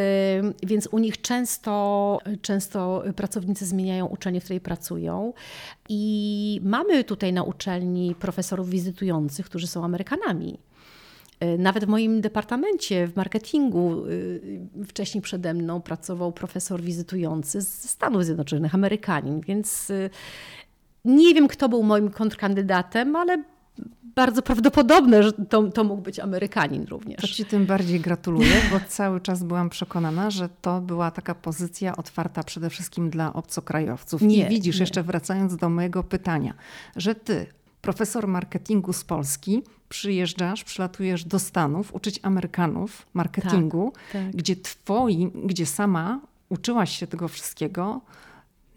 więc 0.63 0.87
u 0.91 0.99
nich 0.99 1.21
często, 1.21 2.19
często 2.41 3.03
pracownicy 3.15 3.65
zmieniają 3.65 4.05
uczelnię, 4.05 4.41
w 4.41 4.43
której 4.43 4.61
pracują. 4.61 5.33
I 5.89 6.61
mamy 6.63 7.03
tutaj 7.03 7.33
na 7.33 7.43
uczelni 7.43 8.15
profesorów 8.15 8.69
wizytujących, 8.69 9.45
którzy 9.45 9.67
są 9.67 9.85
Amerykanami. 9.85 10.59
Y, 11.43 11.57
nawet 11.57 11.85
w 11.85 11.87
moim 11.87 12.21
departamencie 12.21 13.07
w 13.07 13.15
marketingu 13.15 14.05
y, 14.05 14.61
wcześniej 14.87 15.21
przede 15.21 15.53
mną 15.53 15.81
pracował 15.81 16.31
profesor 16.31 16.81
wizytujący 16.81 17.61
z 17.61 17.89
Stanów 17.89 18.25
Zjednoczonych, 18.25 18.75
Amerykanin, 18.75 19.41
więc 19.41 19.91
nie 21.05 21.33
wiem, 21.33 21.47
kto 21.47 21.69
był 21.69 21.83
moim 21.83 22.09
kontrkandydatem, 22.09 23.15
ale 23.15 23.43
bardzo 24.15 24.41
prawdopodobne, 24.41 25.23
że 25.23 25.33
to, 25.33 25.63
to 25.63 25.83
mógł 25.83 26.01
być 26.01 26.19
Amerykanin 26.19 26.85
również. 26.89 27.21
To 27.21 27.27
ci 27.27 27.45
tym 27.45 27.65
bardziej 27.65 27.99
gratuluję, 27.99 28.55
bo 28.71 28.79
cały 28.87 29.21
czas 29.21 29.43
byłam 29.43 29.69
przekonana, 29.69 30.31
że 30.31 30.49
to 30.61 30.81
była 30.81 31.11
taka 31.11 31.35
pozycja 31.35 31.97
otwarta 31.97 32.43
przede 32.43 32.69
wszystkim 32.69 33.09
dla 33.09 33.33
obcokrajowców. 33.33 34.21
Nie, 34.21 34.45
I 34.45 34.49
widzisz, 34.49 34.75
nie. 34.75 34.81
jeszcze 34.81 35.03
wracając 35.03 35.55
do 35.55 35.69
mojego 35.69 36.03
pytania, 36.03 36.53
że 36.95 37.15
ty, 37.15 37.45
profesor 37.81 38.27
marketingu 38.27 38.93
z 38.93 39.03
Polski, 39.03 39.63
przyjeżdżasz, 39.89 40.63
przylatujesz 40.63 41.25
do 41.25 41.39
Stanów 41.39 41.95
uczyć 41.95 42.19
Amerykanów 42.23 43.05
marketingu, 43.13 43.93
tak, 44.13 44.23
tak. 44.23 44.35
gdzie 44.35 44.55
twoi, 44.55 45.31
gdzie 45.45 45.65
sama 45.65 46.21
uczyłaś 46.49 46.99
się 46.99 47.07
tego 47.07 47.27
wszystkiego, 47.27 48.01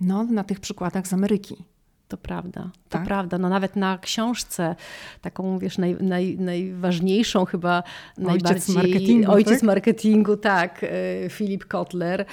no, 0.00 0.24
na 0.24 0.44
tych 0.44 0.60
przykładach 0.60 1.06
z 1.06 1.12
Ameryki. 1.12 1.64
To 2.08 2.16
prawda, 2.16 2.70
to 2.88 2.98
tak? 2.98 3.04
prawda. 3.04 3.38
No 3.38 3.48
nawet 3.48 3.76
na 3.76 3.98
książce, 3.98 4.76
taką 5.20 5.58
wiesz, 5.58 5.78
naj, 5.78 5.96
naj, 6.00 6.36
najważniejszą 6.38 7.44
chyba, 7.44 7.82
ojciec 8.18 8.26
najbardziej... 8.26 8.76
Marketingu, 8.76 9.32
ojciec 9.32 9.54
tak? 9.54 9.62
marketingu, 9.62 10.36
tak, 10.36 10.84
Filip 11.30 11.62
e, 11.62 11.66
Kotler. 11.66 12.24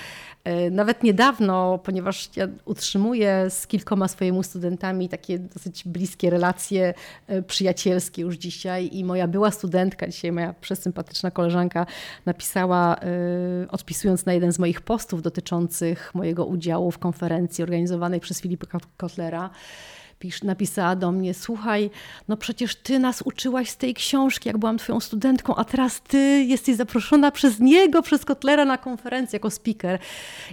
E, 0.44 0.70
nawet 0.70 1.04
niedawno, 1.04 1.78
ponieważ 1.78 2.30
ja 2.36 2.48
utrzymuję 2.66 3.46
z 3.50 3.68
kilkoma 3.68 4.08
swoimi 4.08 4.44
studentami 4.44 5.10
takie 5.10 5.40
dosyć 5.40 5.84
bliskie 5.86 6.30
relacje 6.30 6.94
e, 7.28 7.42
przyjacielskie 7.42 8.22
już 8.22 8.36
dzisiaj 8.36 8.90
i 8.92 9.06
moja 9.06 9.28
była 9.28 9.52
studentka, 9.52 10.08
dzisiaj 10.08 10.32
moja 10.32 10.54
przesympatyczna 10.62 11.32
koleżanka 11.32 11.86
napisała, 12.26 12.96
odpisując 13.70 14.26
na 14.26 14.34
jeden 14.34 14.54
z 14.54 14.60
moich 14.60 14.82
postów 14.82 15.22
dotyczących 15.22 16.16
mojego 16.16 16.46
udziału 16.46 16.92
w 16.92 17.00
konferencji 17.00 17.64
organizowanej 17.64 18.20
przez 18.20 18.42
Filipa 18.42 18.80
Kotlera, 18.98 19.50
pisz, 20.22 20.44
napisała 20.44 20.96
do 20.96 21.12
mnie, 21.12 21.34
słuchaj, 21.34 21.90
no 22.28 22.38
przecież 22.38 22.76
ty 22.76 23.00
nas 23.00 23.22
uczyłaś 23.22 23.70
z 23.70 23.78
tej 23.78 23.94
książki, 23.94 24.50
jak 24.50 24.58
byłam 24.58 24.78
twoją 24.78 25.00
studentką, 25.00 25.56
a 25.56 25.64
teraz 25.64 26.02
ty 26.02 26.18
jesteś 26.48 26.76
zaproszona 26.76 27.32
przez 27.32 27.60
niego, 27.60 28.02
przez 28.02 28.26
Kotlera 28.26 28.66
na 28.66 28.78
konferencję 28.78 29.36
jako 29.38 29.50
speaker. 29.50 30.00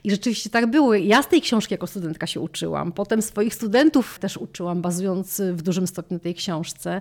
I 0.05 0.11
rzeczywiście 0.11 0.51
tak 0.51 0.67
było. 0.67 0.95
Ja 0.95 1.23
z 1.23 1.29
tej 1.29 1.41
książki 1.41 1.75
jako 1.75 1.87
studentka 1.87 2.27
się 2.27 2.41
uczyłam. 2.41 2.93
Potem 2.93 3.23
swoich 3.23 3.55
studentów 3.55 4.19
też 4.19 4.37
uczyłam, 4.37 4.83
bazując 4.83 5.41
w 5.53 5.63
dużym 5.63 5.87
stopniu 5.87 6.19
tej 6.19 6.35
książce. 6.35 7.01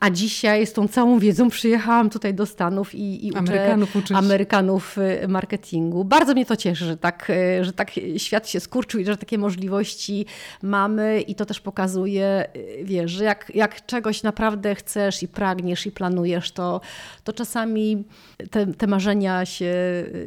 A 0.00 0.10
dzisiaj 0.10 0.66
z 0.66 0.72
tą 0.72 0.88
całą 0.88 1.18
wiedzą 1.18 1.50
przyjechałam 1.50 2.10
tutaj 2.10 2.34
do 2.34 2.46
Stanów 2.46 2.94
i, 2.94 3.26
i 3.28 3.34
Amerykanów 3.34 3.96
uczę 3.96 4.16
Amerykanów 4.16 4.98
y, 4.98 5.28
marketingu. 5.28 6.04
Bardzo 6.04 6.32
mnie 6.32 6.46
to 6.46 6.56
cieszy, 6.56 6.84
że 6.84 6.96
tak, 6.96 7.30
y, 7.30 7.64
że 7.64 7.72
tak 7.72 7.90
świat 8.16 8.48
się 8.48 8.60
skurczył 8.60 9.00
i 9.00 9.04
że 9.04 9.16
takie 9.16 9.38
możliwości 9.38 10.26
mamy 10.62 11.20
i 11.20 11.34
to 11.34 11.46
też 11.46 11.60
pokazuje, 11.60 11.99
pokazuje, 12.00 12.46
y, 12.56 12.84
wiesz, 12.84 13.10
że 13.10 13.24
jak, 13.24 13.52
jak 13.54 13.86
czegoś 13.86 14.22
naprawdę 14.22 14.74
chcesz 14.74 15.22
i 15.22 15.28
pragniesz 15.28 15.86
i 15.86 15.92
planujesz, 15.92 16.52
to, 16.52 16.80
to 17.24 17.32
czasami 17.32 18.04
te, 18.50 18.66
te 18.66 18.86
marzenia 18.86 19.46
się, 19.46 19.74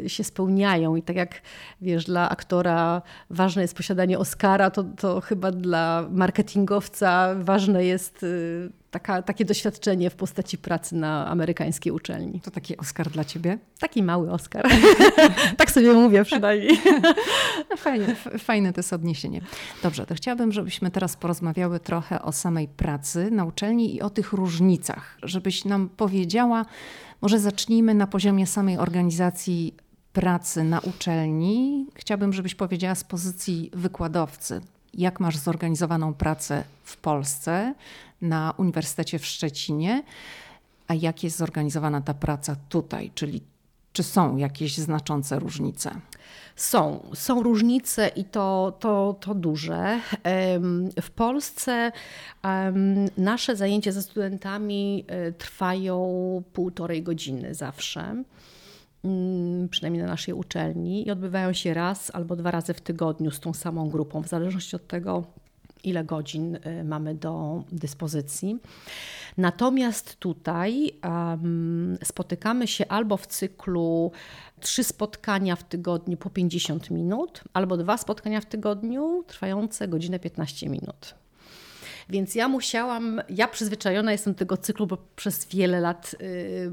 się 0.07 0.23
spełniają. 0.23 0.95
I 0.95 1.01
tak 1.01 1.15
jak 1.15 1.41
wiesz, 1.81 2.05
dla 2.05 2.29
aktora 2.29 3.01
ważne 3.29 3.61
jest 3.61 3.75
posiadanie 3.75 4.19
Oscara, 4.19 4.69
to, 4.69 4.83
to 4.83 5.21
chyba 5.21 5.51
dla 5.51 6.07
marketingowca 6.11 7.35
ważne 7.35 7.85
jest 7.85 8.23
y, 8.23 8.69
taka, 8.93 9.21
takie 9.21 9.45
doświadczenie 9.45 10.09
w 10.09 10.15
postaci 10.15 10.57
pracy 10.57 10.95
na 10.95 11.27
amerykańskiej 11.27 11.91
uczelni. 11.91 12.41
To 12.41 12.51
taki 12.51 12.77
Oscar 12.77 13.09
dla 13.09 13.25
ciebie? 13.25 13.57
Taki 13.79 14.03
mały 14.03 14.31
Oscar. 14.31 14.67
tak 15.57 15.71
sobie 15.71 15.93
mówię 15.93 16.23
przynajmniej. 16.23 16.81
No 17.69 17.77
fajnie, 17.77 18.15
fajne 18.39 18.73
to 18.73 18.79
jest 18.79 18.93
odniesienie. 18.93 19.41
Dobrze, 19.83 20.05
to 20.05 20.15
chciałabym, 20.15 20.51
żebyśmy 20.51 20.91
teraz 20.91 21.15
porozmawiały 21.15 21.79
trochę 21.79 22.21
o 22.21 22.31
samej 22.31 22.67
pracy 22.67 23.31
na 23.31 23.45
uczelni 23.45 23.95
i 23.95 24.01
o 24.01 24.09
tych 24.09 24.33
różnicach. 24.33 25.17
Żebyś 25.23 25.65
nam 25.65 25.89
powiedziała, 25.89 26.65
może 27.21 27.39
zacznijmy 27.39 27.93
na 27.93 28.07
poziomie 28.07 28.47
samej 28.47 28.77
organizacji 28.77 29.73
pracy 30.13 30.63
na 30.63 30.79
uczelni. 30.79 31.87
Chciałabym, 31.95 32.33
żebyś 32.33 32.55
powiedziała 32.55 32.95
z 32.95 33.03
pozycji 33.03 33.71
wykładowcy, 33.73 34.61
jak 34.93 35.19
masz 35.19 35.37
zorganizowaną 35.37 36.13
pracę 36.13 36.63
w 36.83 36.97
Polsce, 36.97 37.73
na 38.23 38.53
Uniwersytecie 38.57 39.19
w 39.19 39.25
Szczecinie, 39.25 40.03
a 40.87 40.93
jak 40.93 41.23
jest 41.23 41.37
zorganizowana 41.37 42.01
ta 42.01 42.13
praca 42.13 42.55
tutaj, 42.69 43.11
czyli 43.15 43.41
czy 43.93 44.03
są 44.03 44.37
jakieś 44.37 44.77
znaczące 44.77 45.39
różnice? 45.39 45.91
Są, 46.55 46.99
są 47.13 47.43
różnice 47.43 48.07
i 48.07 48.25
to, 48.25 48.77
to, 48.79 49.15
to 49.19 49.35
duże. 49.35 49.99
W 51.01 51.11
Polsce 51.11 51.91
nasze 53.17 53.55
zajęcia 53.55 53.91
ze 53.91 54.01
studentami 54.01 55.05
e, 55.07 55.31
trwają 55.31 56.43
półtorej 56.53 57.03
godziny 57.03 57.53
zawsze. 57.53 58.23
Mm, 59.03 59.69
przynajmniej 59.69 60.03
na 60.03 60.09
naszej 60.09 60.33
uczelni, 60.33 61.07
i 61.07 61.11
odbywają 61.11 61.53
się 61.53 61.73
raz 61.73 62.15
albo 62.15 62.35
dwa 62.35 62.51
razy 62.51 62.73
w 62.73 62.81
tygodniu 62.81 63.31
z 63.31 63.39
tą 63.39 63.53
samą 63.53 63.89
grupą, 63.89 64.23
w 64.23 64.27
zależności 64.27 64.75
od 64.75 64.87
tego, 64.87 65.23
ile 65.83 66.03
godzin 66.03 66.55
y, 66.55 66.83
mamy 66.83 67.15
do 67.15 67.63
dyspozycji. 67.71 68.59
Natomiast 69.37 70.15
tutaj 70.19 70.91
um, 71.03 71.97
spotykamy 72.03 72.67
się 72.67 72.87
albo 72.87 73.17
w 73.17 73.27
cyklu 73.27 74.11
trzy 74.59 74.83
spotkania 74.83 75.55
w 75.55 75.63
tygodniu 75.63 76.17
po 76.17 76.29
50 76.29 76.91
minut, 76.91 77.41
albo 77.53 77.77
dwa 77.77 77.97
spotkania 77.97 78.41
w 78.41 78.45
tygodniu 78.45 79.23
trwające 79.27 79.87
godzinę 79.87 80.19
15 80.19 80.69
minut. 80.69 81.15
Więc 82.09 82.35
ja 82.35 82.47
musiałam, 82.47 83.21
ja 83.29 83.47
przyzwyczajona 83.47 84.11
jestem 84.11 84.33
do 84.33 84.39
tego 84.39 84.57
cyklu, 84.57 84.87
bo 84.87 84.97
przez 85.15 85.45
wiele 85.47 85.79
lat 85.79 86.15
y, 86.21 86.71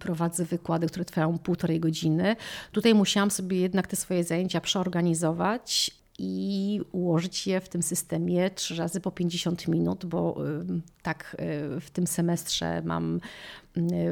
prowadzę 0.00 0.44
wykłady, 0.44 0.86
które 0.86 1.04
trwają 1.04 1.38
półtorej 1.38 1.80
godziny. 1.80 2.36
Tutaj 2.72 2.94
musiałam 2.94 3.30
sobie 3.30 3.60
jednak 3.60 3.86
te 3.86 3.96
swoje 3.96 4.24
zajęcia 4.24 4.60
przeorganizować 4.60 5.97
i 6.18 6.80
ułożyć 6.92 7.46
je 7.46 7.60
w 7.60 7.68
tym 7.68 7.82
systemie 7.82 8.50
trzy 8.50 8.76
razy 8.76 9.00
po 9.00 9.10
50 9.10 9.68
minut, 9.68 10.06
bo 10.06 10.46
y, 10.46 10.64
tak 11.02 11.36
y, 11.76 11.80
w 11.80 11.90
tym 11.90 12.06
semestrze 12.06 12.82
mam 12.82 13.20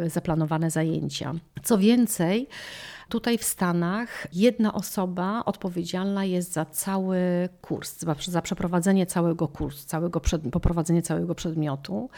zaplanowane 0.06 0.70
zajęcia. 0.70 1.34
Co 1.62 1.78
więcej, 1.78 2.48
Tutaj 3.08 3.38
w 3.38 3.44
Stanach 3.44 4.26
jedna 4.32 4.74
osoba 4.74 5.42
odpowiedzialna 5.44 6.24
jest 6.24 6.52
za 6.52 6.64
cały 6.64 7.18
kurs, 7.60 8.04
za 8.26 8.42
przeprowadzenie 8.42 9.06
całego 9.06 9.48
kursu, 9.48 9.86
całego 9.86 10.20
przed, 10.20 10.42
poprowadzenie 10.52 11.02
całego 11.02 11.34
przedmiotu. 11.34 12.10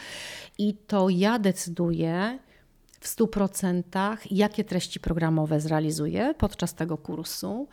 I 0.57 0.73
to 0.73 1.09
ja 1.09 1.39
decyduję 1.39 2.39
w 2.99 3.07
100% 3.07 4.17
jakie 4.31 4.63
treści 4.63 4.99
programowe 4.99 5.59
zrealizuję 5.59 6.33
podczas 6.37 6.73
tego 6.73 6.97
kursu 6.97 7.67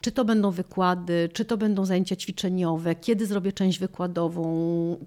czy 0.00 0.12
to 0.12 0.24
będą 0.24 0.50
wykłady, 0.50 1.28
czy 1.32 1.44
to 1.44 1.56
będą 1.56 1.84
zajęcia 1.84 2.16
ćwiczeniowe, 2.16 2.94
kiedy 2.94 3.26
zrobię 3.26 3.52
część 3.52 3.78
wykładową, 3.78 4.46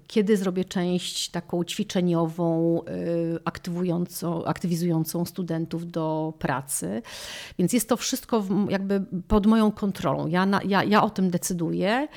kiedy 0.06 0.36
zrobię 0.36 0.64
część 0.64 1.28
taką 1.28 1.64
ćwiczeniową, 1.64 2.80
y, 2.82 3.38
aktywującą, 3.44 4.44
aktywizującą 4.44 5.24
studentów 5.24 5.90
do 5.90 6.34
pracy. 6.38 7.02
Więc 7.58 7.72
jest 7.72 7.88
to 7.88 7.96
wszystko 7.96 8.44
jakby 8.68 9.04
pod 9.28 9.46
moją 9.46 9.72
kontrolą. 9.72 10.26
Ja, 10.26 10.46
na, 10.46 10.60
ja, 10.62 10.84
ja 10.84 11.02
o 11.02 11.10
tym 11.10 11.30
decyduję. 11.30 12.08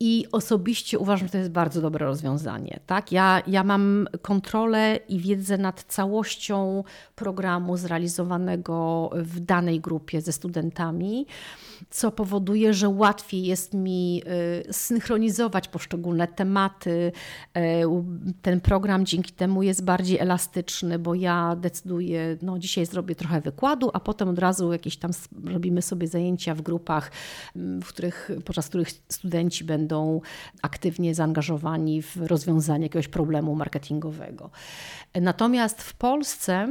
I 0.00 0.26
osobiście 0.32 0.98
uważam, 0.98 1.28
że 1.28 1.32
to 1.32 1.38
jest 1.38 1.50
bardzo 1.50 1.80
dobre 1.80 2.06
rozwiązanie. 2.06 2.80
Tak? 2.86 3.12
Ja, 3.12 3.42
ja 3.46 3.64
mam 3.64 4.08
kontrolę 4.22 4.98
i 5.08 5.18
wiedzę 5.18 5.58
nad 5.58 5.82
całością 5.82 6.84
programu 7.16 7.76
zrealizowanego 7.76 9.10
w 9.14 9.40
danej 9.40 9.80
grupie 9.80 10.20
ze 10.20 10.32
studentami 10.32 11.26
co 11.90 12.10
powoduje, 12.10 12.74
że 12.74 12.88
łatwiej 12.88 13.44
jest 13.44 13.74
mi 13.74 14.22
y, 14.68 14.72
synchronizować 14.72 15.68
poszczególne 15.68 16.28
tematy. 16.28 17.12
E, 17.54 18.02
ten 18.42 18.60
program 18.60 19.06
dzięki 19.06 19.32
temu 19.32 19.62
jest 19.62 19.84
bardziej 19.84 20.18
elastyczny, 20.18 20.98
bo 20.98 21.14
ja 21.14 21.56
decyduję, 21.56 22.36
no 22.42 22.58
dzisiaj 22.58 22.86
zrobię 22.86 23.14
trochę 23.14 23.40
wykładu, 23.40 23.90
a 23.92 24.00
potem 24.00 24.28
od 24.28 24.38
razu 24.38 24.72
jakieś 24.72 24.96
tam 24.96 25.10
robimy 25.44 25.82
sobie 25.82 26.08
zajęcia 26.08 26.54
w 26.54 26.62
grupach, 26.62 27.10
w 27.54 27.86
których, 27.88 28.30
podczas 28.44 28.68
których 28.68 28.90
studenci 29.08 29.64
będą 29.64 30.20
aktywnie 30.62 31.14
zaangażowani 31.14 32.02
w 32.02 32.16
rozwiązanie 32.16 32.84
jakiegoś 32.84 33.08
problemu 33.08 33.54
marketingowego. 33.54 34.50
Natomiast 35.14 35.82
w 35.82 35.94
Polsce 35.94 36.68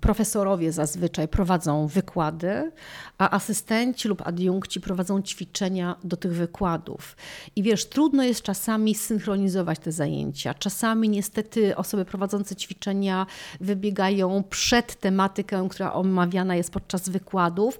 Profesorowie 0.00 0.72
zazwyczaj 0.72 1.28
prowadzą 1.28 1.86
wykłady, 1.86 2.72
a 3.18 3.30
asystenci 3.30 4.08
lub 4.08 4.26
adiunkci 4.26 4.80
prowadzą 4.80 5.22
ćwiczenia 5.22 5.96
do 6.04 6.16
tych 6.16 6.32
wykładów. 6.32 7.16
I 7.56 7.62
wiesz, 7.62 7.88
trudno 7.88 8.22
jest 8.22 8.42
czasami 8.42 8.94
synchronizować 8.94 9.78
te 9.78 9.92
zajęcia. 9.92 10.54
Czasami 10.54 11.08
niestety 11.08 11.76
osoby 11.76 12.04
prowadzące 12.04 12.56
ćwiczenia 12.56 13.26
wybiegają 13.60 14.44
przed 14.50 15.00
tematykę, 15.00 15.68
która 15.70 15.92
omawiana 15.92 16.56
jest 16.56 16.70
podczas 16.70 17.08
wykładów, 17.08 17.78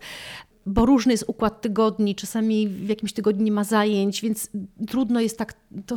bo 0.66 0.86
różny 0.86 1.12
jest 1.12 1.24
układ 1.26 1.60
tygodni, 1.60 2.14
czasami 2.14 2.68
w 2.68 2.88
jakimś 2.88 3.12
tygodniu 3.12 3.44
nie 3.44 3.52
ma 3.52 3.64
zajęć, 3.64 4.20
więc 4.20 4.48
trudno 4.88 5.20
jest 5.20 5.38
tak 5.38 5.54
to 5.86 5.96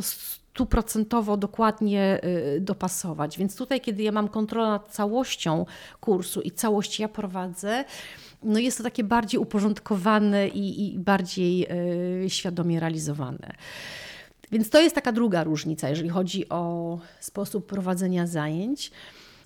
stuprocentowo 0.56 1.36
dokładnie 1.36 2.20
y, 2.56 2.60
dopasować. 2.60 3.38
Więc 3.38 3.56
tutaj, 3.56 3.80
kiedy 3.80 4.02
ja 4.02 4.12
mam 4.12 4.28
kontrolę 4.28 4.68
nad 4.68 4.88
całością 4.88 5.66
kursu 6.00 6.40
i 6.40 6.50
całość 6.50 7.00
ja 7.00 7.08
prowadzę, 7.08 7.84
no 8.42 8.58
jest 8.58 8.78
to 8.78 8.84
takie 8.84 9.04
bardziej 9.04 9.40
uporządkowane 9.40 10.48
i, 10.48 10.94
i 10.94 10.98
bardziej 10.98 11.66
y, 12.24 12.30
świadomie 12.30 12.80
realizowane. 12.80 13.52
Więc 14.52 14.70
to 14.70 14.80
jest 14.80 14.94
taka 14.94 15.12
druga 15.12 15.44
różnica, 15.44 15.88
jeżeli 15.88 16.08
chodzi 16.08 16.48
o 16.48 16.98
sposób 17.20 17.66
prowadzenia 17.66 18.26
zajęć. 18.26 18.90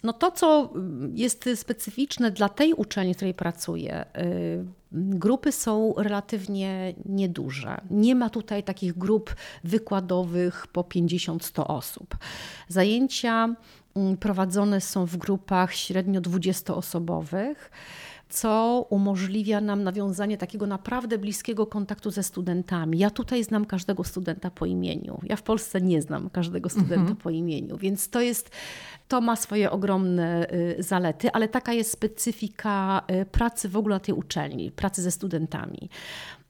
No 0.03 0.13
to, 0.13 0.31
co 0.31 0.73
jest 1.15 1.49
specyficzne 1.55 2.31
dla 2.31 2.49
tej 2.49 2.75
uczelni, 2.75 3.15
w 3.15 3.17
której 3.17 3.35
pracuję, 3.35 4.05
y, 4.19 4.65
grupy 4.93 5.53
są 5.53 5.95
relatywnie 5.97 6.95
nieduże. 7.05 7.81
Nie 7.91 8.15
ma 8.15 8.31
tutaj 8.31 8.63
takich 8.63 8.99
grup 8.99 9.35
wykładowych 9.65 10.67
po 10.67 10.83
50-100 10.83 11.65
osób. 11.67 12.17
Zajęcia 12.69 13.55
mm, 13.97 14.17
prowadzone 14.17 14.81
są 14.81 15.07
w 15.07 15.17
grupach 15.17 15.75
średnio 15.75 16.21
20-osobowych 16.21 17.55
co 18.31 18.87
umożliwia 18.91 19.61
nam 19.61 19.83
nawiązanie 19.83 20.37
takiego 20.39 20.67
naprawdę 20.67 21.19
bliskiego 21.19 21.67
kontaktu 21.67 22.11
ze 22.11 22.23
studentami. 22.23 22.99
Ja 22.99 23.11
tutaj 23.11 23.45
znam 23.45 23.65
każdego 23.65 24.05
studenta 24.05 24.51
po 24.51 24.67
imieniu. 24.67 25.21
Ja 25.23 25.37
w 25.37 25.43
Polsce 25.43 25.81
nie 25.81 26.03
znam 26.03 26.31
każdego 26.31 26.69
studenta 26.69 27.01
mhm. 27.01 27.17
po 27.17 27.31
imieniu, 27.31 27.77
więc 27.77 28.09
to 28.09 28.21
jest, 28.21 28.51
to 29.09 29.21
ma 29.21 29.37
swoje 29.37 29.71
ogromne 29.71 30.47
y, 30.79 30.83
zalety, 30.83 31.33
ale 31.33 31.49
taka 31.49 31.73
jest 31.73 31.91
specyfika 31.91 33.03
y, 33.23 33.27
pracy 33.27 33.69
w 33.69 33.77
ogóle 33.77 33.97
na 33.97 34.01
tej 34.01 34.15
uczelni, 34.15 34.71
pracy 34.71 35.03
ze 35.03 35.11
studentami. 35.11 35.89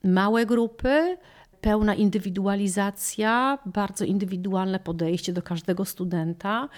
Małe 0.04 0.46
grupy, 0.46 1.16
pełna 1.60 1.94
indywidualizacja, 1.94 3.58
bardzo 3.66 4.04
indywidualne 4.04 4.80
podejście 4.80 5.32
do 5.32 5.42
każdego 5.42 5.84
studenta. 5.84 6.68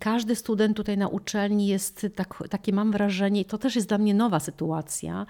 Każdy 0.00 0.36
student 0.36 0.76
tutaj 0.76 0.98
na 0.98 1.08
uczelni 1.08 1.66
jest, 1.66 2.06
tak, 2.14 2.42
takie 2.50 2.72
mam 2.72 2.92
wrażenie, 2.92 3.44
to 3.44 3.58
też 3.58 3.76
jest 3.76 3.88
dla 3.88 3.98
mnie 3.98 4.14
nowa 4.14 4.40
sytuacja, 4.40 5.26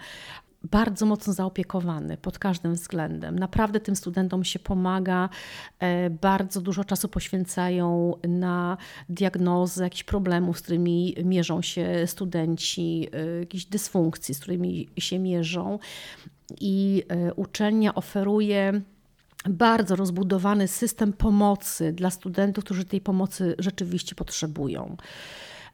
bardzo 0.63 1.05
mocno 1.05 1.33
zaopiekowany 1.33 2.17
pod 2.17 2.39
każdym 2.39 2.73
względem. 2.73 3.39
Naprawdę 3.39 3.79
tym 3.79 3.95
studentom 3.95 4.43
się 4.43 4.59
pomaga, 4.59 5.29
e, 5.79 6.09
bardzo 6.09 6.61
dużo 6.61 6.83
czasu 6.83 7.07
poświęcają 7.07 8.13
na 8.27 8.77
diagnozę 9.09 9.83
jakichś 9.83 10.03
problemów, 10.03 10.59
z 10.59 10.61
którymi 10.61 11.15
mierzą 11.23 11.61
się 11.61 12.03
studenci, 12.05 13.07
e, 13.13 13.39
jakichś 13.39 13.65
dysfunkcji, 13.65 14.35
z 14.35 14.39
którymi 14.39 14.89
się 14.97 15.19
mierzą. 15.19 15.79
I 16.61 17.03
e, 17.09 17.33
uczelnia 17.33 17.95
oferuje 17.95 18.81
bardzo 19.49 19.95
rozbudowany 19.95 20.67
system 20.67 21.13
pomocy 21.13 21.93
dla 21.93 22.09
studentów, 22.09 22.63
którzy 22.63 22.85
tej 22.85 23.01
pomocy 23.01 23.55
rzeczywiście 23.59 24.15
potrzebują. 24.15 24.97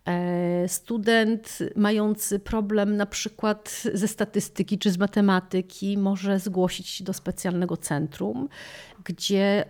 E, 0.06 0.68
student 0.68 1.60
mający 1.76 2.40
problem 2.40 2.98
na 2.98 3.06
przykład 3.06 3.84
ze 3.94 4.08
statystyki 4.08 4.80
czy 4.80 4.92
z 4.92 4.98
matematyki 4.98 5.98
może 5.98 6.40
zgłosić 6.40 6.88
się 6.88 7.04
do 7.04 7.14
specjalnego 7.14 7.78
centrum, 7.78 8.50
gdzie 9.04 9.66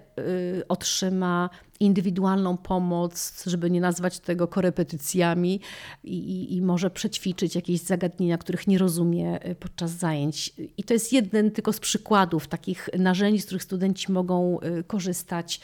otrzyma 0.68 1.50
indywidualną 1.80 2.58
pomoc, 2.58 3.44
żeby 3.48 3.72
nie 3.72 3.82
nazwać 3.82 4.20
tego 4.20 4.48
korepetycjami 4.48 5.60
i, 6.04 6.18
i, 6.18 6.56
i, 6.56 6.62
może 6.62 6.90
przećwiczyć 6.90 7.56
jakieś 7.56 7.80
zagadnienia, 7.80 8.38
których 8.38 8.68
nie 8.68 8.78
rozumie 8.78 9.46
y, 9.46 9.56
podczas 9.56 9.92
zajęć. 9.92 10.54
I 10.78 10.84
to 10.84 10.94
jest 10.94 11.14
jeden 11.14 11.52
tylko 11.52 11.74
z 11.74 11.80
przykładów 11.80 12.48
takich 12.48 12.90
narzędzi, 13.00 13.42
z 13.42 13.46
których 13.46 13.64
studenci 13.64 14.12
mogą 14.12 14.60
y, 14.60 14.84
korzystać 14.84 15.62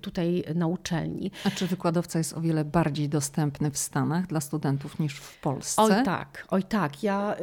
tutaj 0.00 0.44
na 0.54 0.66
uczelni. 0.66 1.30
A 1.44 1.50
czy 1.50 1.66
wykładowca 1.66 2.18
jest 2.18 2.32
o 2.32 2.40
wiele 2.40 2.64
bardziej 2.64 3.08
dostępny 3.08 3.70
w 3.70 3.78
Stanach 3.78 4.26
dla 4.26 4.40
studentów 4.40 4.98
niż 4.98 5.14
w 5.14 5.40
Polsce? 5.40 5.82
Oj 5.82 5.90
tak, 6.04 6.46
oj 6.50 6.62
tak. 6.62 7.02
Ja, 7.02 7.36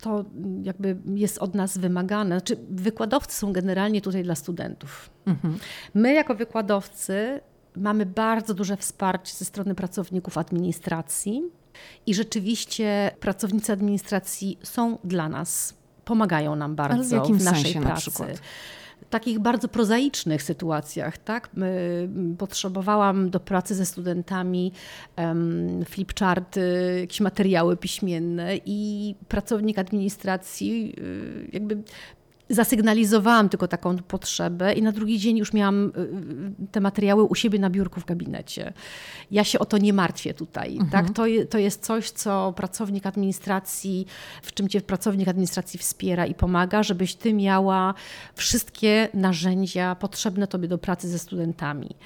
to 0.00 0.24
jakby 0.62 0.96
jest 1.14 1.38
od 1.38 1.54
nas 1.54 1.78
wymagane. 1.78 2.38
Znaczy, 2.38 2.56
wykładowcy 2.70 3.36
są 3.36 3.52
generalnie 3.52 4.00
tutaj 4.00 4.22
dla 4.22 4.34
studentów. 4.34 5.13
Mhm. 5.26 5.58
My 5.94 6.12
jako 6.14 6.34
wykładowcy 6.34 7.40
mamy 7.76 8.06
bardzo 8.06 8.54
duże 8.54 8.76
wsparcie 8.76 9.34
ze 9.34 9.44
strony 9.44 9.74
pracowników 9.74 10.38
administracji 10.38 11.42
i 12.06 12.14
rzeczywiście 12.14 13.10
pracownicy 13.20 13.72
administracji 13.72 14.58
są 14.62 14.98
dla 15.04 15.28
nas, 15.28 15.74
pomagają 16.04 16.56
nam 16.56 16.76
bardzo 16.76 16.94
Ale 16.94 17.04
w, 17.04 17.10
jakim 17.10 17.38
w 17.38 17.44
naszej 17.44 17.72
sensie, 17.72 17.80
pracy. 17.80 18.10
Na 18.20 18.34
takich 19.10 19.38
bardzo 19.38 19.68
prozaicznych 19.68 20.42
sytuacjach, 20.42 21.18
tak? 21.18 21.50
Potrzebowałam 22.38 23.30
do 23.30 23.40
pracy 23.40 23.74
ze 23.74 23.86
studentami 23.86 24.72
um, 25.16 25.84
flipcharty, 25.84 26.96
jakieś 27.00 27.20
materiały 27.20 27.76
piśmienne 27.76 28.56
i 28.64 29.14
pracownik 29.28 29.78
administracji 29.78 30.94
y, 30.98 31.48
jakby 31.52 31.82
zasygnalizowałam 32.48 33.48
tylko 33.48 33.68
taką 33.68 33.98
potrzebę 33.98 34.72
i 34.72 34.82
na 34.82 34.92
drugi 34.92 35.18
dzień 35.18 35.36
już 35.36 35.52
miałam 35.52 35.84
y, 35.84 36.00
y, 36.64 36.66
te 36.72 36.80
materiały 36.80 37.22
u 37.22 37.34
siebie 37.34 37.58
na 37.58 37.70
biurku 37.70 38.00
w 38.00 38.04
gabinecie. 38.04 38.72
Ja 39.30 39.44
się 39.44 39.58
o 39.58 39.64
to 39.64 39.78
nie 39.78 39.92
martwię 39.92 40.34
tutaj. 40.34 40.72
Mhm. 40.72 40.90
Tak? 40.90 41.16
To, 41.16 41.24
to 41.50 41.58
jest 41.58 41.84
coś, 41.84 42.10
co 42.10 42.52
pracownik 42.56 43.06
administracji, 43.06 44.06
w 44.42 44.52
czym 44.52 44.68
cię 44.68 44.80
pracownik 44.80 45.28
administracji 45.28 45.78
wspiera 45.78 46.26
i 46.26 46.34
pomaga, 46.34 46.82
żebyś 46.82 47.14
ty 47.14 47.32
miała 47.32 47.94
wszystkie 48.34 49.08
narzędzia 49.14 49.94
potrzebne 49.94 50.46
tobie 50.46 50.68
do 50.68 50.78
pracy 50.78 51.08
ze 51.08 51.18
studentami. 51.18 51.96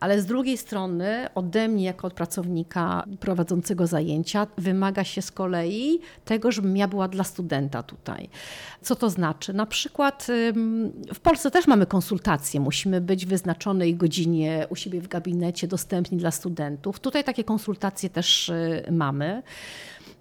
Ale 0.00 0.20
z 0.20 0.26
drugiej 0.26 0.56
strony 0.56 1.28
ode 1.34 1.68
mnie 1.68 1.84
jako 1.84 2.06
od 2.06 2.14
pracownika 2.14 3.04
prowadzącego 3.20 3.86
zajęcia 3.86 4.46
wymaga 4.58 5.04
się 5.04 5.22
z 5.22 5.30
kolei 5.32 6.00
tego, 6.24 6.52
żebym 6.52 6.76
ja 6.76 6.88
była 6.88 7.08
dla 7.08 7.24
studenta 7.24 7.82
tutaj. 7.82 8.28
Co 8.82 8.96
to 8.96 9.10
znaczy? 9.10 9.52
Na 9.52 9.66
przykład 9.66 9.83
w 11.14 11.20
Polsce 11.22 11.50
też 11.50 11.66
mamy 11.66 11.86
konsultacje. 11.86 12.60
Musimy 12.60 13.00
być 13.00 13.26
w 13.26 13.28
wyznaczonej 13.28 13.94
godzinie 13.94 14.66
u 14.70 14.76
siebie 14.76 15.00
w 15.00 15.08
gabinecie, 15.08 15.68
dostępni 15.68 16.18
dla 16.18 16.30
studentów. 16.30 17.00
Tutaj 17.00 17.24
takie 17.24 17.44
konsultacje 17.44 18.10
też 18.10 18.48
y, 18.48 18.84
mamy, 18.90 19.42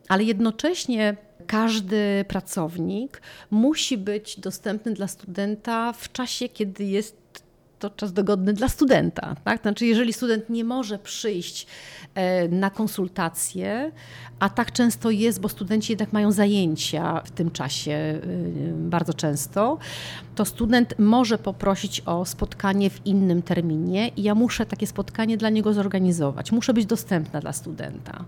ale 0.08 0.24
jednocześnie 0.24 1.18
każdy 1.48 2.26
pracownik 2.28 3.22
musi 3.52 3.98
być 3.98 4.40
dostępny 4.40 4.94
dla 4.94 5.08
studenta 5.08 5.94
w 5.94 6.12
czasie, 6.12 6.50
kiedy 6.50 6.84
jest 6.84 7.23
to 7.90 7.98
czas 7.98 8.14
dogodny 8.14 8.54
dla 8.54 8.70
studenta. 8.70 9.36
Tak? 9.44 9.62
Znaczy, 9.62 9.86
jeżeli 9.86 10.14
student 10.14 10.50
nie 10.50 10.64
może 10.64 11.00
przyjść 11.00 11.68
e, 12.16 12.48
na 12.48 12.70
konsultacje, 12.70 13.92
a 14.40 14.50
tak 14.50 14.72
często 14.72 15.12
jest, 15.12 15.42
bo 15.42 15.50
studenci 15.50 15.92
jednak 15.92 16.14
mają 16.14 16.32
zajęcia 16.32 17.22
w 17.26 17.32
tym 17.32 17.52
czasie 17.52 17.92
e, 17.92 18.20
bardzo 18.74 19.14
często, 19.14 19.78
to 20.36 20.46
student 20.46 21.00
może 21.00 21.38
poprosić 21.38 22.02
o 22.06 22.26
spotkanie 22.26 22.90
w 22.90 23.06
innym 23.06 23.42
terminie 23.42 24.08
i 24.08 24.24
ja 24.24 24.36
muszę 24.36 24.66
takie 24.66 24.88
spotkanie 24.88 25.38
dla 25.38 25.50
niego 25.50 25.74
zorganizować. 25.74 26.52
Muszę 26.52 26.74
być 26.74 26.86
dostępna 26.86 27.40
dla 27.40 27.54
studenta. 27.54 28.26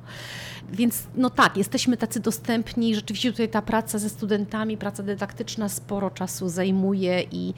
Więc 0.72 1.04
no 1.16 1.30
tak, 1.30 1.58
jesteśmy 1.58 1.98
tacy 1.98 2.20
dostępni. 2.20 2.96
Rzeczywiście 2.96 3.32
tutaj 3.32 3.50
ta 3.50 3.62
praca 3.62 4.00
ze 4.00 4.10
studentami, 4.10 4.78
praca 4.78 5.04
dydaktyczna 5.04 5.70
sporo 5.70 6.10
czasu 6.10 6.50
zajmuje 6.50 7.24
i, 7.32 7.54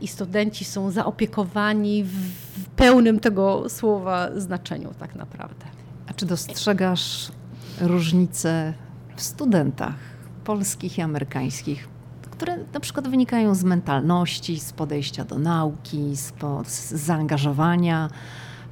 i 0.00 0.08
studenci 0.08 0.64
są 0.64 0.90
zaopiekowani 0.90 2.04
w 2.04 2.68
pełnym 2.76 3.20
tego 3.20 3.68
słowa 3.68 4.28
znaczeniu 4.36 4.94
tak 4.98 5.14
naprawdę. 5.14 5.66
A 6.06 6.14
czy 6.14 6.26
dostrzegasz 6.26 7.32
różnice 7.80 8.74
w 9.16 9.22
studentach 9.22 9.94
polskich 10.44 10.98
i 10.98 11.02
amerykańskich? 11.02 11.88
które 12.40 12.58
na 12.74 12.80
przykład 12.80 13.08
wynikają 13.08 13.54
z 13.54 13.64
mentalności, 13.64 14.60
z 14.60 14.72
podejścia 14.72 15.24
do 15.24 15.38
nauki, 15.38 16.16
z, 16.16 16.32
po, 16.32 16.62
z 16.66 16.92
zaangażowania 16.92 18.10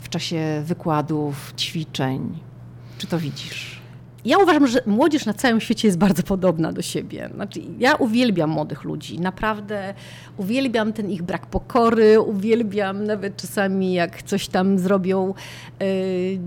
w 0.01 0.09
czasie 0.09 0.62
wykładów, 0.64 1.53
ćwiczeń. 1.57 2.38
Czy 2.99 3.07
to 3.07 3.18
widzisz? 3.18 3.80
Ja 4.25 4.39
uważam, 4.39 4.66
że 4.66 4.83
młodzież 4.87 5.27
na 5.27 5.35
całym 5.35 5.61
świecie 5.61 5.89
jest 5.89 5.99
bardzo 5.99 6.23
podobna 6.23 6.73
do 6.73 6.83
siebie. 6.83 7.31
Znaczy, 7.35 7.61
ja 7.79 7.95
uwielbiam 7.95 8.51
młodych 8.51 8.85
ludzi, 8.85 9.21
naprawdę 9.21 9.95
uwielbiam 10.37 10.93
ten 10.93 11.11
ich 11.11 11.23
brak 11.23 11.47
pokory, 11.47 12.21
uwielbiam 12.21 13.05
nawet 13.05 13.37
czasami 13.37 13.93
jak 13.93 14.23
coś 14.23 14.49
tam 14.49 14.79
zrobią 14.79 15.35
yy, 15.81 15.87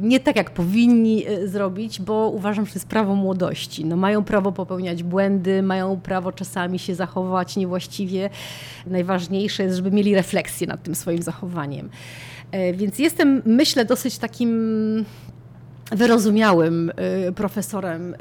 nie 0.01 0.19
tak 0.19 0.35
jak 0.35 0.51
powinni 0.51 1.19
yy, 1.23 1.47
zrobić, 1.47 2.01
bo 2.01 2.29
uważam, 2.29 2.65
że 2.65 2.71
to 2.71 2.79
jest 2.79 2.87
prawo 2.87 3.15
młodości. 3.15 3.85
No, 3.85 3.95
mają 3.95 4.23
prawo 4.23 4.51
popełniać 4.51 5.03
błędy, 5.03 5.63
mają 5.63 5.99
prawo 5.99 6.31
czasami 6.31 6.79
się 6.79 6.95
zachować 6.95 7.55
niewłaściwie. 7.55 8.29
Najważniejsze 8.87 9.63
jest, 9.63 9.75
żeby 9.75 9.91
mieli 9.91 10.15
refleksję 10.15 10.67
nad 10.67 10.83
tym 10.83 10.95
swoim 10.95 11.21
zachowaniem. 11.21 11.89
Yy, 12.53 12.73
więc 12.73 12.99
jestem, 12.99 13.41
myślę, 13.45 13.85
dosyć 13.85 14.17
takim 14.17 15.05
wyrozumiałym 15.91 16.91
y, 17.27 17.31
profesorem 17.31 18.13
y, 18.13 18.17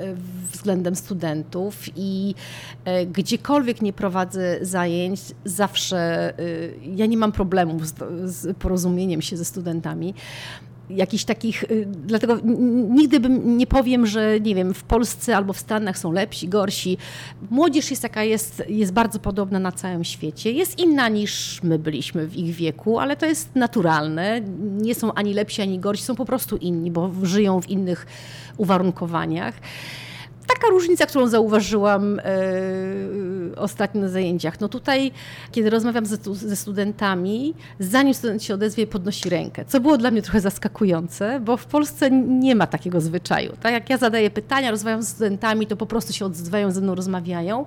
względem 0.53 0.97
studentów 0.97 1.75
i 1.97 2.35
y, 3.03 3.07
gdziekolwiek 3.07 3.83
nie 3.83 3.93
prowadzę 3.93 4.59
zajęć, 4.63 5.21
zawsze 5.45 6.33
ja 6.97 7.07
nie 7.07 7.17
mam 7.17 7.33
problemów 7.33 7.87
z, 7.87 7.95
z 8.25 8.57
porozumieniem 8.57 9.23
się 9.23 9.37
ze 9.37 9.45
studentami 9.45 10.15
jakichś 10.91 11.25
takich, 11.25 11.63
y, 11.63 11.87
dlatego 12.07 12.39
nigdy 12.91 13.21
bym 13.21 13.57
nie 13.57 13.67
powiem, 13.67 14.07
że 14.07 14.41
nie 14.41 14.55
wiem, 14.55 14.75
w 14.75 14.83
Polsce 14.83 15.37
albo 15.37 15.53
w 15.53 15.59
Stanach 15.59 15.99
są 15.99 16.13
lepsi, 16.13 16.49
gorsi. 16.49 16.99
Młodzież 17.51 17.91
jest 17.91 18.03
jaka 18.03 18.25
jest, 18.25 18.63
jest 18.69 18.93
bardzo 18.93 19.19
podobna 19.19 19.59
na 19.59 19.73
całym 19.73 20.05
świecie. 20.05 20.53
Jest 20.53 20.79
inna 20.79 21.09
niż 21.09 21.63
my 21.63 21.79
byliśmy 21.79 22.27
w 22.27 22.37
ich 22.37 22.55
wieku, 22.55 22.99
ale 22.99 23.17
to 23.17 23.27
jest 23.27 23.57
naturalne. 23.57 24.41
Nie 24.61 24.95
są 24.95 25.15
ani 25.15 25.35
lepsi, 25.35 25.63
ani 25.63 25.79
gorsi, 25.79 26.03
są 26.03 26.17
po 26.17 26.25
prostu 26.25 26.57
inni, 26.57 26.91
bo 26.91 27.11
żyją 27.23 27.61
w 27.61 27.71
innych 27.71 28.07
uwarunkowaniach 28.57 29.55
taka 30.55 30.69
różnica, 30.71 31.07
którą 31.07 31.29
zauważyłam 31.29 32.19
e, 32.19 32.23
ostatnio 33.57 34.01
na 34.01 34.09
zajęciach. 34.09 34.61
No 34.61 34.69
tutaj, 34.69 35.13
kiedy 35.53 35.71
rozmawiam 35.71 36.07
ze, 36.07 36.17
ze, 36.33 36.57
studentami, 36.57 37.55
zanim 37.79 38.15
student 38.15 38.43
się 38.43 38.55
odezwie, 38.55 38.87
podnosi 38.87 39.29
rękę, 39.29 39.65
co 39.65 39.81
było 39.81 39.99
dla 39.99 40.11
mnie 40.11 40.23
trochę 40.23 40.41
zaskakujące, 40.41 41.41
bo 41.41 41.57
w 41.57 41.67
Polsce 41.67 42.11
nie 42.11 42.55
ma 42.55 42.67
takiego 42.67 43.01
zwyczaju. 43.01 43.53
Tak 43.63 43.73
jak 43.73 43.91
ja 43.91 43.99
zadaję 43.99 44.31
pytania, 44.31 44.71
rozmawiam 44.71 45.03
z 45.03 45.09
studentami, 45.09 45.67
to 45.67 45.77
po 45.77 45.87
prostu 45.87 46.13
się 46.13 46.25
odzywają, 46.25 46.71
ze 46.71 46.81
mną 46.81 46.95
rozmawiają, 46.95 47.65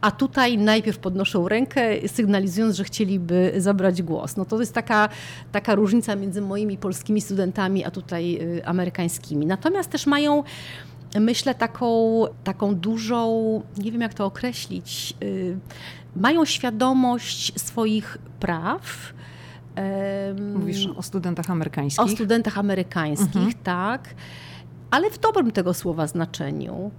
a 0.00 0.10
tutaj 0.10 0.58
najpierw 0.58 0.98
podnoszą 0.98 1.48
rękę, 1.48 2.08
sygnalizując, 2.08 2.76
że 2.76 2.84
chcieliby 2.84 3.52
zabrać 3.56 4.02
głos. 4.02 4.36
No 4.36 4.44
to 4.44 4.60
jest 4.60 4.72
taka, 4.72 5.08
taka 5.52 5.74
różnica 5.74 6.16
między 6.16 6.40
moimi 6.40 6.78
polskimi 6.78 7.20
studentami, 7.20 7.84
a 7.84 7.90
tutaj 7.90 8.38
y, 8.42 8.66
amerykańskimi. 8.66 9.46
Natomiast 9.46 9.90
też 9.90 10.06
mają 10.06 10.44
myślę, 11.20 11.54
taką, 11.54 12.22
taką 12.44 12.74
dużą, 12.74 13.62
nie 13.78 13.92
wiem 13.92 14.00
jak 14.00 14.14
to 14.14 14.26
określić, 14.26 15.14
yy, 15.20 15.58
mają 16.16 16.44
świadomość 16.44 17.60
swoich 17.60 18.18
praw. 18.40 19.12
Mówisz 20.54 20.86
o 20.86 21.02
studentach 21.02 21.50
amerykańskich? 21.50 22.04
O 22.04 22.08
studentach 22.08 22.58
amerykańskich, 22.58 23.36
mhm. 23.36 23.54
tak, 23.64 24.14
ale 24.90 25.10
w 25.10 25.18
dobrym 25.18 25.52
tego 25.52 25.74
słowa 25.74 26.06
znaczeniu. 26.06 26.90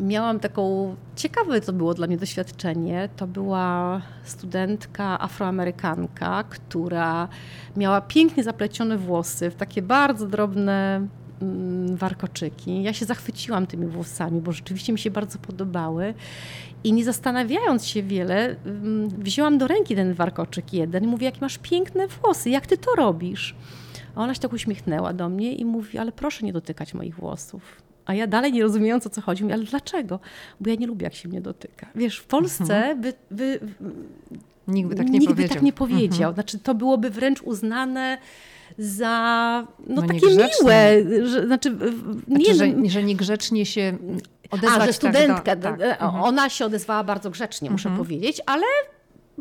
Miałam 0.00 0.40
taką, 0.40 0.96
ciekawe 1.16 1.60
to 1.60 1.72
było 1.72 1.94
dla 1.94 2.06
mnie 2.06 2.16
doświadczenie, 2.16 3.08
to 3.16 3.26
była 3.26 4.02
studentka 4.24 5.20
afroamerykanka, 5.20 6.44
która 6.44 7.28
miała 7.76 8.00
pięknie 8.00 8.44
zaplecione 8.44 8.98
włosy 8.98 9.50
w 9.50 9.54
takie 9.54 9.82
bardzo 9.82 10.26
drobne 10.26 11.06
warkoczyki. 11.96 12.82
Ja 12.82 12.92
się 12.92 13.06
zachwyciłam 13.06 13.66
tymi 13.66 13.86
włosami, 13.86 14.40
bo 14.40 14.52
rzeczywiście 14.52 14.92
mi 14.92 14.98
się 14.98 15.10
bardzo 15.10 15.38
podobały. 15.38 16.14
I 16.84 16.92
nie 16.92 17.04
zastanawiając 17.04 17.86
się 17.86 18.02
wiele, 18.02 18.56
mm, 18.64 19.08
wzięłam 19.08 19.58
do 19.58 19.68
ręki 19.68 19.96
ten 19.96 20.14
warkoczyk 20.14 20.72
jeden 20.72 21.04
i 21.04 21.06
mówię, 21.06 21.24
jakie 21.24 21.40
masz 21.40 21.58
piękne 21.58 22.08
włosy, 22.08 22.50
jak 22.50 22.66
ty 22.66 22.78
to 22.78 22.94
robisz? 22.96 23.54
A 24.14 24.22
ona 24.22 24.34
się 24.34 24.40
tak 24.40 24.52
uśmiechnęła 24.52 25.12
do 25.12 25.28
mnie 25.28 25.54
i 25.54 25.64
mówi, 25.64 25.98
ale 25.98 26.12
proszę 26.12 26.46
nie 26.46 26.52
dotykać 26.52 26.94
moich 26.94 27.16
włosów. 27.16 27.82
A 28.06 28.14
ja 28.14 28.26
dalej 28.26 28.52
nie 28.52 28.62
rozumiejąc 28.62 29.06
o 29.06 29.10
co 29.10 29.20
chodzi, 29.20 29.42
mówię, 29.42 29.54
ale 29.54 29.64
dlaczego? 29.64 30.20
Bo 30.60 30.70
ja 30.70 30.76
nie 30.76 30.86
lubię, 30.86 31.04
jak 31.04 31.14
się 31.14 31.28
mnie 31.28 31.40
dotyka. 31.40 31.86
Wiesz, 31.94 32.18
w 32.18 32.24
Polsce 32.24 32.76
mhm. 32.76 33.00
by, 33.00 33.12
by, 33.30 33.60
nikt 34.68 34.88
by 34.88 34.94
tak 34.94 35.06
nie 35.06 35.18
nikt 35.18 35.32
powiedział. 35.32 35.48
By 35.48 35.54
tak 35.54 35.62
nie 35.62 35.72
powiedział. 35.72 36.30
Mhm. 36.30 36.34
Znaczy, 36.34 36.58
to 36.58 36.74
byłoby 36.74 37.10
wręcz 37.10 37.42
uznane 37.42 38.18
za 38.78 39.66
no, 39.86 40.02
no 40.02 40.08
takie 40.08 40.26
miłe. 40.26 41.04
Że, 41.26 41.46
znaczy, 41.46 41.76
nie, 42.28 42.54
znaczy, 42.54 42.54
że, 42.54 42.90
że 42.90 43.02
niegrzecznie 43.02 43.66
się 43.66 43.98
odezwać. 44.50 44.82
A, 44.82 44.86
że 44.86 44.92
studentka, 44.92 45.56
tak, 45.56 45.62
tak. 45.62 45.80
E, 45.80 46.00
mhm. 46.00 46.22
ona 46.22 46.50
się 46.50 46.64
odezwała 46.64 47.04
bardzo 47.04 47.30
grzecznie, 47.30 47.70
muszę 47.70 47.88
mhm. 47.88 48.06
powiedzieć, 48.06 48.40
ale 48.46 48.64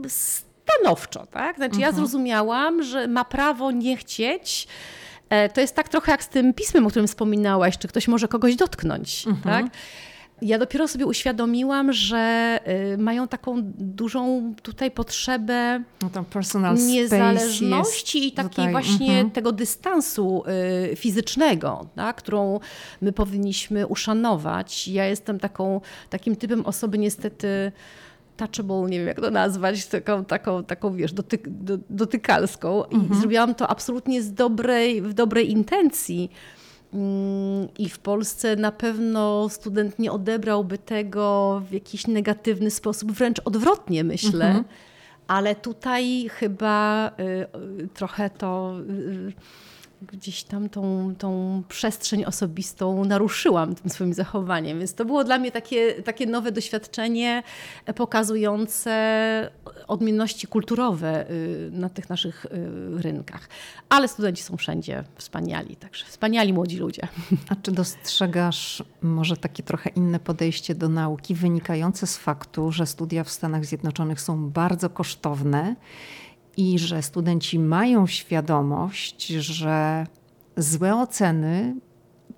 stanowczo. 0.07 1.25
Tak? 1.25 1.55
Znaczy, 1.55 1.79
ja 1.79 1.87
mhm. 1.87 1.95
zrozumiałam, 1.95 2.83
że 2.83 3.07
ma 3.07 3.25
prawo 3.25 3.71
nie 3.71 3.97
chcieć 3.97 4.67
e, 5.29 5.49
to 5.49 5.61
jest 5.61 5.75
tak 5.75 5.89
trochę 5.89 6.11
jak 6.11 6.23
z 6.23 6.29
tym 6.29 6.53
pismem, 6.53 6.85
o 6.85 6.89
którym 6.89 7.07
wspominałaś, 7.07 7.77
czy 7.77 7.87
ktoś 7.87 8.07
może 8.07 8.27
kogoś 8.27 8.55
dotknąć. 8.55 9.27
Mhm. 9.27 9.63
Tak? 9.63 9.73
Ja 10.41 10.57
dopiero 10.57 10.87
sobie 10.87 11.05
uświadomiłam, 11.05 11.93
że 11.93 12.59
y, 12.93 12.97
mają 12.97 13.27
taką 13.27 13.61
dużą 13.77 14.53
tutaj 14.63 14.91
potrzebę 14.91 15.83
no 16.01 16.09
niezależności 16.87 18.27
i 18.27 18.31
takiej 18.31 18.49
tutaj. 18.49 18.71
właśnie 18.71 19.11
mhm. 19.11 19.31
tego 19.31 19.51
dystansu 19.51 20.43
y, 20.91 20.95
fizycznego, 20.95 21.87
tak, 21.95 22.15
którą 22.15 22.59
my 23.01 23.11
powinniśmy 23.11 23.87
uszanować. 23.87 24.87
Ja 24.87 25.05
jestem 25.05 25.39
taką, 25.39 25.81
takim 26.09 26.35
typem 26.35 26.65
osoby 26.65 26.97
niestety 26.97 27.71
touchable, 28.37 28.89
nie 28.89 28.97
wiem 28.97 29.07
jak 29.07 29.21
to 29.21 29.31
nazwać, 29.31 29.85
taką, 29.85 30.25
taką, 30.25 30.63
taką 30.63 30.93
wiesz, 30.93 31.13
dotyk, 31.13 31.47
dotykalską. 31.89 32.83
I 32.83 32.95
mhm. 32.95 33.19
zrobiłam 33.19 33.55
to 33.55 33.67
absolutnie 33.67 34.21
z 34.21 34.33
dobrej, 34.33 35.01
w 35.01 35.13
dobrej 35.13 35.51
intencji 35.51 36.31
Mm, 36.31 36.60
I 37.77 37.89
w 37.89 37.99
Polsce 37.99 38.55
na 38.55 38.71
pewno 38.71 39.49
student 39.49 39.99
nie 39.99 40.11
odebrałby 40.11 40.77
tego 40.77 41.61
w 41.69 41.73
jakiś 41.73 42.07
negatywny 42.07 42.71
sposób, 42.71 43.11
wręcz 43.11 43.41
odwrotnie 43.45 44.03
myślę. 44.03 44.45
Mhm. 44.45 44.65
Ale 45.27 45.55
tutaj 45.55 46.29
chyba 46.29 47.11
y, 47.81 47.87
trochę 47.93 48.29
to. 48.29 48.75
Y, 48.89 49.33
gdzieś 50.01 50.43
tam 50.43 50.69
tą, 50.69 51.13
tą 51.17 51.63
przestrzeń 51.67 52.25
osobistą 52.25 53.05
naruszyłam 53.05 53.75
tym 53.75 53.89
swoim 53.89 54.13
zachowaniem. 54.13 54.79
Więc 54.79 54.93
to 54.93 55.05
było 55.05 55.23
dla 55.23 55.37
mnie 55.37 55.51
takie, 55.51 55.93
takie 56.03 56.25
nowe 56.25 56.51
doświadczenie 56.51 57.43
pokazujące 57.95 58.91
odmienności 59.87 60.47
kulturowe 60.47 61.31
y, 61.31 61.69
na 61.71 61.89
tych 61.89 62.09
naszych 62.09 62.45
y, 62.45 63.01
rynkach. 63.01 63.49
Ale 63.89 64.07
studenci 64.07 64.43
są 64.43 64.57
wszędzie 64.57 65.03
wspaniali, 65.15 65.75
także 65.75 66.05
wspaniali 66.05 66.53
młodzi 66.53 66.77
ludzie. 66.77 67.07
A 67.49 67.55
czy 67.55 67.71
dostrzegasz 67.71 68.83
może 69.01 69.37
takie 69.37 69.63
trochę 69.63 69.89
inne 69.89 70.19
podejście 70.19 70.75
do 70.75 70.89
nauki 70.89 71.35
wynikające 71.35 72.07
z 72.07 72.17
faktu, 72.17 72.71
że 72.71 72.85
studia 72.85 73.23
w 73.23 73.29
Stanach 73.29 73.65
Zjednoczonych 73.65 74.21
są 74.21 74.49
bardzo 74.49 74.89
kosztowne 74.89 75.75
i 76.57 76.79
że 76.79 77.01
studenci 77.01 77.59
mają 77.59 78.07
świadomość, 78.07 79.27
że 79.27 80.07
złe 80.57 80.95
oceny 80.95 81.75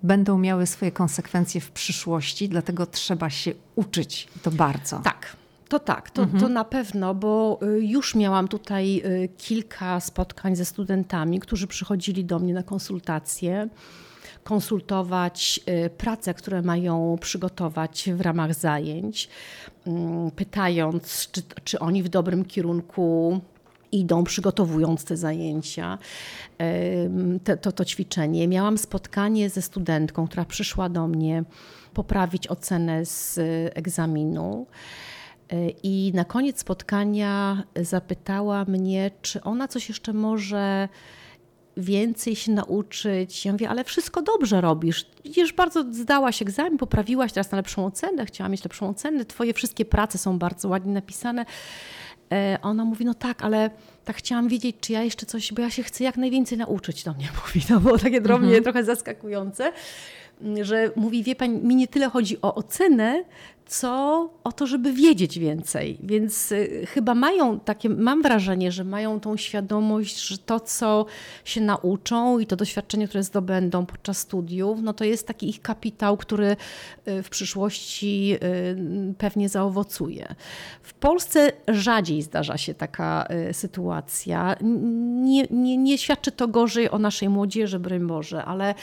będą 0.02 0.38
miały 0.38 0.66
swoje 0.66 0.92
konsekwencje 0.92 1.60
w 1.60 1.70
przyszłości, 1.70 2.48
dlatego 2.48 2.86
trzeba 2.86 3.30
się 3.30 3.52
uczyć 3.74 4.28
to 4.42 4.50
bardzo. 4.50 4.98
Tak. 4.98 5.36
To 5.68 5.78
tak, 5.78 6.10
to, 6.10 6.22
mhm. 6.22 6.40
to 6.40 6.48
na 6.48 6.64
pewno, 6.64 7.14
bo 7.14 7.58
y, 7.62 7.86
już 7.86 8.14
miałam 8.14 8.48
tutaj 8.48 9.02
y, 9.04 9.28
kilka 9.38 10.00
spotkań 10.00 10.56
ze 10.56 10.64
studentami, 10.64 11.40
którzy 11.40 11.66
przychodzili 11.66 12.24
do 12.24 12.38
mnie 12.38 12.54
na 12.54 12.62
konsultacje 12.62 13.68
konsultować 14.44 15.60
y, 15.86 15.90
prace, 15.90 16.34
które 16.34 16.62
mają 16.62 17.18
przygotować 17.20 18.10
w 18.14 18.20
ramach 18.20 18.54
zajęć, 18.54 19.28
mm, 19.86 20.30
pytając, 20.30 21.30
czy, 21.32 21.42
czy 21.64 21.78
oni 21.78 22.02
w 22.02 22.08
dobrym 22.08 22.44
kierunku 22.44 23.40
idą, 23.94 24.24
przygotowując 24.24 25.04
te 25.04 25.16
zajęcia, 25.16 25.98
te, 27.44 27.56
to, 27.56 27.72
to 27.72 27.84
ćwiczenie. 27.84 28.48
Miałam 28.48 28.78
spotkanie 28.78 29.50
ze 29.50 29.62
studentką, 29.62 30.26
która 30.26 30.44
przyszła 30.44 30.88
do 30.88 31.08
mnie 31.08 31.44
poprawić 31.94 32.48
ocenę 32.48 33.06
z 33.06 33.38
egzaminu. 33.74 34.66
Y, 35.52 35.74
I 35.82 36.12
na 36.14 36.24
koniec 36.24 36.60
spotkania 36.60 37.62
zapytała 37.76 38.64
mnie, 38.64 39.10
czy 39.22 39.42
ona 39.42 39.68
coś 39.68 39.88
jeszcze 39.88 40.12
może 40.12 40.88
więcej 41.76 42.36
się 42.36 42.52
nauczyć. 42.52 43.44
Ja 43.44 43.52
mówię, 43.52 43.68
ale 43.68 43.84
wszystko 43.84 44.22
dobrze 44.22 44.60
robisz. 44.60 45.06
Już 45.36 45.52
bardzo 45.52 45.84
zdałaś 45.92 46.42
egzamin, 46.42 46.78
poprawiłaś 46.78 47.32
teraz 47.32 47.50
na 47.50 47.56
lepszą 47.56 47.86
ocenę, 47.86 48.26
chciała 48.26 48.48
mieć 48.48 48.64
lepszą 48.64 48.88
ocenę, 48.88 49.24
twoje 49.24 49.54
wszystkie 49.54 49.84
prace 49.84 50.18
są 50.18 50.38
bardzo 50.38 50.68
ładnie 50.68 50.92
napisane. 50.92 51.44
E, 52.32 52.58
ona 52.62 52.84
mówi, 52.84 53.04
no 53.04 53.14
tak, 53.14 53.44
ale 53.44 53.70
tak 54.04 54.16
chciałam 54.16 54.48
wiedzieć, 54.48 54.76
czy 54.80 54.92
ja 54.92 55.02
jeszcze 55.02 55.26
coś, 55.26 55.52
bo 55.52 55.62
ja 55.62 55.70
się 55.70 55.82
chcę 55.82 56.04
jak 56.04 56.16
najwięcej 56.16 56.58
nauczyć, 56.58 57.04
do 57.04 57.12
mnie 57.12 57.28
mówi. 57.46 57.66
To 57.66 57.80
było 57.80 57.98
takie 57.98 58.20
drobnie 58.20 58.46
mhm. 58.46 58.64
trochę 58.64 58.84
zaskakujące, 58.84 59.72
że 60.62 60.90
mówi, 60.96 61.22
wie 61.22 61.36
pani, 61.36 61.58
mi 61.58 61.76
nie 61.76 61.88
tyle 61.88 62.10
chodzi 62.10 62.36
o 62.42 62.54
ocenę, 62.54 63.24
co 63.66 64.30
o 64.44 64.52
to, 64.52 64.66
żeby 64.66 64.92
wiedzieć 64.92 65.38
więcej. 65.38 65.98
Więc 66.02 66.52
y, 66.52 66.86
chyba 66.86 67.14
mają 67.14 67.60
takie, 67.60 67.88
mam 67.88 68.22
wrażenie, 68.22 68.72
że 68.72 68.84
mają 68.84 69.20
tą 69.20 69.36
świadomość, 69.36 70.20
że 70.20 70.38
to, 70.38 70.60
co 70.60 71.06
się 71.44 71.60
nauczą 71.60 72.38
i 72.38 72.46
to 72.46 72.56
doświadczenie, 72.56 73.08
które 73.08 73.22
zdobędą 73.22 73.86
podczas 73.86 74.18
studiów, 74.18 74.78
no 74.82 74.92
to 74.92 75.04
jest 75.04 75.26
taki 75.26 75.48
ich 75.48 75.62
kapitał, 75.62 76.16
który 76.16 76.56
y, 77.08 77.22
w 77.22 77.28
przyszłości 77.28 78.36
y, 78.42 79.14
pewnie 79.18 79.48
zaowocuje. 79.48 80.34
W 80.82 80.94
Polsce 80.94 81.52
rzadziej 81.68 82.22
zdarza 82.22 82.58
się 82.58 82.74
taka 82.74 83.26
sytuacja. 83.52 84.56
Nie, 84.60 85.46
nie, 85.50 85.76
nie 85.76 85.98
świadczy 85.98 86.32
to 86.32 86.48
gorzej 86.48 86.90
o 86.90 86.98
naszej 86.98 87.28
młodzieży, 87.28 87.78
broń 87.78 88.06
Boże, 88.06 88.44
ale 88.44 88.74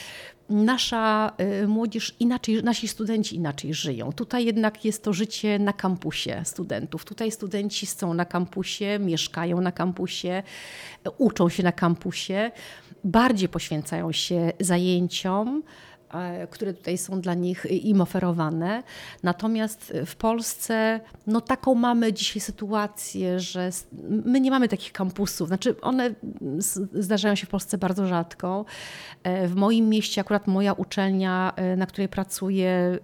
nasza 0.50 1.32
y, 1.62 1.68
młodzież 1.68 2.14
inaczej, 2.20 2.62
nasi 2.62 2.88
studenci 2.88 3.36
inaczej 3.36 3.74
żyją. 3.74 4.12
Tutaj 4.12 4.44
jednak 4.44 4.84
jest 4.84 5.02
to 5.02 5.12
życie 5.12 5.58
na 5.58 5.72
kampusie 5.72 6.42
studentów. 6.44 7.04
Tutaj 7.04 7.30
studenci 7.30 7.86
są 7.86 8.14
na 8.14 8.24
kampusie, 8.24 8.98
mieszkają 9.00 9.60
na 9.60 9.72
kampusie, 9.72 10.42
uczą 11.18 11.48
się 11.48 11.62
na 11.62 11.72
kampusie, 11.72 12.50
bardziej 13.04 13.48
poświęcają 13.48 14.12
się 14.12 14.52
zajęciom. 14.60 15.62
E, 16.12 16.46
które 16.46 16.74
tutaj 16.74 16.98
są 16.98 17.20
dla 17.20 17.34
nich 17.34 17.66
im 17.70 18.00
oferowane. 18.00 18.82
Natomiast 19.22 19.92
w 20.06 20.16
Polsce 20.16 21.00
no 21.26 21.40
taką 21.40 21.74
mamy 21.74 22.12
dzisiaj 22.12 22.40
sytuację, 22.40 23.40
że 23.40 23.70
my 24.08 24.40
nie 24.40 24.50
mamy 24.50 24.68
takich 24.68 24.92
kampusów. 24.92 25.48
Znaczy 25.48 25.80
one 25.80 26.14
zdarzają 26.94 27.34
się 27.34 27.46
w 27.46 27.50
Polsce 27.50 27.78
bardzo 27.78 28.06
rzadko. 28.06 28.64
E, 29.22 29.48
w 29.48 29.54
moim 29.54 29.88
mieście 29.88 30.20
akurat 30.20 30.46
moja 30.46 30.72
uczelnia, 30.72 31.52
e, 31.56 31.76
na 31.76 31.86
której 31.86 32.08
pracuję, 32.08 32.98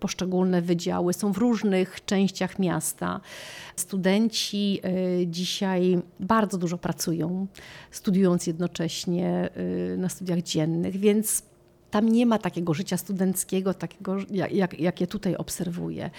poszczególne 0.00 0.62
wydziały 0.62 1.12
są 1.12 1.32
w 1.32 1.38
różnych 1.38 2.04
częściach 2.04 2.58
miasta. 2.58 3.20
Studenci 3.76 4.80
dzisiaj 5.26 5.98
bardzo 6.20 6.58
dużo 6.58 6.78
pracują, 6.78 7.46
studiując 7.90 8.46
jednocześnie 8.46 9.50
na 9.96 10.08
studiach 10.08 10.42
dziennych, 10.42 10.96
więc 10.96 11.42
tam 11.90 12.08
nie 12.08 12.26
ma 12.26 12.38
takiego 12.38 12.74
życia 12.74 12.96
studenckiego, 12.96 13.74
takiego, 13.74 14.16
jak, 14.30 14.52
jak, 14.52 14.80
jakie 14.80 15.06
tutaj 15.06 15.36
obserwuję. 15.36 16.10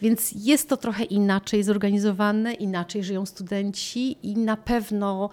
Więc 0.00 0.34
jest 0.36 0.68
to 0.68 0.76
trochę 0.76 1.04
inaczej 1.04 1.62
zorganizowane, 1.62 2.54
inaczej 2.54 3.04
żyją 3.04 3.26
studenci 3.26 4.16
i 4.22 4.36
na 4.36 4.56
pewno 4.56 5.30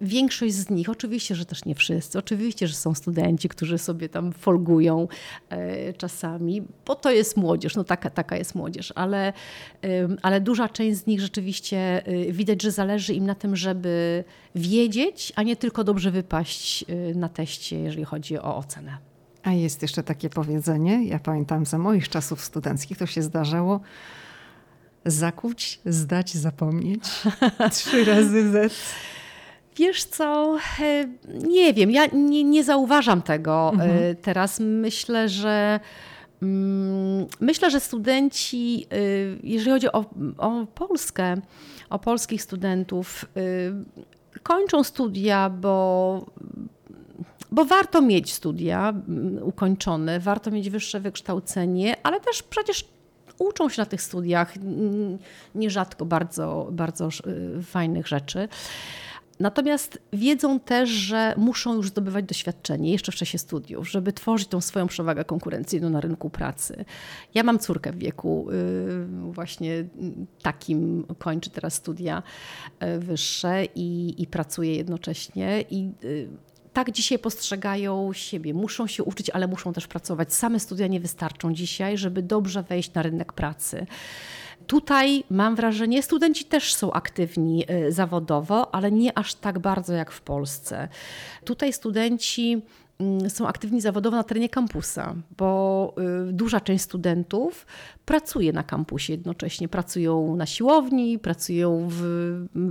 większość 0.00 0.54
z 0.54 0.70
nich, 0.70 0.88
oczywiście, 0.88 1.34
że 1.34 1.44
też 1.44 1.64
nie 1.64 1.74
wszyscy, 1.74 2.18
oczywiście, 2.18 2.68
że 2.68 2.74
są 2.74 2.94
studenci, 2.94 3.48
którzy 3.48 3.78
sobie 3.78 4.08
tam 4.08 4.32
folgują 4.32 5.08
e, 5.50 5.92
czasami, 5.92 6.62
bo 6.86 6.94
to 6.94 7.10
jest 7.10 7.36
młodzież, 7.36 7.76
no 7.76 7.84
taka, 7.84 8.10
taka 8.10 8.36
jest 8.36 8.54
młodzież, 8.54 8.92
ale, 8.94 9.32
e, 9.84 10.08
ale 10.22 10.40
duża 10.40 10.68
część 10.68 10.98
z 10.98 11.06
nich 11.06 11.20
rzeczywiście 11.20 12.06
e, 12.06 12.32
widać, 12.32 12.62
że 12.62 12.70
zależy 12.70 13.14
im 13.14 13.26
na 13.26 13.34
tym, 13.34 13.56
żeby 13.56 14.24
wiedzieć, 14.54 15.32
a 15.36 15.42
nie 15.42 15.56
tylko 15.56 15.84
dobrze 15.84 16.10
wypaść 16.10 16.84
e, 16.88 17.14
na 17.14 17.28
teście, 17.28 17.80
jeżeli 17.80 18.04
chodzi 18.04 18.38
o 18.38 18.56
ocenę. 18.56 19.08
A 19.42 19.52
jest 19.52 19.82
jeszcze 19.82 20.02
takie 20.02 20.30
powiedzenie, 20.30 21.04
ja 21.04 21.18
pamiętam 21.18 21.66
za 21.66 21.78
moich 21.78 22.08
czasów 22.08 22.40
studenckich, 22.40 22.98
to 22.98 23.06
się 23.06 23.22
zdarzało 23.22 23.80
zakuć, 25.04 25.80
zdać, 25.86 26.34
zapomnieć. 26.34 27.04
Trzy 27.72 28.04
razy 28.04 28.50
Z. 28.50 28.72
Wiesz 29.76 30.04
co, 30.04 30.58
e, 30.80 31.08
nie 31.48 31.74
wiem, 31.74 31.90
ja 31.90 32.06
nie, 32.12 32.44
nie 32.44 32.64
zauważam 32.64 33.22
tego 33.22 33.72
e, 33.78 33.82
mhm. 33.82 34.16
teraz. 34.16 34.60
Myślę, 34.60 35.28
że 35.28 35.80
mm, 36.42 37.26
myślę, 37.40 37.70
że 37.70 37.80
studenci, 37.80 38.86
e, 38.90 38.96
jeżeli 39.42 39.70
chodzi 39.70 39.92
o, 39.92 40.04
o 40.38 40.66
Polskę, 40.74 41.36
o 41.90 41.98
polskich 41.98 42.42
studentów, 42.42 43.24
kończą 44.42 44.84
studia, 44.84 45.50
bo 45.50 46.26
bo 47.50 47.64
warto 47.64 48.02
mieć 48.02 48.32
studia 48.32 48.88
mm, 48.88 49.42
ukończone, 49.42 50.20
warto 50.20 50.50
mieć 50.50 50.70
wyższe 50.70 51.00
wykształcenie, 51.00 51.96
ale 52.02 52.20
też 52.20 52.42
przecież 52.42 52.84
uczą 53.38 53.68
się 53.68 53.82
na 53.82 53.86
tych 53.86 54.02
studiach 54.02 54.54
nierzadko 55.54 56.04
bardzo, 56.04 56.68
bardzo 56.72 57.08
y, 57.58 57.62
fajnych 57.62 58.06
rzeczy. 58.08 58.48
Natomiast 59.40 59.98
wiedzą 60.12 60.60
też, 60.60 60.90
że 60.90 61.34
muszą 61.36 61.74
już 61.74 61.88
zdobywać 61.88 62.24
doświadczenie 62.24 62.92
jeszcze 62.92 63.12
w 63.12 63.14
czasie 63.14 63.38
studiów, 63.38 63.90
żeby 63.90 64.12
tworzyć 64.12 64.48
tą 64.48 64.60
swoją 64.60 64.86
przewagę 64.86 65.24
konkurencyjną 65.24 65.90
na 65.90 66.00
rynku 66.00 66.30
pracy. 66.30 66.84
Ja 67.34 67.42
mam 67.42 67.58
córkę 67.58 67.92
w 67.92 67.98
wieku 67.98 68.46
y, 68.50 69.32
właśnie 69.32 69.84
takim, 70.42 71.06
kończy 71.18 71.50
teraz 71.50 71.74
studia 71.74 72.22
y, 72.82 72.98
wyższe 72.98 73.64
i, 73.74 74.14
i 74.22 74.26
pracuje 74.26 74.74
jednocześnie. 74.74 75.64
I 75.70 75.90
tak 76.78 76.90
dzisiaj 76.90 77.18
postrzegają 77.18 78.12
siebie. 78.12 78.54
Muszą 78.54 78.86
się 78.86 79.04
uczyć, 79.04 79.30
ale 79.30 79.46
muszą 79.46 79.72
też 79.72 79.86
pracować. 79.86 80.34
Same 80.34 80.60
studia 80.60 80.86
nie 80.86 81.00
wystarczą 81.00 81.54
dzisiaj, 81.54 81.98
żeby 81.98 82.22
dobrze 82.22 82.62
wejść 82.62 82.94
na 82.94 83.02
rynek 83.02 83.32
pracy. 83.32 83.86
Tutaj 84.66 85.24
mam 85.30 85.56
wrażenie, 85.56 86.02
studenci 86.02 86.44
też 86.44 86.74
są 86.74 86.92
aktywni 86.92 87.64
y, 87.70 87.92
zawodowo, 87.92 88.74
ale 88.74 88.92
nie 88.92 89.18
aż 89.18 89.34
tak 89.34 89.58
bardzo 89.58 89.92
jak 89.92 90.10
w 90.10 90.20
Polsce. 90.20 90.88
Tutaj 91.44 91.72
studenci 91.72 92.62
są 93.28 93.48
aktywni 93.48 93.80
zawodowo 93.80 94.16
na 94.16 94.24
terenie 94.24 94.48
kampusa, 94.48 95.14
bo 95.36 95.94
y, 96.28 96.32
duża 96.32 96.60
część 96.60 96.84
studentów 96.84 97.66
pracuje 98.04 98.52
na 98.52 98.62
kampusie 98.62 99.12
jednocześnie. 99.12 99.68
Pracują 99.68 100.36
na 100.36 100.46
siłowni, 100.46 101.18
pracują 101.18 101.88
w, 101.90 102.02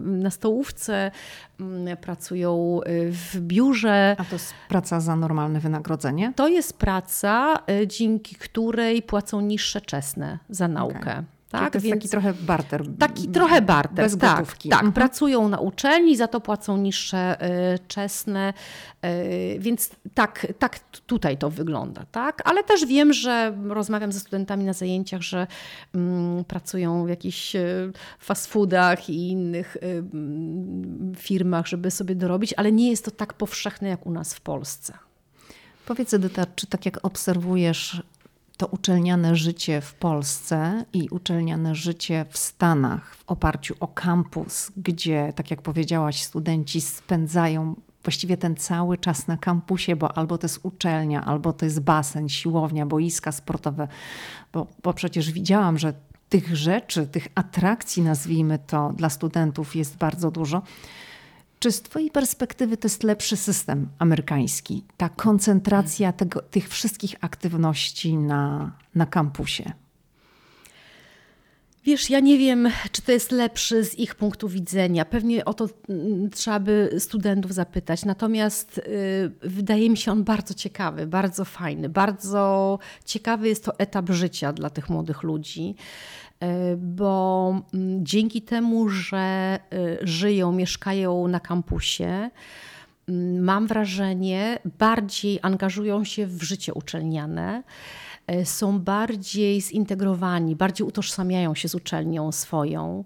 na 0.06 0.30
stołówce, 0.30 1.12
mm, 1.60 1.98
pracują 1.98 2.80
y, 2.88 3.12
w 3.12 3.40
biurze. 3.40 4.16
A 4.20 4.24
to 4.24 4.36
jest 4.36 4.54
praca 4.70 5.00
za 5.00 5.16
normalne 5.16 5.60
wynagrodzenie? 5.60 6.34
To 6.36 6.48
jest 6.48 6.78
praca, 6.78 7.60
y, 7.82 7.88
dzięki 7.88 8.36
której 8.36 9.02
płacą 9.02 9.42
niższe 9.42 9.82
czesne 9.82 10.40
za 10.50 10.68
naukę. 10.68 11.00
Okay. 11.00 11.37
Tak, 11.50 11.74
to 11.74 11.78
jest 11.78 11.86
Więc 11.86 11.96
taki 11.96 12.10
trochę 12.10 12.34
barter. 12.34 12.84
Taki 13.00 13.28
trochę 13.28 13.62
barter, 13.62 14.06
bez 14.06 14.18
tak, 14.18 14.40
gotówki. 14.40 14.70
Tak, 14.70 14.80
mhm. 14.80 14.94
pracują 14.94 15.50
na 15.50 15.60
uczelni, 15.60 16.18
za 16.18 16.28
to 16.28 16.42
płacą 16.42 16.78
niższe 16.78 17.48
y, 17.76 17.80
czesne, 17.88 18.54
y, 19.06 19.60
więc 19.60 19.90
tak, 20.14 20.48
tak 20.60 20.80
tutaj 21.06 21.38
to 21.38 21.50
wygląda. 21.50 22.06
Tak? 22.12 22.42
Ale 22.46 22.64
też 22.64 22.86
wiem, 22.86 23.14
że 23.14 23.58
rozmawiam 23.68 24.12
ze 24.12 24.20
studentami 24.20 24.66
na 24.66 24.74
zajęciach, 24.74 25.22
że 25.22 25.48
mm, 25.96 26.46
pracują 26.46 27.06
w 27.06 27.10
jakichś 27.10 27.56
y, 27.56 27.92
fast 28.20 28.48
foodach 28.48 29.10
i 29.10 29.28
innych 29.30 29.78
firmach, 31.16 31.68
żeby 31.68 31.92
sobie 31.92 32.16
dorobić, 32.16 32.54
ale 32.58 32.72
nie 32.72 32.90
jest 32.90 33.06
to 33.06 33.12
tak 33.12 33.34
powszechne 33.34 33.90
jak 33.90 34.06
u 34.06 34.12
nas 34.12 34.34
w 34.34 34.42
Polsce. 34.42 34.94
Powiedz 35.86 36.14
Edyta, 36.14 36.46
czy 36.56 36.68
tak 36.68 36.86
jak 36.86 37.06
obserwujesz 37.06 38.02
to 38.58 38.68
uczelniane 38.68 39.36
życie 39.36 39.82
w 39.82 39.94
Polsce 39.94 40.86
i 40.94 41.10
uczelniane 41.10 41.76
życie 41.76 42.26
w 42.30 42.38
Stanach 42.38 43.16
w 43.16 43.24
oparciu 43.28 43.76
o 43.80 43.88
kampus, 43.88 44.72
gdzie, 44.78 45.34
tak 45.36 45.52
jak 45.52 45.62
powiedziałaś, 45.62 46.24
studenci 46.24 46.82
spędzają 46.82 47.76
właściwie 48.04 48.38
ten 48.38 48.56
cały 48.56 48.98
czas 48.98 49.28
na 49.28 49.38
kampusie, 49.38 49.96
bo 49.96 50.18
albo 50.18 50.38
to 50.38 50.46
jest 50.46 50.60
uczelnia, 50.64 51.26
albo 51.26 51.54
to 51.54 51.66
jest 51.66 51.80
basen, 51.80 52.30
siłownia, 52.30 52.86
boiska 52.86 53.32
sportowe, 53.32 53.88
bo, 54.54 54.68
bo 54.84 54.94
przecież 54.94 55.32
widziałam, 55.32 55.78
że 55.78 55.94
tych 56.30 56.56
rzeczy, 56.56 57.08
tych 57.08 57.28
atrakcji, 57.36 58.04
nazwijmy 58.04 58.60
to, 58.60 58.94
dla 58.96 59.10
studentów 59.10 59.76
jest 59.76 59.98
bardzo 59.98 60.32
dużo. 60.32 60.62
Czy 61.60 61.72
z 61.72 61.82
Twojej 61.82 62.12
perspektywy 62.12 62.78
to 62.78 62.86
jest 62.86 63.04
lepszy 63.04 63.38
system 63.38 63.90
amerykański? 64.00 64.84
Ta 64.98 65.10
koncentracja 65.10 66.12
tego, 66.12 66.42
tych 66.42 66.70
wszystkich 66.70 67.16
aktywności 67.22 68.18
na, 68.18 68.72
na 68.96 69.06
kampusie? 69.06 69.72
Wiesz, 71.88 72.10
ja 72.10 72.20
nie 72.20 72.38
wiem, 72.38 72.70
czy 72.92 73.02
to 73.02 73.12
jest 73.12 73.32
lepszy 73.32 73.84
z 73.84 74.00
ich 74.00 74.16
punktu 74.16 74.50
widzenia. 74.50 75.06
Pewnie 75.06 75.46
o 75.46 75.54
to 75.54 75.70
mm, 75.90 76.30
trzeba 76.30 76.60
by 76.60 76.96
studentów 77.00 77.54
zapytać. 77.54 78.06
Natomiast 78.06 78.78
y, 78.78 78.82
wydaje 79.42 79.90
mi 79.90 79.98
się 79.98 80.12
on 80.12 80.24
bardzo 80.24 80.54
ciekawy, 80.54 81.08
bardzo 81.08 81.46
fajny. 81.46 81.90
Bardzo 81.90 82.80
ciekawy 83.06 83.48
jest 83.48 83.66
to 83.66 83.80
etap 83.80 84.10
życia 84.10 84.54
dla 84.54 84.70
tych 84.70 84.90
młodych 84.90 85.24
ludzi. 85.24 85.76
Y, 86.44 86.78
bo 86.78 87.62
mm, 87.74 88.06
dzięki 88.06 88.42
temu, 88.42 88.90
że 88.90 89.60
y, 89.74 89.98
żyją, 90.02 90.52
mieszkają 90.52 91.28
na 91.28 91.40
kampusie, 91.40 92.30
mm, 93.10 93.44
mam 93.44 93.68
wrażenie, 93.68 94.60
bardziej 94.80 95.40
angażują 95.42 96.04
się 96.04 96.28
w 96.28 96.44
życie 96.44 96.74
uczelniane. 96.74 97.64
E, 98.28 98.46
są 98.46 98.80
bardziej 98.80 99.62
zintegrowani, 99.62 100.56
bardziej 100.56 100.88
utożsamiają 100.88 101.56
się 101.56 101.68
z 101.68 101.76
uczelnią 101.76 102.32
swoją. 102.32 103.04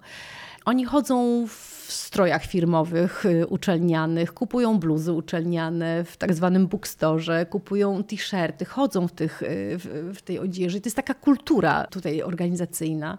Oni 0.65 0.85
chodzą 0.85 1.47
w 1.47 1.70
strojach 1.91 2.45
firmowych, 2.45 3.25
y, 3.25 3.47
uczelnianych, 3.47 4.33
kupują 4.33 4.79
bluzy 4.79 5.13
uczelniane 5.13 6.03
w 6.03 6.17
tak 6.17 6.33
zwanym 6.33 6.67
bookstore, 6.67 7.45
kupują 7.45 8.03
t-shirty, 8.03 8.65
chodzą 8.65 9.07
w, 9.07 9.11
tych, 9.11 9.41
y, 9.41 9.47
w, 9.77 10.13
w 10.17 10.21
tej 10.21 10.39
odzieży. 10.39 10.81
To 10.81 10.87
jest 10.87 10.95
taka 10.95 11.13
kultura 11.13 11.87
tutaj 11.87 12.21
organizacyjna. 12.21 13.17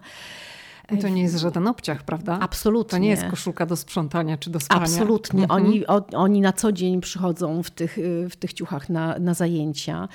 To 1.01 1.09
nie 1.09 1.21
jest 1.21 1.37
żaden 1.37 1.67
obciach, 1.67 2.03
prawda? 2.03 2.37
Absolutnie. 2.41 2.91
To 2.91 2.97
nie 2.97 3.09
jest 3.09 3.23
koszulka 3.23 3.65
do 3.65 3.75
sprzątania 3.75 4.37
czy 4.37 4.49
do 4.49 4.59
spania. 4.59 4.81
Absolutnie. 4.81 5.43
Mhm. 5.43 5.65
Oni, 5.65 5.87
o, 5.87 6.05
oni 6.13 6.41
na 6.41 6.53
co 6.53 6.71
dzień 6.71 7.01
przychodzą 7.01 7.63
w 7.63 7.71
tych, 7.71 7.97
y, 7.97 8.29
w 8.29 8.35
tych 8.35 8.53
ciuchach 8.53 8.89
na, 8.89 9.19
na 9.19 9.33
zajęcia 9.33 10.07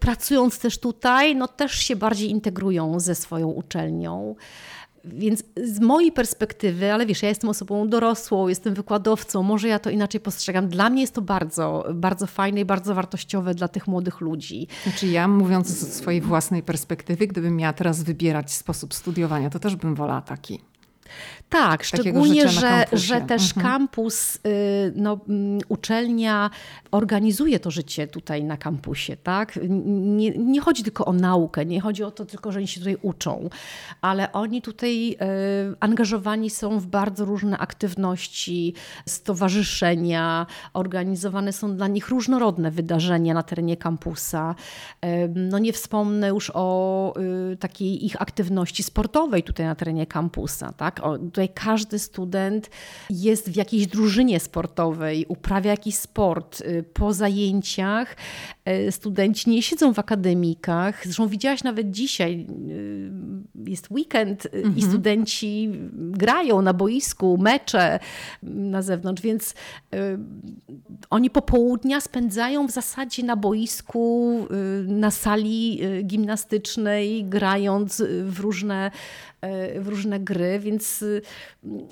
pracując 0.00 0.58
też 0.58 0.78
tutaj, 0.78 1.36
no 1.36 1.48
też 1.48 1.72
się 1.72 1.96
bardziej 1.96 2.30
integrują 2.30 3.00
ze 3.00 3.14
swoją 3.14 3.48
uczelnią. 3.48 4.34
Więc 5.06 5.44
z 5.64 5.80
mojej 5.80 6.12
perspektywy, 6.12 6.92
ale 6.92 7.06
wiesz, 7.06 7.22
ja 7.22 7.28
jestem 7.28 7.50
osobą 7.50 7.88
dorosłą, 7.88 8.48
jestem 8.48 8.74
wykładowcą, 8.74 9.42
może 9.42 9.68
ja 9.68 9.78
to 9.78 9.90
inaczej 9.90 10.20
postrzegam. 10.20 10.68
Dla 10.68 10.90
mnie 10.90 11.00
jest 11.00 11.14
to 11.14 11.22
bardzo, 11.22 11.86
bardzo 11.94 12.26
fajne 12.26 12.60
i 12.60 12.64
bardzo 12.64 12.94
wartościowe 12.94 13.54
dla 13.54 13.68
tych 13.68 13.86
młodych 13.86 14.20
ludzi. 14.20 14.68
Znaczy 14.82 15.06
ja 15.06 15.28
mówiąc 15.28 15.68
z 15.68 15.92
swojej 15.92 16.20
własnej 16.20 16.62
perspektywy, 16.62 17.26
gdybym 17.26 17.56
miała 17.56 17.72
teraz 17.72 18.02
wybierać 18.02 18.52
sposób 18.52 18.94
studiowania, 18.94 19.50
to 19.50 19.58
też 19.58 19.76
bym 19.76 19.94
wolała 19.94 20.22
taki. 20.22 20.60
Tak, 21.48 21.84
szczególnie, 21.84 22.48
że, 22.48 22.84
że 22.92 23.20
też 23.20 23.56
mhm. 23.56 23.66
kampus, 23.66 24.36
y, 24.36 24.40
no, 24.96 25.18
mm, 25.28 25.58
uczelnia 25.68 26.50
organizuje 26.90 27.60
to 27.60 27.70
życie 27.70 28.06
tutaj 28.06 28.44
na 28.44 28.56
kampusie. 28.56 29.16
Tak? 29.16 29.58
Nie, 29.68 30.30
nie 30.30 30.60
chodzi 30.60 30.82
tylko 30.82 31.04
o 31.04 31.12
naukę, 31.12 31.66
nie 31.66 31.80
chodzi 31.80 32.04
o 32.04 32.10
to 32.10 32.24
tylko, 32.24 32.52
że 32.52 32.58
oni 32.58 32.68
się 32.68 32.80
tutaj 32.80 32.96
uczą, 33.02 33.50
ale 34.00 34.32
oni 34.32 34.62
tutaj 34.62 35.10
y, 35.12 35.16
angażowani 35.80 36.50
są 36.50 36.78
w 36.78 36.86
bardzo 36.86 37.24
różne 37.24 37.58
aktywności, 37.58 38.74
stowarzyszenia, 39.08 40.46
organizowane 40.72 41.52
są 41.52 41.76
dla 41.76 41.88
nich 41.88 42.08
różnorodne 42.08 42.70
wydarzenia 42.70 43.34
na 43.34 43.42
terenie 43.42 43.76
kampusa. 43.76 44.54
Y, 45.04 45.08
no 45.34 45.58
nie 45.58 45.72
wspomnę 45.72 46.28
już 46.28 46.50
o 46.54 47.14
takiej 47.60 48.06
ich 48.06 48.22
aktywności 48.22 48.82
sportowej 48.82 49.42
tutaj 49.42 49.66
na 49.66 49.74
terenie 49.74 50.06
kampusa. 50.06 50.72
Tak? 50.72 51.00
O, 51.02 51.18
tutaj 51.36 51.48
każdy 51.48 51.98
student 51.98 52.70
jest 53.10 53.50
w 53.50 53.56
jakiejś 53.56 53.86
drużynie 53.86 54.40
sportowej, 54.40 55.26
uprawia 55.28 55.70
jakiś 55.70 55.94
sport. 55.94 56.60
Y, 56.60 56.84
po 56.92 57.12
zajęciach 57.12 58.16
y, 58.68 58.92
studenci 58.92 59.50
nie 59.50 59.62
siedzą 59.62 59.94
w 59.94 59.98
akademikach. 59.98 61.04
Zresztą 61.04 61.28
widziałaś 61.28 61.62
nawet 61.62 61.90
dzisiaj, 61.90 62.46
y, 62.70 63.10
jest 63.54 63.90
weekend 63.90 64.46
mhm. 64.52 64.76
i 64.76 64.82
studenci 64.82 65.70
grają 65.92 66.62
na 66.62 66.72
boisku, 66.72 67.38
mecze 67.38 67.98
na 68.42 68.82
zewnątrz, 68.82 69.22
więc 69.22 69.54
oni 71.10 71.30
popołudnia 71.30 72.00
spędzają 72.00 72.66
w 72.68 72.70
zasadzie 72.70 73.22
na 73.22 73.36
boisku, 73.36 74.46
na 74.86 75.10
sali 75.10 75.80
gimnastycznej, 76.04 77.24
grając 77.24 78.02
w 78.24 78.40
różne 78.40 78.90
w 79.80 79.88
różne 79.88 80.20
gry, 80.20 80.58
więc 80.58 81.02
y, 81.02 81.22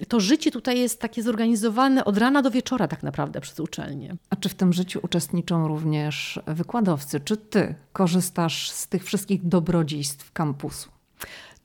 to 0.09 0.21
życie 0.21 0.51
tutaj 0.51 0.79
jest 0.79 1.01
takie 1.01 1.23
zorganizowane 1.23 2.05
od 2.05 2.19
rana 2.19 2.43
do 2.43 2.51
wieczora 2.51 2.89
tak 2.89 3.03
naprawdę 3.03 3.41
przez 3.41 3.61
uczelnię. 3.61 4.17
A 4.31 4.37
czy 4.37 4.49
w 4.49 4.55
tym 4.55 4.73
życiu 4.73 5.01
uczestniczą 5.03 5.69
również 5.69 6.41
wykładowcy? 6.47 7.21
Czy 7.21 7.37
ty 7.37 7.75
korzystasz 7.93 8.71
z 8.71 8.89
tych 8.89 9.05
wszystkich 9.05 9.49
dobrodziejstw 9.49 10.33
kampusu? 10.33 10.94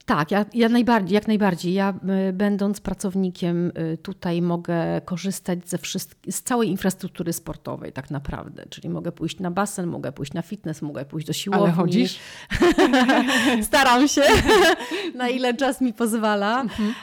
Tak, 0.09 0.31
ja, 0.31 0.45
ja 0.53 0.69
najbardziej, 0.69 1.15
jak 1.15 1.27
najbardziej. 1.27 1.73
Ja 1.73 1.93
y, 2.29 2.33
będąc 2.33 2.81
pracownikiem 2.81 3.71
y, 3.77 3.97
tutaj 3.97 4.41
mogę 4.41 5.01
korzystać 5.05 5.69
ze 5.69 5.77
z 6.29 6.41
całej 6.41 6.69
infrastruktury 6.69 7.33
sportowej 7.33 7.93
tak 7.93 8.11
naprawdę. 8.11 8.65
Czyli 8.69 8.89
mogę 8.89 9.11
pójść 9.11 9.39
na 9.39 9.51
basen, 9.51 9.87
mogę 9.87 10.11
pójść 10.11 10.33
na 10.33 10.41
fitness, 10.41 10.81
mogę 10.81 11.05
pójść 11.05 11.27
do 11.27 11.33
siłowni. 11.33 11.65
Ale 11.65 11.73
chodzisz? 11.73 12.19
Staram 13.61 14.07
się, 14.07 14.21
na 15.15 15.29
ile 15.29 15.53
czas 15.53 15.81
mi 15.81 15.93
pozwala. 15.93 16.61
Mhm. 16.61 16.93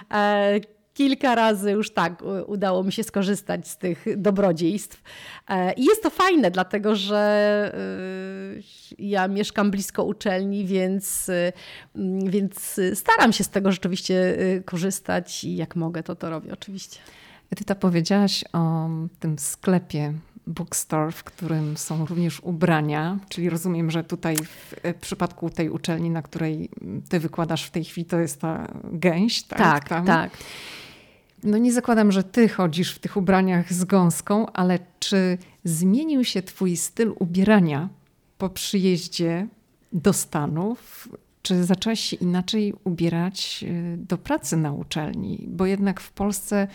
E, 0.97 1.07
kilka 1.07 1.35
razy 1.35 1.71
już 1.71 1.91
tak 1.91 2.23
udało 2.47 2.85
mi 2.85 2.93
się 2.93 3.05
skorzystać 3.05 3.69
z 3.69 3.77
tych 3.77 4.05
dobrodziejstw. 4.17 5.03
E, 5.49 5.73
I 5.73 5.85
jest 5.85 6.03
to 6.03 6.11
fajne, 6.11 6.51
dlatego 6.51 6.97
że 6.97 7.73
y, 8.59 8.63
ja 8.99 9.29
mieszkam 9.29 9.71
blisko 9.71 10.05
uczelni, 10.05 10.65
więc, 10.65 11.29
y, 11.29 11.53
więc 12.25 12.81
staram 12.95 13.33
się 13.33 13.45
z 13.45 13.49
tego 13.49 13.73
rzeczywiście 13.73 14.37
korzystać 14.65 15.45
i 15.45 15.57
jak 15.57 15.77
mogę, 15.77 16.03
to 16.03 16.17
to 16.17 16.31
robię 16.31 16.53
oczywiście. 16.53 16.99
Edyta, 17.51 17.75
powiedziałaś 17.75 18.45
o 18.53 18.89
tym 19.21 19.39
sklepie 19.39 20.13
bookstore, 20.47 21.13
w 21.13 21.25
którym 21.25 21.77
są 21.77 22.07
również 22.07 22.41
ubrania, 22.41 23.19
czyli 23.29 23.51
rozumiem, 23.51 23.91
że 23.91 24.05
tutaj 24.05 24.37
w 24.37 24.75
przypadku 25.01 25.51
tej 25.51 25.71
uczelni, 25.71 26.11
na 26.11 26.23
której 26.23 26.71
ty 27.09 27.21
wykładasz 27.21 27.65
w 27.65 27.71
tej 27.71 27.85
chwili, 27.85 28.05
to 28.05 28.19
jest 28.19 28.41
ta 28.41 28.69
gęś, 28.85 29.43
tak? 29.43 29.59
Tak, 29.59 29.89
Tam. 29.89 30.07
tak. 30.07 30.31
No 31.47 31.59
nie 31.59 31.73
zakładam, 31.73 32.13
że 32.13 32.25
ty 32.25 32.49
chodzisz 32.49 32.95
w 32.95 32.99
tych 32.99 33.17
ubraniach 33.17 33.73
z 33.73 33.85
gąską, 33.85 34.47
ale 34.53 34.79
czy 34.99 35.39
zmienił 35.65 36.25
się 36.25 36.43
twój 36.43 36.77
styl 36.77 37.15
ubierania 37.19 37.89
po 38.39 38.51
przyjeździe 38.51 39.47
do 39.93 40.13
Stanów? 40.13 41.09
Czy 41.43 41.65
zaczęłaś 41.65 42.01
się 42.01 42.17
inaczej 42.17 42.75
ubierać 42.85 43.65
y, 43.69 43.97
do 43.97 44.19
pracy 44.19 44.57
na 44.57 44.73
uczelni? 44.73 45.45
Bo 45.49 45.67
jednak 45.67 46.01
w 46.01 46.13
Polsce 46.13 46.69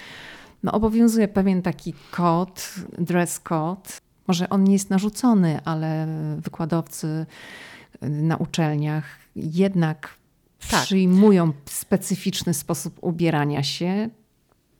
no, 0.63 0.71
obowiązuje 0.71 1.27
pewien 1.27 1.61
taki 1.61 1.93
kod, 2.11 2.75
dress 2.97 3.39
code. 3.39 3.89
Może 4.27 4.49
on 4.49 4.63
nie 4.63 4.73
jest 4.73 4.89
narzucony, 4.89 5.59
ale 5.65 6.07
wykładowcy 6.37 7.25
y, 8.03 8.09
na 8.09 8.37
uczelniach 8.37 9.05
jednak 9.35 10.09
tak. 10.69 10.83
przyjmują 10.83 11.53
specyficzny 11.65 12.53
sposób 12.53 12.97
ubierania 13.01 13.63
się. 13.63 14.09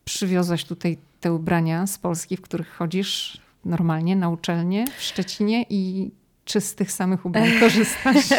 Przywiozłaś 0.06 0.66
tutaj 0.66 0.98
te 1.20 1.34
ubrania 1.34 1.88
z 1.88 1.98
Polski, 1.98 2.38
w 2.38 2.42
których 2.42 2.70
chodzisz 2.74 3.42
normalnie 3.66 4.16
na 4.16 4.30
uczelnię 4.30 4.86
w 4.98 5.04
Szczecinie 5.04 5.66
i 5.70 6.12
czy 6.46 6.62
z 6.62 6.76
tych 6.76 6.92
samych 6.92 7.26
ubrań 7.26 7.50
korzystasz? 7.60 8.30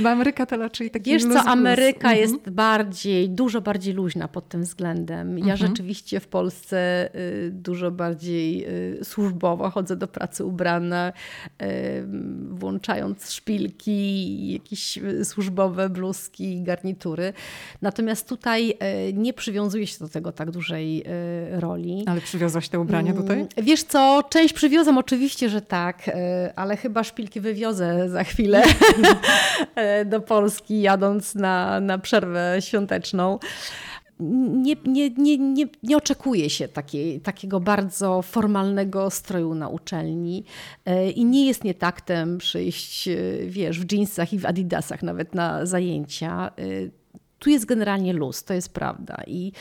Bo 0.00 0.10
Ameryka 0.10 0.46
to 0.46 0.56
raczej 0.56 0.90
taki 0.90 1.10
Wiesz 1.10 1.22
co, 1.22 1.40
Ameryka 1.40 2.08
mhm. 2.08 2.18
jest 2.18 2.50
bardziej, 2.50 3.30
dużo 3.30 3.60
bardziej 3.60 3.94
luźna 3.94 4.28
pod 4.28 4.48
tym 4.48 4.62
względem. 4.62 5.38
Ja 5.38 5.52
mhm. 5.52 5.56
rzeczywiście 5.56 6.20
w 6.20 6.28
Polsce 6.28 7.08
y, 7.14 7.50
dużo 7.50 7.90
bardziej 7.90 8.66
y, 9.00 9.04
służbowo 9.04 9.70
chodzę 9.70 9.96
do 9.96 10.08
pracy 10.08 10.44
ubrana, 10.44 11.12
y, 11.62 11.66
włączając 12.50 13.30
szpilki, 13.30 14.52
jakieś 14.52 14.98
służbowe 15.24 15.88
bluzki, 15.88 16.62
garnitury. 16.62 17.32
Natomiast 17.82 18.28
tutaj 18.28 18.78
nie 19.12 19.32
przywiązuje 19.32 19.86
się 19.86 19.98
do 19.98 20.08
tego 20.08 20.32
tak 20.32 20.50
dużej 20.50 21.04
roli. 21.50 22.04
Ale 22.06 22.20
przywiozłaś 22.20 22.68
te 22.68 22.80
ubrania 22.80 23.10
mm, 23.10 23.22
tutaj? 23.22 23.46
Wiesz 23.62 23.82
co, 23.82 24.24
część 24.30 24.54
przywiozam 24.54 24.98
oczywiście, 24.98 25.48
że 25.48 25.62
tak, 25.62 26.10
ale 26.56 26.76
chyba 26.76 27.04
szpilki 27.04 27.23
szpilki 27.24 27.40
wywiozę 27.40 28.08
za 28.08 28.24
chwilę 28.24 28.62
do 30.10 30.20
Polski, 30.20 30.80
jadąc 30.80 31.34
na, 31.34 31.80
na 31.80 31.98
przerwę 31.98 32.56
świąteczną. 32.60 33.38
Nie, 34.20 34.76
nie, 34.86 35.10
nie, 35.10 35.38
nie, 35.38 35.66
nie 35.82 35.96
oczekuje 35.96 36.50
się 36.50 36.68
takiej, 36.68 37.20
takiego 37.20 37.60
bardzo 37.60 38.22
formalnego 38.22 39.10
stroju 39.10 39.54
na 39.54 39.68
uczelni 39.68 40.44
e, 40.84 41.10
i 41.10 41.24
nie 41.24 41.46
jest 41.46 41.64
nietaktem 41.64 42.38
przyjść, 42.38 43.08
e, 43.08 43.16
wiesz, 43.46 43.80
w 43.80 43.92
jeansach 43.92 44.32
i 44.32 44.38
w 44.38 44.46
adidasach 44.46 45.02
nawet 45.02 45.34
na 45.34 45.66
zajęcia. 45.66 46.50
Tu 47.44 47.50
jest 47.50 47.64
generalnie 47.64 48.12
luz, 48.12 48.44
to 48.44 48.54
jest 48.54 48.72
prawda. 48.72 49.22
I 49.26 49.52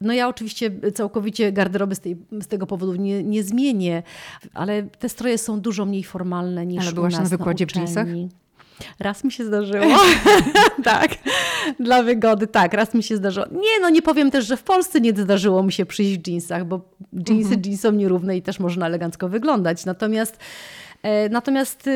no 0.00 0.12
ja 0.12 0.28
oczywiście 0.28 0.70
całkowicie 0.94 1.52
garderoby 1.52 1.94
z, 1.94 2.00
tej, 2.00 2.16
z 2.32 2.46
tego 2.46 2.66
powodu 2.66 2.94
nie, 2.94 3.24
nie 3.24 3.42
zmienię, 3.42 4.02
ale 4.54 4.82
te 4.82 5.08
stroje 5.08 5.38
są 5.38 5.60
dużo 5.60 5.84
mniej 5.84 6.04
formalne 6.04 6.66
niż 6.66 6.82
ale 6.82 6.92
byłaś 6.92 7.14
u 7.14 7.16
nas 7.16 7.30
na 7.30 7.38
wykładzie 7.38 7.66
na 7.66 7.72
w 7.72 7.76
jeansach? 7.76 8.06
Raz 8.98 9.24
mi 9.24 9.32
się 9.32 9.44
zdarzyło. 9.44 9.96
tak, 10.84 11.10
dla 11.80 12.02
wygody, 12.02 12.46
tak, 12.46 12.74
raz 12.74 12.94
mi 12.94 13.02
się 13.02 13.16
zdarzyło. 13.16 13.46
Nie, 13.52 13.80
no 13.80 13.90
nie 13.90 14.02
powiem 14.02 14.30
też, 14.30 14.46
że 14.46 14.56
w 14.56 14.62
Polsce 14.62 15.00
nie 15.00 15.10
zdarzyło 15.10 15.62
mi 15.62 15.72
się 15.72 15.86
przyjść 15.86 16.18
w 16.18 16.28
jeansach, 16.28 16.64
bo 16.66 16.80
jeansy 17.12 17.54
mhm. 17.54 17.62
jeansom 17.64 17.98
nierówne 17.98 18.36
i 18.36 18.42
też 18.42 18.60
można 18.60 18.86
elegancko 18.86 19.28
wyglądać. 19.28 19.84
Natomiast 19.84 20.38
natomiast 21.30 21.86
y, 21.86 21.90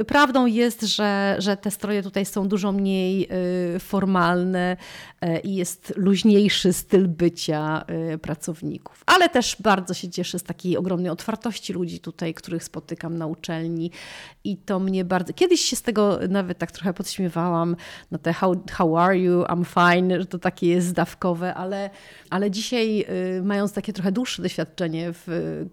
y, 0.00 0.04
prawdą 0.04 0.46
jest, 0.46 0.82
że, 0.82 1.36
że 1.38 1.56
te 1.56 1.70
stroje 1.70 2.02
tutaj 2.02 2.24
są 2.24 2.48
dużo 2.48 2.72
mniej 2.72 3.28
y, 3.76 3.78
formalne 3.78 4.76
e, 5.20 5.40
i 5.40 5.54
jest 5.54 5.92
luźniejszy 5.96 6.72
styl 6.72 7.08
bycia 7.08 7.84
pracowników. 8.22 9.02
Ale 9.06 9.28
też 9.28 9.56
bardzo 9.60 9.94
się 9.94 10.08
cieszę 10.10 10.38
z 10.38 10.42
takiej 10.42 10.76
ogromnej 10.76 11.10
otwartości 11.10 11.72
ludzi 11.72 12.00
tutaj, 12.00 12.34
których 12.34 12.64
spotykam 12.64 13.18
na 13.18 13.26
uczelni 13.26 13.90
i 14.44 14.56
to 14.56 14.78
mnie 14.78 15.04
bardzo... 15.04 15.32
Kiedyś 15.32 15.60
się 15.60 15.76
z 15.76 15.82
tego 15.82 16.18
nawet 16.28 16.58
tak 16.58 16.72
trochę 16.72 16.94
podśmiewałam, 16.94 17.76
na 18.10 18.18
te 18.18 18.32
how, 18.32 18.56
how 18.70 18.98
are 18.98 19.18
you, 19.18 19.42
I'm 19.42 19.64
fine, 19.64 20.20
że 20.20 20.26
to 20.26 20.38
takie 20.38 20.66
jest 20.66 20.86
zdawkowe, 20.86 21.54
ale, 21.54 21.90
ale 22.30 22.50
dzisiaj 22.50 23.06
mając 23.42 23.72
takie 23.72 23.92
trochę 23.92 24.12
dłuższe 24.12 24.42
doświadczenie 24.42 25.12
w 25.12 25.26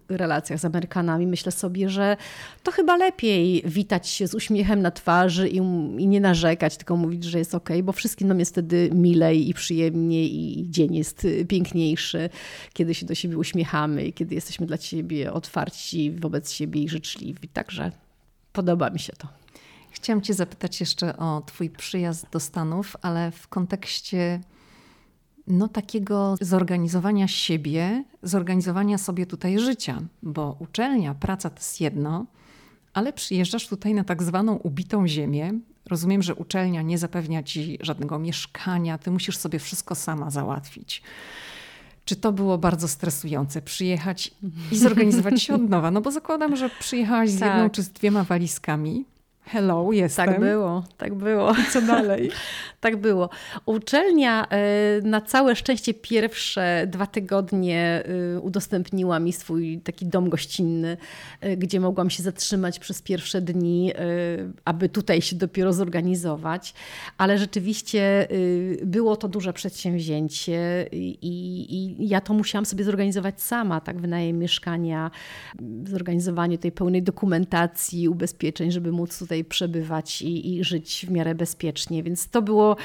relacjach 0.10 0.60
z 0.60 0.66
Amerykanami, 0.66 1.28
myślę 1.28 1.52
sobie, 1.52 1.90
że 1.90 2.18
to 2.64 2.69
chyba 2.72 2.98
lepiej 2.98 3.64
witać 3.66 4.10
się 4.10 4.28
z 4.28 4.36
uśmiechem 4.36 4.82
na 4.82 4.92
twarzy 4.92 5.50
i, 5.50 5.58
i 5.98 6.08
nie 6.08 6.22
narzekać, 6.22 6.78
tylko 6.78 6.98
mówić, 6.98 7.24
że 7.24 7.40
jest 7.40 7.56
ok, 7.56 7.70
bo 7.84 7.92
wszystkim 7.92 8.28
nam 8.28 8.40
jest 8.40 8.52
wtedy 8.52 8.90
milej 8.94 9.50
i 9.50 9.54
przyjemniej 9.54 10.36
i 10.36 10.70
dzień 10.70 10.96
jest 10.96 11.28
piękniejszy, 11.48 12.30
kiedy 12.74 12.96
się 12.96 13.06
do 13.06 13.16
siebie 13.16 13.38
uśmiechamy 13.38 14.06
i 14.06 14.14
kiedy 14.14 14.36
jesteśmy 14.36 14.66
dla 14.66 14.78
siebie 14.78 15.34
otwarci 15.34 16.12
wobec 16.12 16.52
siebie 16.52 16.84
i 16.84 16.90
życzliwi. 16.90 17.48
Także 17.48 17.92
podoba 18.54 18.90
mi 18.90 19.00
się 19.00 19.14
to. 19.14 19.28
Chciałam 19.92 20.22
Cię 20.22 20.34
zapytać 20.34 20.80
jeszcze 20.80 21.18
o 21.18 21.42
Twój 21.46 21.70
przyjazd 21.70 22.26
do 22.32 22.40
Stanów, 22.40 22.96
ale 23.02 23.32
w 23.32 23.48
kontekście 23.48 24.42
no, 25.48 25.68
takiego 25.68 26.36
zorganizowania 26.42 27.28
siebie, 27.28 28.04
zorganizowania 28.24 28.98
sobie 28.98 29.26
tutaj 29.26 29.60
życia, 29.60 30.02
bo 30.24 30.56
uczelnia, 30.60 31.16
praca 31.16 31.50
to 31.50 31.56
jest 31.56 31.82
jedno, 31.82 32.26
ale 32.94 33.14
przyjeżdżasz 33.14 33.68
tutaj 33.68 33.94
na 33.94 34.04
tak 34.04 34.24
zwaną 34.24 34.56
ubitą 34.56 35.08
ziemię. 35.08 35.54
Rozumiem, 35.86 36.22
że 36.22 36.36
uczelnia 36.36 36.82
nie 36.82 36.98
zapewnia 36.98 37.44
ci 37.44 37.78
żadnego 37.82 38.20
mieszkania, 38.20 38.98
ty 38.98 39.12
musisz 39.12 39.38
sobie 39.38 39.60
wszystko 39.60 39.96
sama 39.96 40.30
załatwić. 40.30 41.02
Czy 42.06 42.16
to 42.16 42.32
było 42.32 42.58
bardzo 42.58 42.88
stresujące 42.88 43.62
przyjechać 43.62 44.32
i 44.72 44.78
zorganizować 44.78 45.42
się 45.42 45.56
od 45.56 45.70
nowa? 45.70 45.92
No 45.92 46.02
bo 46.02 46.12
zakładam, 46.12 46.56
że 46.56 46.70
przyjechałaś 46.80 47.30
z 47.30 47.40
tak. 47.40 47.54
jedną 47.54 47.70
czy 47.70 47.84
z 47.84 47.90
dwiema 47.90 48.24
walizkami 48.24 49.06
hello, 49.52 49.92
jestem. 49.92 50.26
Tak 50.26 50.40
było, 50.40 50.84
tak 50.98 51.16
było. 51.16 51.52
I 51.52 51.72
co 51.72 51.82
dalej? 51.82 52.32
tak 52.80 52.98
było. 52.98 53.30
Uczelnia 53.66 54.48
e, 54.50 55.02
na 55.02 55.22
całe 55.22 55.56
szczęście 55.56 55.94
pierwsze 55.94 56.88
dwa 56.88 57.08
tygodnie 57.08 58.04
e, 58.36 58.40
udostępniła 58.40 59.20
mi 59.20 59.34
swój 59.34 59.82
taki 59.84 60.06
dom 60.06 60.30
gościnny, 60.30 60.98
e, 61.42 61.58
gdzie 61.58 61.80
mogłam 61.80 62.10
się 62.10 62.24
zatrzymać 62.24 62.80
przez 62.80 63.02
pierwsze 63.02 63.42
dni, 63.42 63.94
aby 64.66 64.90
tutaj 64.90 65.22
się 65.22 65.36
dopiero 65.36 65.74
zorganizować. 65.74 66.74
Ale 67.18 67.38
rzeczywiście 67.38 68.28
było 68.84 69.16
to 69.16 69.28
duże 69.28 69.54
przedsięwzięcie 69.54 70.90
i, 70.92 71.18
i 72.00 72.10
ja 72.10 72.22
to 72.22 72.34
musiałam 72.34 72.66
sobie 72.66 72.84
zorganizować 72.84 73.42
sama, 73.42 73.82
tak, 73.82 74.02
wynajem 74.02 74.40
mieszkania, 74.40 75.12
zorganizowanie 75.86 76.58
tej 76.58 76.72
pełnej 76.72 77.04
dokumentacji, 77.04 78.10
ubezpieczeń, 78.10 78.72
żeby 78.72 78.92
móc 78.92 79.20
tutaj 79.20 79.39
tutaj 79.40 79.50
przebywać 79.50 80.22
i, 80.22 80.58
i 80.58 80.64
żyć 80.64 81.06
w 81.08 81.12
miarę 81.12 81.36
bezpiecznie. 81.36 82.04
Więc 82.04 82.30
to 82.30 82.42
było, 82.42 82.76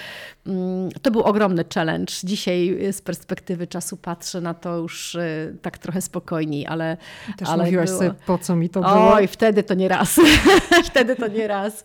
mm, 0.46 0.90
to 1.02 1.10
był 1.10 1.22
ogromny 1.22 1.64
challenge. 1.74 2.12
Dzisiaj 2.24 2.78
z 2.92 3.00
perspektywy 3.00 3.66
czasu 3.66 3.96
patrzę 3.96 4.40
na 4.40 4.54
to 4.54 4.78
już 4.78 5.14
y, 5.14 5.56
tak 5.62 5.78
trochę 5.78 6.02
spokojniej, 6.02 6.66
ale. 6.66 6.96
Też 7.36 7.48
ale 7.48 7.64
mówiłaś 7.64 7.88
było... 7.88 7.98
sobie, 7.98 8.14
po 8.26 8.38
co 8.38 8.56
mi 8.56 8.68
to 8.68 8.80
było? 8.80 9.14
Oj, 9.14 9.26
wtedy 9.26 9.62
to 9.62 9.74
nie 9.74 9.88
raz. 9.88 10.20
wtedy 10.90 11.16
to 11.16 11.28
nie 11.28 11.48
raz. 11.48 11.84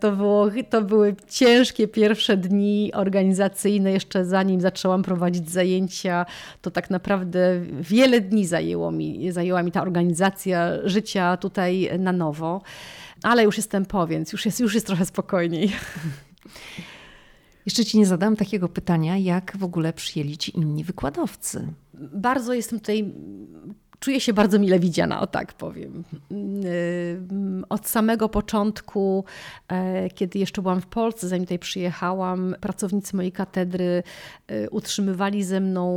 To, 0.00 0.12
było, 0.12 0.46
to 0.70 0.82
były 0.82 1.16
ciężkie 1.28 1.88
pierwsze 1.88 2.36
dni 2.36 2.92
organizacyjne. 2.94 3.92
Jeszcze 3.92 4.24
zanim 4.24 4.60
zaczęłam 4.60 5.02
prowadzić 5.02 5.50
zajęcia, 5.50 6.26
to 6.62 6.70
tak 6.70 6.90
naprawdę 6.90 7.60
wiele 7.80 8.20
dni 8.20 8.46
zajęło 8.46 8.90
mi, 8.90 9.32
zajęła 9.32 9.62
mi 9.62 9.72
ta 9.72 9.82
organizacja 9.82 10.68
życia 10.84 11.36
tutaj 11.36 11.90
na 11.98 12.12
nowo. 12.12 12.62
Ale 13.22 13.44
już 13.44 13.56
jestem 13.56 13.86
po, 13.86 14.06
więc 14.06 14.32
już 14.32 14.46
jest, 14.46 14.60
już 14.60 14.74
jest 14.74 14.86
trochę 14.86 15.06
spokojniej. 15.06 15.72
Jeszcze 17.66 17.84
ci 17.84 17.98
nie 17.98 18.06
zadałam 18.06 18.36
takiego 18.36 18.68
pytania, 18.68 19.16
jak 19.16 19.56
w 19.56 19.64
ogóle 19.64 19.92
przyjęli 19.92 20.38
ci 20.38 20.56
inni 20.56 20.84
wykładowcy? 20.84 21.72
Bardzo 21.94 22.54
jestem 22.54 22.78
tutaj 22.78 23.14
czuję 24.00 24.20
się 24.20 24.32
bardzo 24.32 24.58
mile 24.58 24.78
widziana, 24.78 25.20
o 25.20 25.26
tak 25.26 25.52
powiem. 25.52 26.04
Yy, 26.30 26.38
od 27.68 27.88
samego 27.88 28.28
początku, 28.28 29.24
e, 29.68 30.10
kiedy 30.10 30.38
jeszcze 30.38 30.62
byłam 30.62 30.80
w 30.80 30.86
Polsce, 30.86 31.28
zanim 31.28 31.44
tutaj 31.44 31.58
przyjechałam, 31.58 32.56
pracownicy 32.60 33.16
mojej 33.16 33.32
katedry 33.32 34.02
e, 34.46 34.70
utrzymywali 34.70 35.44
ze 35.44 35.60
mną 35.60 35.88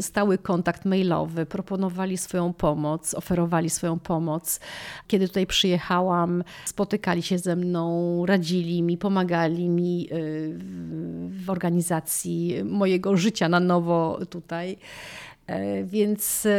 stały 0.00 0.38
kontakt 0.38 0.84
mailowy, 0.84 1.46
proponowali 1.46 2.18
swoją 2.18 2.52
pomoc, 2.52 3.14
oferowali 3.14 3.70
swoją 3.70 3.98
pomoc. 3.98 4.60
Kiedy 5.06 5.28
tutaj 5.28 5.46
przyjechałam, 5.46 6.44
spotykali 6.64 7.22
się 7.22 7.38
ze 7.38 7.56
mną, 7.56 8.26
radzili 8.26 8.82
mi, 8.82 8.98
pomagali 8.98 9.68
mi 9.68 10.08
e, 10.10 10.14
w 11.28 11.50
organizacji 11.50 12.54
mojego 12.64 13.16
życia 13.16 13.48
na 13.48 13.60
nowo 13.60 14.20
tutaj. 14.30 14.78
E, 15.48 15.84
więc 15.84 16.46
e, 16.46 16.50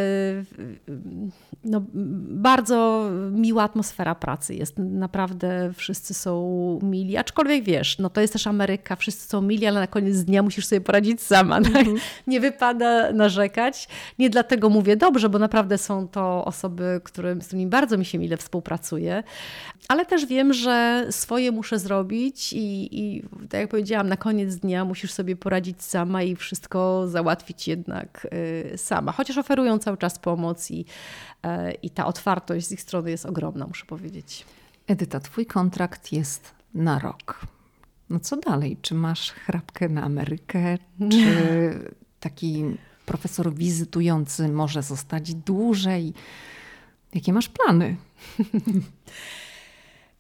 no, 1.63 1.81
bardzo 2.29 3.09
miła 3.31 3.63
atmosfera 3.63 4.15
pracy 4.15 4.55
jest. 4.55 4.77
Naprawdę 4.77 5.71
wszyscy 5.75 6.13
są 6.13 6.79
mili. 6.83 7.17
Aczkolwiek 7.17 7.63
wiesz, 7.63 7.99
no 7.99 8.09
to 8.09 8.21
jest 8.21 8.33
też 8.33 8.47
Ameryka, 8.47 8.95
wszyscy 8.95 9.27
są 9.27 9.41
mili, 9.41 9.65
ale 9.65 9.79
na 9.79 9.87
koniec 9.87 10.23
dnia 10.23 10.43
musisz 10.43 10.65
sobie 10.65 10.81
poradzić 10.81 11.21
sama. 11.21 11.61
Tak? 11.61 11.75
Mm 11.75 11.95
-hmm. 11.95 11.99
Nie 12.27 12.39
wypada 12.39 13.11
narzekać. 13.11 13.87
Nie 14.19 14.29
dlatego 14.29 14.69
mówię 14.69 14.97
dobrze, 14.97 15.29
bo 15.29 15.39
naprawdę 15.39 15.77
są 15.77 16.07
to 16.07 16.45
osoby, 16.45 17.01
którym, 17.03 17.41
z 17.41 17.47
którymi 17.47 17.67
bardzo 17.67 17.97
mi 17.97 18.05
się 18.05 18.19
mile 18.19 18.37
współpracuje. 18.37 19.23
Ale 19.87 20.05
też 20.05 20.25
wiem, 20.25 20.53
że 20.53 21.07
swoje 21.09 21.51
muszę 21.51 21.79
zrobić 21.79 22.53
i, 22.53 22.99
i 22.99 23.23
tak 23.49 23.61
jak 23.61 23.69
powiedziałam, 23.69 24.09
na 24.09 24.17
koniec 24.17 24.55
dnia 24.55 24.85
musisz 24.85 25.11
sobie 25.11 25.35
poradzić 25.35 25.83
sama 25.83 26.23
i 26.23 26.35
wszystko 26.35 27.07
załatwić 27.07 27.67
jednak 27.67 28.27
y, 28.73 28.77
sama. 28.79 29.11
Chociaż 29.11 29.37
oferują 29.37 29.79
cały 29.79 29.97
czas 29.97 30.19
pomoc 30.19 30.71
i, 30.71 30.85
e, 31.43 31.71
i 31.71 31.89
ta 31.89 32.05
otwartość 32.05 32.67
z 32.67 32.71
ich 32.71 32.81
strony 32.81 33.11
jest 33.11 33.25
ogromna, 33.25 33.67
muszę 33.67 33.85
powiedzieć. 33.85 34.45
Edyta, 34.87 35.19
twój 35.19 35.45
kontrakt 35.45 36.11
jest 36.11 36.51
na 36.73 36.99
rok. 36.99 37.45
No 38.09 38.19
co 38.19 38.37
dalej? 38.37 38.77
Czy 38.81 38.95
masz 38.95 39.31
chrapkę 39.31 39.89
na 39.89 40.03
Amerykę? 40.03 40.77
Czy 41.11 41.79
taki 42.19 42.65
profesor 43.05 43.53
wizytujący 43.53 44.49
może 44.49 44.83
zostać 44.83 45.35
dłużej? 45.35 46.13
Jakie 47.13 47.33
masz 47.33 47.49
plany? 47.49 47.95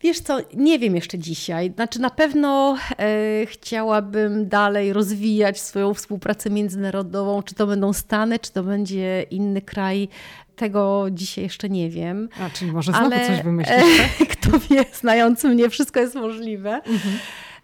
Wiesz 0.01 0.19
co, 0.19 0.37
nie 0.53 0.79
wiem 0.79 0.95
jeszcze 0.95 1.19
dzisiaj. 1.19 1.71
Znaczy 1.75 1.99
na 1.99 2.09
pewno 2.09 2.77
e, 2.99 3.45
chciałabym 3.45 4.47
dalej 4.47 4.93
rozwijać 4.93 5.59
swoją 5.59 5.93
współpracę 5.93 6.49
międzynarodową. 6.49 7.43
Czy 7.43 7.55
to 7.55 7.67
będą 7.67 7.93
Stany, 7.93 8.39
czy 8.39 8.51
to 8.51 8.63
będzie 8.63 9.21
inny 9.21 9.61
kraj, 9.61 10.09
tego 10.55 11.05
dzisiaj 11.11 11.43
jeszcze 11.43 11.69
nie 11.69 11.89
wiem. 11.89 12.29
A, 12.41 12.49
czyli 12.49 12.71
może 12.71 12.91
znowu 12.91 13.05
ale, 13.05 13.27
coś 13.27 13.43
wymyślisz, 13.43 13.77
tak? 14.19 14.27
Kto 14.37 14.59
wie, 14.59 14.85
znając 14.93 15.43
mnie, 15.43 15.69
wszystko 15.69 15.99
jest 15.99 16.15
możliwe. 16.15 16.73
Mhm 16.73 17.19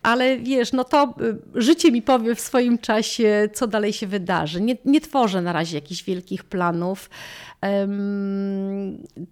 ale 0.06 0.38
wiesz, 0.38 0.74
no 0.74 0.84
to 0.84 1.16
y, 1.56 1.62
życie 1.62 1.92
mi 1.92 2.02
powie 2.02 2.36
w 2.36 2.40
swoim 2.40 2.78
czasie, 2.78 3.50
co 3.54 3.68
dalej 3.68 3.94
się 3.94 4.08
wydarzy. 4.08 4.62
Nie, 4.62 4.78
nie 4.86 5.02
tworzę 5.02 5.42
na 5.42 5.54
razie 5.54 5.78
jakichś 5.78 6.04
wielkich 6.04 6.44
planów. 6.44 7.10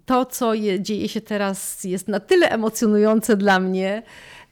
To, 0.05 0.25
co 0.25 0.53
je, 0.53 0.81
dzieje 0.81 1.09
się 1.09 1.21
teraz, 1.21 1.83
jest 1.83 2.07
na 2.07 2.19
tyle 2.19 2.49
emocjonujące 2.49 3.37
dla 3.37 3.59
mnie 3.59 4.03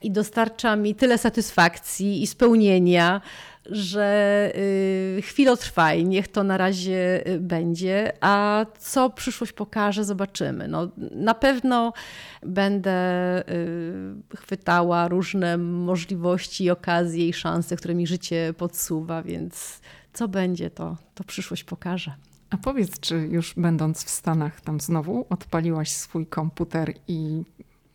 i 0.02 0.12
dostarcza 0.12 0.76
mi 0.76 0.96
tyle 0.96 1.18
satysfakcji 1.18 2.24
i 2.24 2.28
spełnienia, 2.28 3.22
że 3.66 4.52
y, 5.18 5.22
chwilotrwaj, 5.22 6.06
niech 6.06 6.28
to 6.28 6.44
na 6.44 6.58
razie 6.58 7.28
y, 7.28 7.40
będzie, 7.40 8.14
a 8.22 8.66
co 8.80 9.10
przyszłość 9.10 9.54
pokaże, 9.54 10.06
zobaczymy. 10.06 10.68
No, 10.68 10.88
na 11.12 11.34
pewno 11.34 11.94
będę 12.44 12.94
y, 13.50 14.36
chwytała 14.38 15.08
różne 15.08 15.58
możliwości, 15.58 16.70
okazje 16.70 17.28
i 17.28 17.34
szanse, 17.34 17.76
które 17.76 17.96
mi 17.96 18.08
życie 18.08 18.54
podsuwa, 18.58 19.24
więc 19.24 19.82
co 20.14 20.28
będzie, 20.28 20.70
to, 20.70 20.98
to 21.16 21.24
przyszłość 21.24 21.64
pokaże. 21.64 22.14
A 22.50 22.58
powiedz, 22.58 23.00
czy 23.00 23.16
już 23.16 23.54
będąc 23.58 24.04
w 24.04 24.10
Stanach 24.10 24.62
tam 24.62 24.80
znowu 24.80 25.26
odpaliłaś 25.30 25.92
swój 25.92 26.26
komputer 26.26 26.94
i 27.08 27.44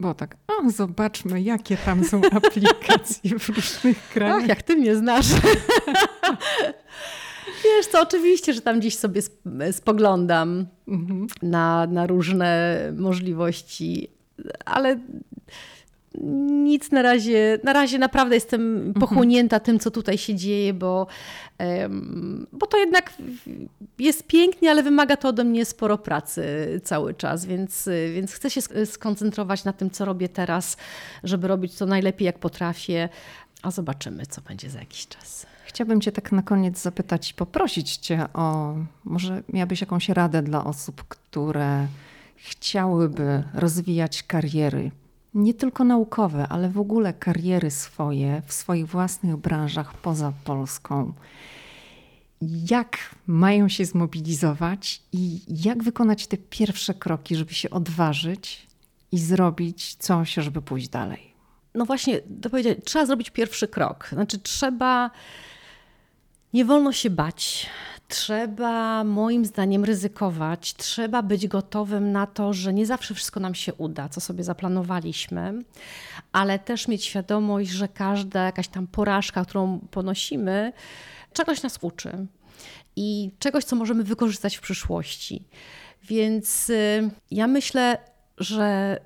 było 0.01 0.15
tak, 0.15 0.37
o 0.47 0.71
zobaczmy 0.71 1.43
jakie 1.43 1.77
tam 1.77 2.05
są 2.05 2.21
aplikacje 2.37 3.39
w 3.39 3.49
różnych 3.49 4.09
krajach. 4.09 4.39
Ach, 4.43 4.49
jak 4.49 4.63
ty 4.63 4.77
mnie 4.77 4.97
znasz. 4.97 5.27
Wiesz 7.65 7.87
co, 7.87 8.03
oczywiście, 8.03 8.53
że 8.53 8.61
tam 8.61 8.79
gdzieś 8.79 8.97
sobie 8.99 9.23
spoglądam 9.73 10.67
mhm. 10.89 11.27
na, 11.43 11.87
na 11.87 12.07
różne 12.07 12.79
możliwości, 12.97 14.11
ale 14.65 15.01
nic 16.65 16.91
na 16.91 17.03
razie, 17.03 17.59
na 17.65 17.73
razie 17.73 17.99
naprawdę 17.99 18.35
jestem 18.35 18.77
mhm. 18.77 18.95
pochłonięta 18.95 19.61
tym, 19.61 19.79
co 19.79 19.91
tutaj 19.91 20.19
się 20.19 20.35
dzieje, 20.35 20.75
bo, 20.75 21.07
bo 22.53 22.67
to 22.67 22.79
jednak 22.79 23.13
jest 23.99 24.27
pięknie, 24.27 24.71
ale 24.71 24.83
wymaga 24.83 25.17
to 25.17 25.29
ode 25.29 25.45
mnie 25.45 25.65
sporo 25.65 25.99
pracy 25.99 26.45
cały 26.85 27.15
czas, 27.15 27.47
więc, 27.47 27.89
więc 28.15 28.33
chcę 28.33 28.51
się 28.51 28.61
skoncentrować 28.87 29.65
na 29.65 29.73
tym, 29.73 29.91
co 29.91 30.05
robię 30.05 30.29
teraz, 30.29 30.77
żeby 31.25 31.49
robić 31.49 31.77
to 31.77 31.87
najlepiej, 31.87 32.27
jak 32.27 32.39
potrafię, 32.39 33.09
a 33.63 33.71
zobaczymy, 33.71 34.27
co 34.27 34.41
będzie 34.41 34.71
za 34.71 34.79
jakiś 34.79 35.09
czas. 35.09 35.47
Chciałabym 35.65 36.01
Cię 36.01 36.13
tak 36.13 36.33
na 36.33 36.43
koniec 36.43 36.83
zapytać, 36.83 37.33
poprosić 37.33 37.97
Cię 37.97 38.25
o, 38.35 38.75
może 39.05 39.43
miałabyś 39.53 39.81
jakąś 39.81 40.09
radę 40.09 40.43
dla 40.43 40.65
osób, 40.65 41.05
które 41.09 41.87
chciałyby 42.37 43.43
rozwijać 43.55 44.23
kariery 44.23 44.91
nie 45.37 45.55
tylko 45.55 45.85
naukowe, 45.85 46.49
ale 46.49 46.69
w 46.69 46.79
ogóle 46.79 47.13
kariery 47.13 47.71
swoje 47.71 48.43
w 48.47 48.53
swoich 48.53 48.87
własnych 48.87 49.37
branżach 49.37 49.95
poza 49.95 50.33
Polską. 50.45 51.13
Jak 52.71 52.99
mają 53.27 53.69
się 53.69 53.85
zmobilizować 53.85 55.03
i 55.13 55.41
jak 55.65 55.83
wykonać 55.83 56.27
te 56.27 56.37
pierwsze 56.37 56.95
kroki, 56.95 57.37
żeby 57.37 57.55
się 57.55 57.71
odważyć 57.71 58.67
i 59.13 59.19
zrobić 59.19 59.95
coś, 59.95 60.35
żeby 60.35 60.63
pójść 60.63 60.89
dalej? 60.89 61.35
No 61.75 61.85
właśnie, 61.85 62.21
to 62.43 62.51
powiedzieć, 62.51 62.79
trzeba 62.85 63.07
zrobić 63.07 63.31
pierwszy 63.31 63.69
krok. 63.69 64.09
Znaczy, 64.13 64.39
trzeba. 64.39 65.11
Nie 66.53 66.65
wolno 66.65 66.93
się 66.93 67.11
bać. 67.11 67.67
Trzeba 68.09 69.05
moim 69.05 69.45
zdaniem 69.45 69.85
ryzykować, 69.85 70.75
trzeba 70.75 71.23
być 71.23 71.49
gotowym 71.49 72.13
na 72.13 72.27
to, 72.27 72.53
że 72.53 72.75
nie 72.75 72.87
zawsze 72.87 73.15
wszystko 73.15 73.41
nam 73.41 73.55
się 73.55 73.75
uda, 73.75 74.09
co 74.09 74.21
sobie 74.21 74.45
zaplanowaliśmy, 74.45 75.63
ale 76.33 76.59
też 76.59 76.89
mieć 76.89 77.05
świadomość, 77.05 77.71
że 77.71 77.89
każda 77.89 78.45
jakaś 78.45 78.69
tam 78.69 78.87
porażka, 78.87 79.45
którą 79.45 79.79
ponosimy, 79.91 80.73
czegoś 81.33 81.63
nas 81.63 81.79
uczy 81.81 82.27
i 82.97 83.31
czegoś, 83.39 83.65
co 83.65 83.77
możemy 83.77 84.05
wykorzystać 84.05 84.57
w 84.57 84.61
przyszłości. 84.61 85.45
Więc 86.03 86.71
y, 86.71 87.11
ja 87.31 87.47
myślę, 87.47 87.99
że 88.39 88.99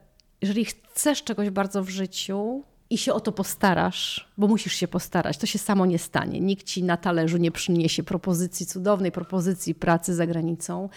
jeżeli 0.43 0.64
chcesz 0.64 1.24
czegoś 1.24 1.51
bardzo 1.51 1.85
w 1.85 1.89
życiu, 1.89 2.62
i 2.90 2.98
się 2.98 3.12
o 3.12 3.20
to 3.20 3.32
postarasz, 3.32 4.28
bo 4.38 4.46
musisz 4.46 4.72
się 4.72 4.88
postarać, 4.88 5.38
to 5.38 5.46
się 5.46 5.58
samo 5.58 5.86
nie 5.86 5.98
stanie. 5.98 6.40
Nikt 6.40 6.66
ci 6.66 6.82
na 6.82 6.96
talerzu 6.96 7.36
nie 7.36 7.50
przyniesie 7.50 8.02
propozycji, 8.02 8.66
cudownej 8.66 9.12
propozycji 9.12 9.74
pracy 9.74 10.14
za 10.14 10.26
granicą. 10.26 10.88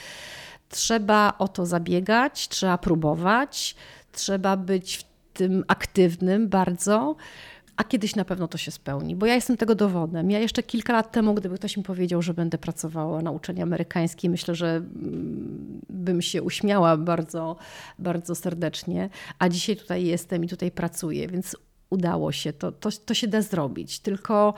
Trzeba 0.69 1.33
o 1.39 1.47
to 1.47 1.65
zabiegać, 1.65 2.47
trzeba 2.47 2.77
próbować, 2.77 3.75
trzeba 4.11 4.57
być 4.57 4.97
w 4.97 5.03
tym 5.33 5.63
aktywnym 5.67 6.49
bardzo. 6.49 7.15
A 7.75 7.83
kiedyś 7.83 8.15
na 8.15 8.25
pewno 8.25 8.47
to 8.47 8.57
się 8.57 8.71
spełni, 8.71 9.15
bo 9.15 9.25
ja 9.25 9.35
jestem 9.35 9.57
tego 9.57 9.75
dowodem. 9.75 10.31
Ja 10.31 10.39
jeszcze 10.39 10.63
kilka 10.63 10.93
lat 10.93 11.11
temu, 11.11 11.33
gdyby 11.33 11.55
ktoś 11.55 11.77
mi 11.77 11.83
powiedział, 11.83 12.21
że 12.21 12.33
będę 12.33 12.57
pracowała 12.57 13.21
na 13.21 13.31
uczelni 13.31 13.61
amerykańskiej, 13.61 14.29
myślę, 14.29 14.55
że 14.55 14.75
mm, 14.75 15.81
bym 15.89 16.21
się 16.21 16.43
uśmiała 16.43 16.97
bardzo, 16.97 17.55
bardzo 17.99 18.35
serdecznie. 18.35 19.09
A 19.39 19.49
dzisiaj 19.49 19.75
tutaj 19.77 20.05
jestem 20.05 20.43
i 20.43 20.47
tutaj 20.47 20.71
pracuję, 20.71 21.27
więc 21.27 21.55
udało 21.93 22.31
się, 22.31 22.53
to, 22.53 22.71
to, 22.71 22.89
to 23.05 23.13
się 23.13 23.27
da 23.27 23.41
zrobić, 23.41 23.99
tylko, 23.99 24.53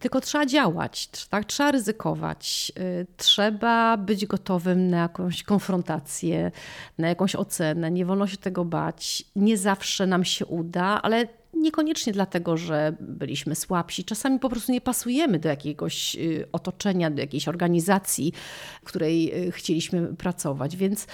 tylko 0.00 0.20
trzeba 0.20 0.46
działać, 0.46 1.08
tak? 1.28 1.44
trzeba 1.44 1.70
ryzykować, 1.70 2.72
y, 2.78 3.06
trzeba 3.16 3.96
być 3.96 4.26
gotowym 4.26 4.88
na 4.88 4.96
jakąś 4.96 5.42
konfrontację, 5.42 6.50
na 6.98 7.08
jakąś 7.08 7.34
ocenę, 7.34 7.90
nie 7.90 8.06
wolno 8.06 8.26
się 8.26 8.36
tego 8.36 8.64
bać. 8.64 9.24
Nie 9.36 9.56
zawsze 9.56 10.06
nam 10.06 10.24
się 10.24 10.46
uda, 10.46 11.00
ale 11.02 11.37
Niekoniecznie 11.58 12.12
dlatego, 12.12 12.56
że 12.56 12.96
byliśmy 13.00 13.54
słabsi. 13.54 14.04
Czasami 14.04 14.38
po 14.38 14.48
prostu 14.48 14.72
nie 14.72 14.80
pasujemy 14.80 15.38
do 15.38 15.48
jakiegoś 15.48 16.16
y, 16.16 16.48
otoczenia, 16.52 17.10
do 17.10 17.20
jakiejś 17.20 17.48
organizacji, 17.48 18.32
w 18.82 18.84
której 18.84 19.46
y, 19.48 19.52
chcieliśmy 19.52 20.06
pracować. 20.16 20.76
Więc 20.76 21.06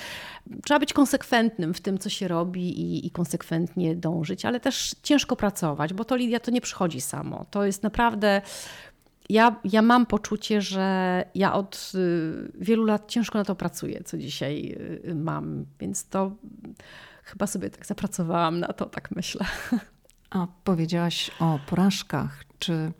trzeba 0.65 0.81
być 0.81 0.93
konsekwentnym 0.93 1.75
w 1.75 1.81
tym, 1.81 1.99
co 1.99 2.11
się 2.11 2.29
robi 2.29 2.81
i, 2.81 3.07
i 3.07 3.11
konsekwentnie 3.11 3.97
dążyć, 3.97 4.45
ale 4.45 4.61
też 4.61 4.97
ciężko 5.03 5.37
pracować, 5.37 5.95
bo 5.95 6.05
to 6.05 6.16
Lidia 6.16 6.41
to 6.41 6.51
nie 6.51 6.61
przychodzi 6.61 7.01
samo. 7.01 7.47
To 7.51 7.65
jest 7.65 7.83
naprawdę 7.83 8.43
ja, 9.29 9.61
ja 9.65 9.83
mam 9.83 10.07
poczucie, 10.07 10.62
że 10.62 11.25
ja 11.35 11.55
od 11.55 11.93
y, 11.95 12.53
wielu 12.55 12.85
lat 12.85 13.09
ciężko 13.09 13.39
na 13.39 13.45
to 13.45 13.55
pracuję, 13.55 14.03
co 14.05 14.19
dzisiaj 14.19 14.79
mam, 15.15 15.66
więc 15.81 16.09
to 16.09 16.33
chyba 17.25 17.47
sobie 17.47 17.71
tak 17.71 17.87
zapracowałam 17.87 18.61
na 18.61 18.69
to, 18.69 18.87
tak 18.87 19.11
myślę. 19.11 19.47
A 20.35 20.47
powiedziałaś 20.65 21.31
o 21.40 21.59
porażkach. 21.66 22.44
Czy, 22.59 22.93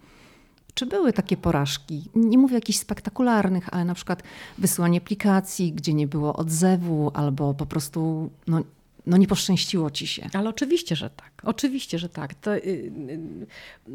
czy 0.75 0.87
były 0.87 1.13
takie 1.13 1.37
porażki? 1.37 2.11
Nie 2.15 2.39
mówię 2.39 2.55
jakichś 2.55 2.79
spektakularnych, 2.79 3.75
ale 3.75 3.85
na 3.85 3.95
przykład 3.95 4.23
wysłanie 4.59 4.99
aplikacji, 4.99 5.73
gdzie 5.73 5.95
nie 5.95 6.07
było 6.07 6.37
odzewu, 6.37 7.11
albo 7.15 7.55
po 7.55 7.67
prostu 7.67 8.31
no, 8.47 8.63
no 9.07 9.17
nie 9.17 9.27
poszczęściło 9.27 9.91
ci 9.91 10.07
się. 10.07 10.29
Ale 10.33 10.49
oczywiście, 10.49 10.97
że 10.97 11.11
tak. 11.11 11.33
Oczywiście, 11.43 11.99
że 11.99 12.09
tak. 12.09 12.35
To, 12.35 12.57
y, 12.57 12.61
y, 12.61 13.19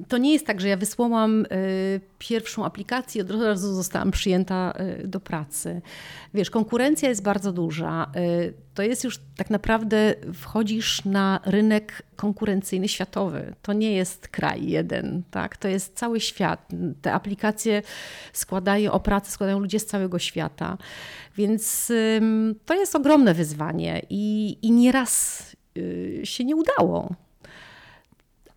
to 0.07 0.17
nie 0.17 0.33
jest 0.33 0.45
tak, 0.45 0.61
że 0.61 0.67
ja 0.67 0.77
wysłałam 0.77 1.45
y, 1.45 1.47
pierwszą 2.19 2.65
aplikację 2.65 3.19
i 3.21 3.25
od 3.25 3.31
razu 3.31 3.73
zostałam 3.73 4.11
przyjęta 4.11 4.73
do 5.05 5.19
pracy. 5.19 5.81
Wiesz, 6.33 6.49
konkurencja 6.49 7.09
jest 7.09 7.23
bardzo 7.23 7.51
duża. 7.51 8.11
To 8.73 8.83
jest 8.83 9.03
już 9.03 9.19
tak 9.37 9.49
naprawdę 9.49 10.15
wchodzisz 10.33 11.05
na 11.05 11.39
rynek 11.45 12.03
konkurencyjny 12.15 12.87
światowy. 12.87 13.53
To 13.61 13.73
nie 13.73 13.91
jest 13.91 14.27
kraj 14.27 14.67
jeden, 14.67 15.23
tak? 15.31 15.57
To 15.57 15.67
jest 15.67 15.97
cały 15.97 16.19
świat. 16.19 16.67
Te 17.01 17.13
aplikacje 17.13 17.81
składają, 18.33 18.91
o 18.91 18.99
pracę 18.99 19.31
składają 19.31 19.59
ludzie 19.59 19.79
z 19.79 19.85
całego 19.85 20.19
świata. 20.19 20.77
Więc 21.37 21.91
to 22.65 22.73
jest 22.73 22.95
ogromne 22.95 23.33
wyzwanie 23.33 24.01
i, 24.09 24.57
i 24.61 24.71
nieraz 24.71 25.43
się 26.23 26.45
nie 26.45 26.55
udało 26.55 27.15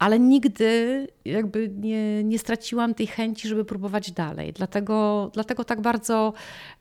ale 0.03 0.19
nigdy 0.21 1.09
jakby 1.25 1.69
nie, 1.69 2.25
nie 2.25 2.39
straciłam 2.39 2.95
tej 2.95 3.07
chęci, 3.07 3.49
żeby 3.49 3.65
próbować 3.65 4.13
dalej. 4.13 4.53
Dlatego, 4.53 5.31
dlatego 5.35 5.65
tak 5.65 5.81
bardzo 5.81 6.33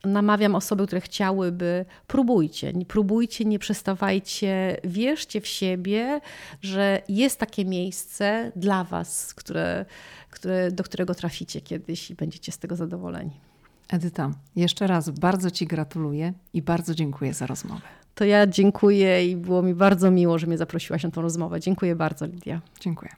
namawiam 0.06 0.56
osoby, 0.56 0.88
które 0.88 1.02
chciałyby, 1.02 1.86
próbujcie, 2.08 2.74
nie 2.74 2.86
próbujcie, 2.86 3.46
nie 3.46 3.60
przestawajcie, 3.60 4.78
wierzcie 4.84 5.42
w 5.42 5.48
siebie, 5.48 6.22
że 6.62 7.02
jest 7.10 7.40
takie 7.40 7.66
miejsce 7.66 8.52
dla 8.56 8.84
Was, 8.84 9.34
które, 9.34 9.86
które, 10.30 10.72
do 10.72 10.84
którego 10.84 11.16
traficie 11.16 11.62
kiedyś 11.62 12.12
i 12.12 12.16
będziecie 12.16 12.52
z 12.52 12.58
tego 12.58 12.76
zadowoleni. 12.76 13.40
Edyta, 13.90 14.32
jeszcze 14.56 14.88
raz 14.88 15.10
bardzo 15.10 15.52
Ci 15.52 15.68
gratuluję 15.68 16.34
i 16.54 16.62
bardzo 16.62 16.96
dziękuję 16.96 17.34
za 17.34 17.48
rozmowę. 17.48 18.01
To 18.22 18.26
ja 18.26 18.48
dziękuję 18.48 19.28
i 19.28 19.36
było 19.36 19.62
mi 19.62 19.74
bardzo 19.74 20.12
miło, 20.12 20.40
że 20.40 20.48
mnie 20.48 20.58
zaprosiłaś 20.58 21.04
na 21.04 21.12
tę 21.12 21.22
rozmowę. 21.22 21.60
Dziękuję 21.60 21.96
bardzo, 21.96 22.26
Lidia. 22.26 22.62
Dziękuję. 22.80 23.12